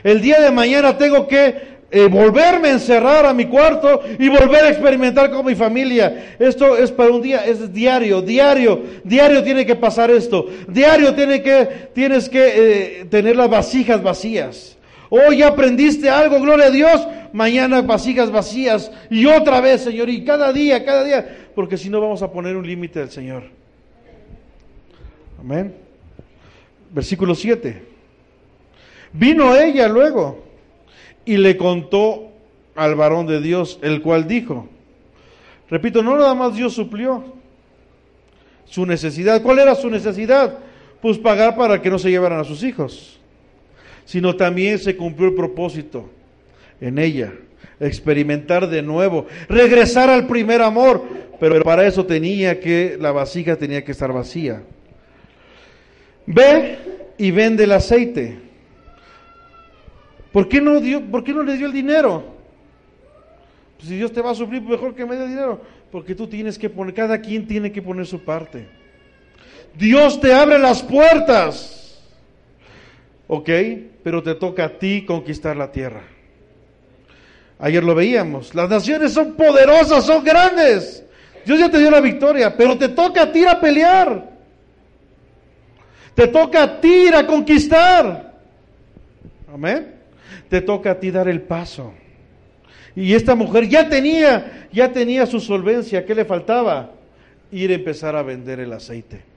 El 0.04 0.20
día 0.20 0.40
de 0.40 0.52
mañana 0.52 0.96
tengo 0.96 1.26
que 1.26 1.78
eh, 1.90 2.06
volverme 2.06 2.68
a 2.68 2.72
encerrar 2.72 3.26
a 3.26 3.32
mi 3.32 3.46
cuarto 3.46 4.00
y 4.18 4.28
volver 4.28 4.64
a 4.64 4.68
experimentar 4.68 5.30
con 5.30 5.44
mi 5.44 5.56
familia. 5.56 6.36
Esto 6.38 6.76
es 6.76 6.92
para 6.92 7.10
un 7.10 7.20
día, 7.20 7.44
es 7.46 7.72
diario, 7.72 8.22
diario, 8.22 8.82
diario 9.02 9.42
tiene 9.42 9.66
que 9.66 9.74
pasar 9.74 10.10
esto. 10.10 10.46
Diario 10.68 11.14
tiene 11.14 11.42
que, 11.42 11.90
tienes 11.94 12.28
que 12.28 12.52
eh, 13.00 13.04
tener 13.06 13.34
las 13.34 13.50
vasijas 13.50 14.02
vacías. 14.02 14.77
Hoy 15.10 15.38
ya 15.38 15.48
aprendiste 15.48 16.10
algo, 16.10 16.40
gloria 16.40 16.66
a 16.66 16.70
Dios. 16.70 17.06
Mañana 17.32 17.82
vasijas 17.82 18.30
vacías. 18.30 18.90
Y 19.10 19.26
otra 19.26 19.60
vez, 19.60 19.82
Señor. 19.82 20.08
Y 20.08 20.24
cada 20.24 20.52
día, 20.52 20.84
cada 20.84 21.04
día. 21.04 21.50
Porque 21.54 21.76
si 21.76 21.88
no 21.88 22.00
vamos 22.00 22.22
a 22.22 22.30
poner 22.30 22.56
un 22.56 22.66
límite 22.66 23.00
al 23.00 23.10
Señor. 23.10 23.44
Amén. 25.40 25.74
Versículo 26.90 27.34
7. 27.34 27.82
Vino 29.12 29.56
ella 29.56 29.88
luego 29.88 30.44
y 31.24 31.36
le 31.36 31.56
contó 31.56 32.32
al 32.74 32.94
varón 32.94 33.26
de 33.26 33.40
Dios, 33.40 33.78
el 33.82 34.02
cual 34.02 34.28
dijo, 34.28 34.68
repito, 35.68 36.02
no 36.02 36.16
nada 36.16 36.34
más 36.34 36.54
Dios 36.54 36.74
suplió, 36.74 37.24
su 38.64 38.86
necesidad. 38.86 39.42
¿Cuál 39.42 39.58
era 39.58 39.74
su 39.74 39.90
necesidad? 39.90 40.58
Pues 41.00 41.18
pagar 41.18 41.56
para 41.56 41.80
que 41.80 41.90
no 41.90 41.98
se 41.98 42.10
llevaran 42.10 42.40
a 42.40 42.44
sus 42.44 42.62
hijos. 42.62 43.17
Sino 44.08 44.34
también 44.36 44.78
se 44.78 44.96
cumplió 44.96 45.28
el 45.28 45.34
propósito 45.34 46.08
en 46.80 46.98
ella, 46.98 47.34
experimentar 47.78 48.66
de 48.66 48.80
nuevo, 48.80 49.26
regresar 49.50 50.08
al 50.08 50.26
primer 50.26 50.62
amor, 50.62 51.04
pero 51.38 51.62
para 51.62 51.86
eso 51.86 52.06
tenía 52.06 52.58
que, 52.58 52.96
la 52.98 53.12
vasija 53.12 53.56
tenía 53.56 53.84
que 53.84 53.92
estar 53.92 54.10
vacía. 54.10 54.62
Ve 56.24 56.78
y 57.18 57.30
vende 57.30 57.64
el 57.64 57.72
aceite. 57.72 58.38
¿Por 60.32 60.48
qué 60.48 60.62
no, 60.62 60.80
dio, 60.80 61.02
por 61.02 61.22
qué 61.22 61.34
no 61.34 61.42
le 61.42 61.58
dio 61.58 61.66
el 61.66 61.74
dinero? 61.74 62.24
Pues 63.76 63.90
si 63.90 63.96
Dios 63.96 64.10
te 64.10 64.22
va 64.22 64.30
a 64.30 64.34
suplir, 64.34 64.62
mejor 64.62 64.94
que 64.94 65.04
me 65.04 65.16
dé 65.16 65.28
dinero. 65.28 65.60
Porque 65.92 66.14
tú 66.14 66.26
tienes 66.26 66.58
que 66.58 66.70
poner, 66.70 66.94
cada 66.94 67.20
quien 67.20 67.46
tiene 67.46 67.70
que 67.70 67.82
poner 67.82 68.06
su 68.06 68.24
parte. 68.24 68.68
Dios 69.76 70.18
te 70.18 70.32
abre 70.32 70.58
las 70.58 70.82
puertas. 70.82 71.78
¿Ok? 73.28 73.50
Pero 74.08 74.22
te 74.22 74.36
toca 74.36 74.64
a 74.64 74.78
ti 74.78 75.04
conquistar 75.04 75.54
la 75.54 75.70
tierra. 75.70 76.00
Ayer 77.58 77.84
lo 77.84 77.94
veíamos. 77.94 78.54
Las 78.54 78.70
naciones 78.70 79.12
son 79.12 79.34
poderosas, 79.34 80.06
son 80.06 80.24
grandes. 80.24 81.04
Dios 81.44 81.58
ya 81.58 81.70
te 81.70 81.78
dio 81.78 81.90
la 81.90 82.00
victoria, 82.00 82.56
pero 82.56 82.78
te 82.78 82.88
toca 82.88 83.24
a 83.24 83.30
ti 83.30 83.44
a 83.44 83.60
pelear. 83.60 84.30
Te 86.14 86.26
toca 86.26 86.62
a 86.62 86.80
ti 86.80 86.88
ir 86.88 87.14
a 87.14 87.26
conquistar. 87.26 88.32
Amén. 89.52 89.96
Te 90.48 90.62
toca 90.62 90.92
a 90.92 90.98
ti 90.98 91.10
dar 91.10 91.28
el 91.28 91.42
paso. 91.42 91.92
Y 92.96 93.12
esta 93.12 93.34
mujer 93.34 93.68
ya 93.68 93.90
tenía, 93.90 94.68
ya 94.72 94.90
tenía 94.90 95.26
su 95.26 95.38
solvencia. 95.38 96.06
¿Qué 96.06 96.14
le 96.14 96.24
faltaba? 96.24 96.92
Ir 97.52 97.72
a 97.72 97.74
empezar 97.74 98.16
a 98.16 98.22
vender 98.22 98.58
el 98.58 98.72
aceite. 98.72 99.27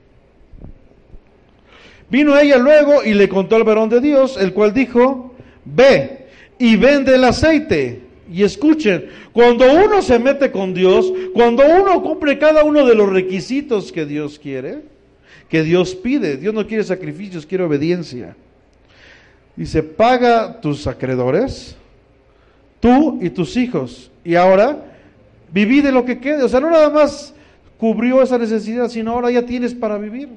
Vino 2.11 2.37
ella 2.37 2.57
luego 2.57 3.05
y 3.05 3.13
le 3.13 3.29
contó 3.29 3.55
al 3.55 3.63
varón 3.63 3.87
de 3.87 4.01
Dios, 4.01 4.37
el 4.37 4.51
cual 4.51 4.73
dijo, 4.73 5.33
ve 5.63 6.27
y 6.59 6.75
vende 6.75 7.15
el 7.15 7.23
aceite. 7.23 8.01
Y 8.29 8.43
escuchen, 8.43 9.07
cuando 9.31 9.65
uno 9.71 10.01
se 10.01 10.19
mete 10.19 10.51
con 10.51 10.73
Dios, 10.73 11.11
cuando 11.33 11.63
uno 11.65 12.03
cumple 12.03 12.37
cada 12.37 12.65
uno 12.65 12.85
de 12.85 12.95
los 12.95 13.09
requisitos 13.09 13.93
que 13.93 14.05
Dios 14.05 14.39
quiere, 14.39 14.79
que 15.47 15.63
Dios 15.63 15.95
pide, 15.95 16.35
Dios 16.35 16.53
no 16.53 16.67
quiere 16.67 16.83
sacrificios, 16.83 17.45
quiere 17.45 17.63
obediencia. 17.63 18.35
Dice, 19.55 19.81
paga 19.81 20.59
tus 20.59 20.87
acreedores, 20.87 21.77
tú 22.81 23.19
y 23.21 23.29
tus 23.29 23.55
hijos. 23.55 24.11
Y 24.25 24.35
ahora, 24.35 24.85
viví 25.53 25.79
de 25.79 25.93
lo 25.93 26.03
que 26.03 26.19
quede. 26.19 26.43
O 26.43 26.49
sea, 26.49 26.59
no 26.59 26.69
nada 26.69 26.89
más 26.89 27.33
cubrió 27.77 28.21
esa 28.21 28.37
necesidad, 28.37 28.89
sino 28.89 29.11
ahora 29.11 29.31
ya 29.31 29.45
tienes 29.45 29.73
para 29.73 29.97
vivir. 29.97 30.27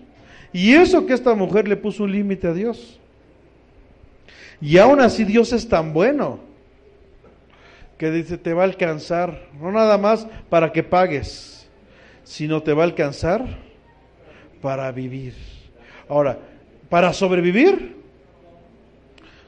Y 0.55 0.73
eso 0.73 1.05
que 1.05 1.13
esta 1.13 1.35
mujer 1.35 1.67
le 1.67 1.77
puso 1.77 2.05
un 2.05 2.13
límite 2.13 2.47
a 2.47 2.53
Dios. 2.53 3.01
Y 4.61 4.79
aún 4.79 5.01
así 5.01 5.25
Dios 5.25 5.53
es 5.53 5.69
tan 5.69 5.93
bueno 5.93 6.39
que 7.99 8.13
dice, 8.13 8.39
te 8.39 8.55
va 8.55 8.63
a 8.63 8.67
alcanzar, 8.67 9.49
no 9.61 9.73
nada 9.73 9.99
más 9.99 10.29
para 10.49 10.71
que 10.71 10.85
pagues, 10.85 11.69
sino 12.23 12.63
te 12.63 12.73
va 12.73 12.85
a 12.85 12.87
alcanzar 12.87 13.45
para 14.63 14.93
vivir. 14.93 15.35
Ahora, 16.09 16.39
para 16.89 17.13
sobrevivir, 17.13 17.97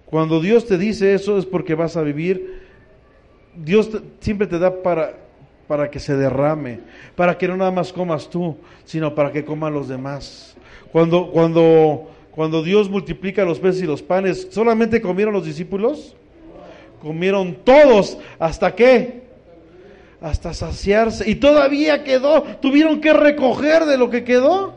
cuando 0.06 0.40
Dios 0.40 0.66
te 0.66 0.76
dice 0.76 1.14
eso 1.14 1.38
es 1.38 1.46
porque 1.46 1.76
vas 1.76 1.96
a 1.96 2.02
vivir, 2.02 2.62
Dios 3.54 3.90
siempre 4.18 4.48
te 4.48 4.58
da 4.58 4.82
para, 4.82 5.14
para 5.68 5.88
que 5.88 6.00
se 6.00 6.16
derrame, 6.16 6.80
para 7.14 7.38
que 7.38 7.46
no 7.46 7.56
nada 7.56 7.70
más 7.70 7.92
comas 7.92 8.28
tú, 8.28 8.56
sino 8.84 9.14
para 9.14 9.30
que 9.30 9.44
coman 9.44 9.72
los 9.72 9.86
demás. 9.86 10.55
Cuando, 10.92 11.30
cuando, 11.30 12.10
cuando 12.30 12.62
Dios 12.62 12.88
multiplica 12.88 13.44
los 13.44 13.58
peces 13.58 13.82
y 13.82 13.86
los 13.86 14.02
panes, 14.02 14.48
¿solamente 14.50 15.00
comieron 15.00 15.34
los 15.34 15.44
discípulos? 15.44 16.16
Comieron 17.00 17.56
todos. 17.64 18.18
¿Hasta 18.38 18.74
qué? 18.74 19.22
Hasta 20.20 20.54
saciarse. 20.54 21.28
Y 21.28 21.36
todavía 21.36 22.02
quedó. 22.04 22.42
Tuvieron 22.42 23.00
que 23.00 23.12
recoger 23.12 23.84
de 23.84 23.98
lo 23.98 24.10
que 24.10 24.24
quedó. 24.24 24.74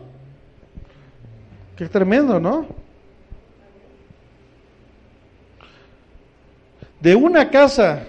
Qué 1.76 1.88
tremendo, 1.88 2.40
¿no? 2.40 2.68
De 7.00 7.16
una 7.16 7.50
casa 7.50 8.04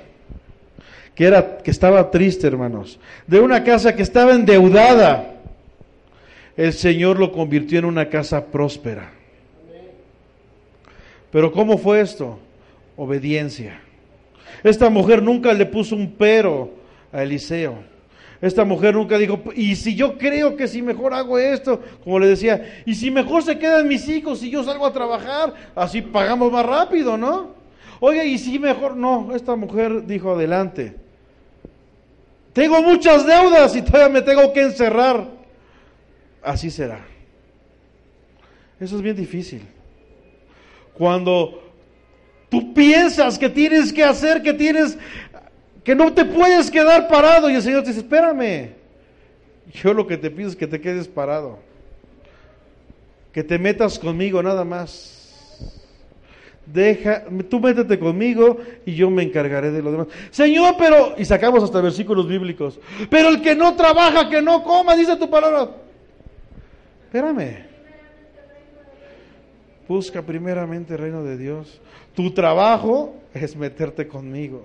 que 1.15 1.25
era 1.27 1.59
que 1.59 1.71
estaba 1.71 2.11
triste, 2.11 2.47
hermanos, 2.47 2.99
de 3.27 3.41
una 3.41 3.63
casa 3.63 3.95
que 3.95 4.03
estaba 4.03 4.33
endeudada, 4.33 5.40
el 6.61 6.75
Señor 6.75 7.19
lo 7.19 7.33
convirtió 7.33 7.79
en 7.79 7.87
una 7.87 8.11
casa 8.11 8.45
próspera. 8.45 9.11
Pero 11.33 11.51
¿cómo 11.53 11.79
fue 11.79 12.03
esto? 12.03 12.39
Obediencia. 12.99 13.81
Esta 14.63 14.91
mujer 14.91 15.23
nunca 15.23 15.55
le 15.55 15.65
puso 15.65 15.97
un 15.97 16.13
pero 16.19 16.71
a 17.15 17.23
Eliseo. 17.23 17.77
Esta 18.43 18.67
mujer 18.67 18.95
nunca 18.95 19.17
dijo, 19.17 19.41
y 19.57 19.75
si 19.75 19.95
yo 19.95 20.19
creo 20.19 20.55
que 20.55 20.69
si 20.69 20.83
mejor 20.83 21.15
hago 21.15 21.39
esto, 21.39 21.81
como 22.05 22.19
le 22.19 22.27
decía, 22.27 22.83
y 22.85 22.95
si 22.95 23.11
mejor 23.11 23.43
se 23.43 23.59
quedan 23.59 23.89
mis 23.89 24.07
hijos 24.11 24.43
y 24.43 24.51
yo 24.51 24.63
salgo 24.63 24.85
a 24.85 24.93
trabajar, 24.93 25.55
así 25.75 26.03
pagamos 26.03 26.53
más 26.53 26.67
rápido, 26.67 27.17
¿no? 27.17 27.55
Oye, 28.01 28.27
y 28.27 28.37
si 28.37 28.59
mejor, 28.59 28.99
no, 28.99 29.35
esta 29.35 29.57
mujer 29.57 30.05
dijo, 30.05 30.33
adelante. 30.33 30.95
Tengo 32.53 32.83
muchas 32.83 33.27
deudas 33.27 33.75
y 33.75 33.81
todavía 33.81 34.11
me 34.11 34.21
tengo 34.21 34.53
que 34.53 34.61
encerrar 34.61 35.40
así 36.43 36.71
será. 36.71 37.05
Eso 38.79 38.97
es 38.97 39.03
bien 39.03 39.17
difícil. 39.17 39.63
Cuando 40.95 41.63
tú 42.49 42.73
piensas 42.73 43.39
que 43.39 43.49
tienes 43.49 43.93
que 43.93 44.03
hacer, 44.03 44.43
que 44.43 44.55
tienes, 44.55 44.99
que 45.85 45.95
no 45.95 46.13
te 46.13 46.25
puedes 46.25 46.71
quedar 46.71 47.09
parado 47.09 47.51
y 47.51 47.55
el 47.55 47.63
Señor 47.63 47.83
te 47.83 47.89
dice, 47.89 48.01
espérame. 48.01 48.81
Yo 49.73 49.95
lo 49.95 50.07
que 50.07 50.17
te 50.17 50.31
pido 50.31 50.49
es 50.49 50.57
que 50.57 50.67
te 50.67 50.81
quedes 50.81 51.07
parado. 51.07 51.59
Que 53.33 53.45
te 53.45 53.59
metas 53.59 53.99
conmigo 53.99 54.43
nada 54.43 54.65
más. 54.65 55.21
Deja, 56.67 57.25
tú 57.49 57.61
métete 57.61 57.99
conmigo 57.99 58.59
y 58.87 58.95
yo 58.95 59.11
me 59.11 59.23
encargaré 59.23 59.71
de 59.71 59.83
lo 59.83 59.93
demás. 59.93 60.09
Señor, 60.31 60.75
pero, 60.79 61.15
y 61.19 61.25
sacamos 61.25 61.63
hasta 61.65 61.81
versículos 61.81 62.29
bíblicos, 62.29 62.79
pero 63.09 63.29
el 63.29 63.43
que 63.43 63.57
no 63.57 63.75
trabaja, 63.75 64.29
que 64.29 64.41
no 64.41 64.63
coma, 64.63 64.95
dice 64.95 65.17
tu 65.17 65.29
palabra. 65.29 65.71
Espérame. 67.11 67.65
Busca 69.89 70.23
primeramente 70.23 70.95
el 70.95 71.01
reino 71.01 71.25
de 71.25 71.37
Dios. 71.37 71.81
Tu 72.15 72.31
trabajo 72.31 73.17
es 73.35 73.57
meterte 73.57 74.07
conmigo. 74.07 74.63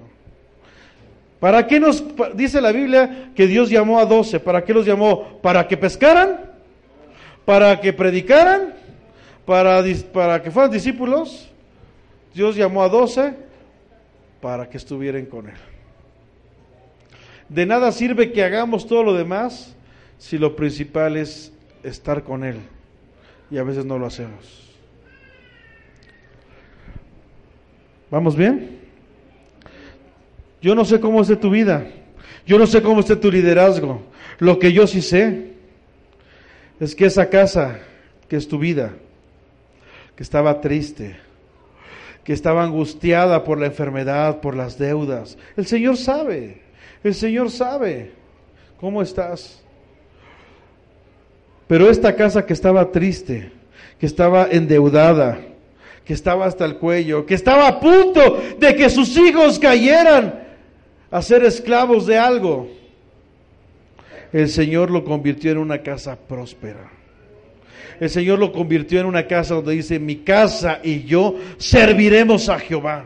¿Para 1.39 1.65
qué 1.65 1.79
nos 1.79 2.03
dice 2.35 2.61
la 2.61 2.71
Biblia 2.71 3.31
que 3.33 3.47
Dios 3.47 3.71
llamó 3.71 3.97
a 3.97 4.05
doce? 4.05 4.39
¿Para 4.39 4.63
qué 4.63 4.75
los 4.75 4.85
llamó? 4.85 5.39
¿Para 5.41 5.67
que 5.67 5.75
pescaran? 5.75 6.51
¿Para 7.45 7.81
que 7.81 7.91
predicaran? 7.93 8.75
¿Para, 9.43 9.83
para 10.13 10.43
que 10.43 10.51
fueran 10.51 10.69
discípulos? 10.69 11.49
Dios 12.31 12.55
llamó 12.55 12.83
a 12.83 12.89
doce 12.89 13.33
para 14.39 14.69
que 14.69 14.77
estuvieran 14.77 15.25
con 15.25 15.47
Él. 15.47 15.57
De 17.49 17.65
nada 17.65 17.91
sirve 17.91 18.31
que 18.31 18.43
hagamos 18.43 18.85
todo 18.85 19.01
lo 19.01 19.15
demás 19.15 19.75
si 20.19 20.37
lo 20.37 20.55
principal 20.55 21.17
es 21.17 21.51
estar 21.85 22.23
con 22.23 22.43
Él. 22.43 22.57
Y 23.49 23.57
a 23.57 23.63
veces 23.63 23.85
no 23.85 23.97
lo 23.97 24.07
hacemos. 24.07 24.65
¿Vamos 28.09 28.35
bien? 28.35 28.79
Yo 30.61 30.73
no 30.73 30.85
sé 30.85 30.99
cómo 30.99 31.21
esté 31.21 31.35
tu 31.35 31.49
vida. 31.49 31.85
Yo 32.45 32.57
no 32.57 32.67
sé 32.67 32.81
cómo 32.81 33.01
esté 33.01 33.15
tu 33.15 33.31
liderazgo. 33.31 34.01
Lo 34.39 34.59
que 34.59 34.73
yo 34.73 34.87
sí 34.87 35.01
sé 35.01 35.53
es 36.79 36.95
que 36.95 37.05
esa 37.05 37.29
casa, 37.29 37.79
que 38.27 38.35
es 38.35 38.47
tu 38.47 38.59
vida, 38.59 38.93
que 40.15 40.23
estaba 40.23 40.61
triste, 40.61 41.17
que 42.23 42.33
estaba 42.33 42.63
angustiada 42.63 43.43
por 43.43 43.59
la 43.59 43.67
enfermedad, 43.67 44.41
por 44.41 44.55
las 44.55 44.77
deudas, 44.77 45.37
el 45.55 45.65
Señor 45.65 45.97
sabe, 45.97 46.61
el 47.03 47.13
Señor 47.13 47.51
sabe 47.51 48.11
cómo 48.79 49.01
estás. 49.01 49.64
Pero 51.67 51.89
esta 51.89 52.15
casa 52.15 52.45
que 52.45 52.53
estaba 52.53 52.91
triste, 52.91 53.51
que 53.99 54.05
estaba 54.05 54.47
endeudada, 54.51 55.39
que 56.03 56.13
estaba 56.13 56.45
hasta 56.45 56.65
el 56.65 56.77
cuello, 56.77 57.25
que 57.25 57.33
estaba 57.33 57.67
a 57.67 57.79
punto 57.79 58.41
de 58.59 58.75
que 58.75 58.89
sus 58.89 59.17
hijos 59.17 59.57
cayeran 59.57 60.43
a 61.09 61.21
ser 61.21 61.43
esclavos 61.43 62.05
de 62.05 62.17
algo, 62.17 62.69
el 64.31 64.49
Señor 64.49 64.91
lo 64.91 65.03
convirtió 65.03 65.51
en 65.51 65.57
una 65.57 65.81
casa 65.81 66.17
próspera. 66.17 66.91
El 67.99 68.09
Señor 68.09 68.39
lo 68.39 68.51
convirtió 68.51 68.99
en 68.99 69.05
una 69.05 69.25
casa 69.25 69.55
donde 69.55 69.73
dice, 69.73 69.99
mi 69.99 70.17
casa 70.17 70.81
y 70.83 71.03
yo 71.03 71.35
serviremos 71.57 72.49
a 72.49 72.59
Jehová. 72.59 73.05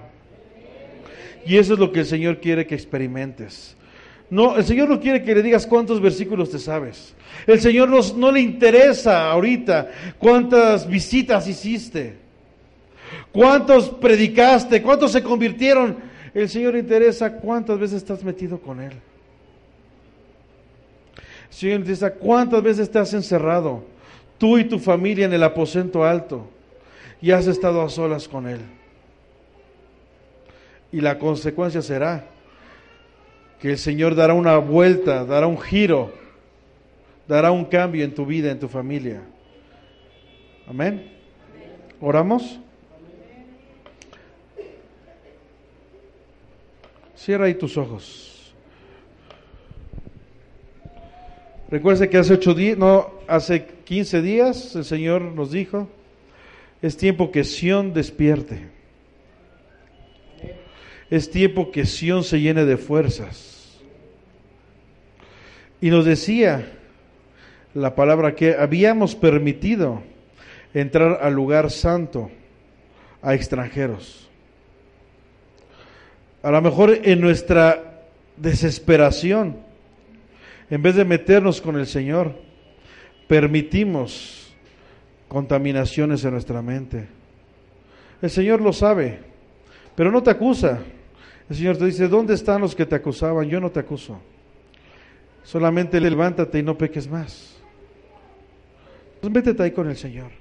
Y 1.46 1.58
eso 1.58 1.74
es 1.74 1.80
lo 1.80 1.92
que 1.92 2.00
el 2.02 2.06
Señor 2.06 2.40
quiere 2.40 2.66
que 2.66 2.76
experimentes. 2.76 3.78
No, 4.30 4.58
el 4.58 4.64
Señor 4.64 4.90
no 4.90 5.00
quiere 5.00 5.24
que 5.24 5.34
le 5.34 5.42
digas 5.42 5.66
cuántos 5.66 6.00
versículos 6.00 6.52
te 6.52 6.60
sabes. 6.60 7.16
El 7.48 7.60
Señor 7.60 7.90
no 8.16 8.32
le 8.32 8.42
interesa 8.42 9.32
ahorita 9.32 9.90
cuántas 10.20 10.88
visitas 10.88 11.48
hiciste, 11.48 12.18
cuántos 13.32 13.90
predicaste, 13.90 14.84
cuántos 14.84 15.12
se 15.12 15.24
convirtieron. 15.24 15.98
El 16.34 16.48
Señor 16.48 16.74
le 16.74 16.80
interesa 16.80 17.34
cuántas 17.38 17.80
veces 17.80 17.98
estás 17.98 18.24
metido 18.24 18.60
con 18.60 18.80
Él. 18.80 18.94
El 21.50 21.56
Señor 21.56 21.76
le 21.76 21.82
interesa 21.82 22.14
cuántas 22.14 22.62
veces 22.62 22.82
estás 22.82 23.12
encerrado, 23.16 23.84
tú 24.38 24.60
y 24.60 24.66
tu 24.66 24.78
familia 24.78 25.26
en 25.26 25.34
el 25.34 25.42
aposento 25.42 26.04
alto, 26.04 26.48
y 27.20 27.32
has 27.32 27.48
estado 27.48 27.82
a 27.82 27.90
solas 27.90 28.28
con 28.28 28.48
Él. 28.48 28.62
Y 30.92 31.02
la 31.02 31.18
consecuencia 31.18 31.82
será 31.82 32.26
que 33.60 33.72
el 33.72 33.78
Señor 33.78 34.16
dará 34.16 34.34
una 34.34 34.58
vuelta, 34.58 35.26
dará 35.26 35.48
un 35.48 35.60
giro, 35.60 36.14
dará 37.28 37.52
un 37.52 37.66
cambio 37.66 38.04
en 38.04 38.14
tu 38.14 38.26
vida, 38.26 38.52
en 38.52 38.60
tu 38.60 38.68
familia. 38.68 39.22
Amén. 40.68 41.12
¿Oramos? 42.00 42.60
Cierra 47.16 47.46
ahí 47.46 47.56
tus 47.56 47.76
ojos. 47.78 48.54
Recuerda 51.70 52.08
que 52.08 52.18
hace 52.18 52.34
ocho 52.34 52.54
días, 52.54 52.78
no, 52.78 53.12
hace 53.28 53.66
15 53.84 54.22
días 54.22 54.76
el 54.76 54.86
Señor 54.86 55.22
nos 55.22 55.52
dijo, 55.52 55.88
es 56.82 56.98
tiempo 56.98 57.32
que 57.32 57.44
Sión 57.44 57.94
despierte. 57.94 58.79
Es 61.10 61.32
tiempo 61.32 61.72
que 61.72 61.86
Sión 61.86 62.24
se 62.24 62.40
llene 62.40 62.66
de 62.66 62.78
fuerzas. 62.78 63.80
Y 65.82 65.90
nos 65.90 66.06
decía 66.06 66.72
la 67.74 67.96
palabra 67.96 68.36
que 68.36 68.56
habíamos 68.56 69.16
permitido 69.16 70.02
entrar 70.74 71.20
al 71.22 71.34
lugar 71.34 71.72
santo 71.72 72.30
a 73.22 73.34
extranjeros. 73.34 74.30
A 76.42 76.52
lo 76.52 76.62
mejor 76.62 77.00
en 77.04 77.20
nuestra 77.22 78.06
desesperación, 78.38 79.58
en 80.70 80.82
vez 80.82 80.96
de 80.96 81.06
meternos 81.06 81.60
con 81.62 81.78
el 81.78 81.88
Señor, 81.88 82.36
permitimos 83.28 84.54
contaminaciones 85.28 86.24
en 86.24 86.32
nuestra 86.32 86.62
mente. 86.62 87.08
El 88.22 88.30
Señor 88.30 88.62
lo 88.62 88.74
sabe, 88.74 89.20
pero 89.96 90.12
no 90.12 90.24
te 90.24 90.32
acusa. 90.32 90.80
El 91.50 91.56
Señor 91.56 91.78
te 91.78 91.86
dice, 91.86 92.08
¿dónde 92.08 92.36
están 92.36 92.62
los 92.62 92.76
que 92.76 92.86
te 92.86 92.96
acusaban? 92.96 93.50
Yo 93.50 93.60
no 93.60 93.72
te 93.72 93.80
acuso. 93.80 94.20
Solamente 95.44 96.00
levántate 96.00 96.60
y 96.60 96.64
no 96.64 96.78
peques 96.78 97.10
más. 97.10 97.58
Entonces 99.16 99.32
métete 99.32 99.64
ahí 99.64 99.72
con 99.72 99.90
el 99.90 99.98
Señor. 99.98 100.32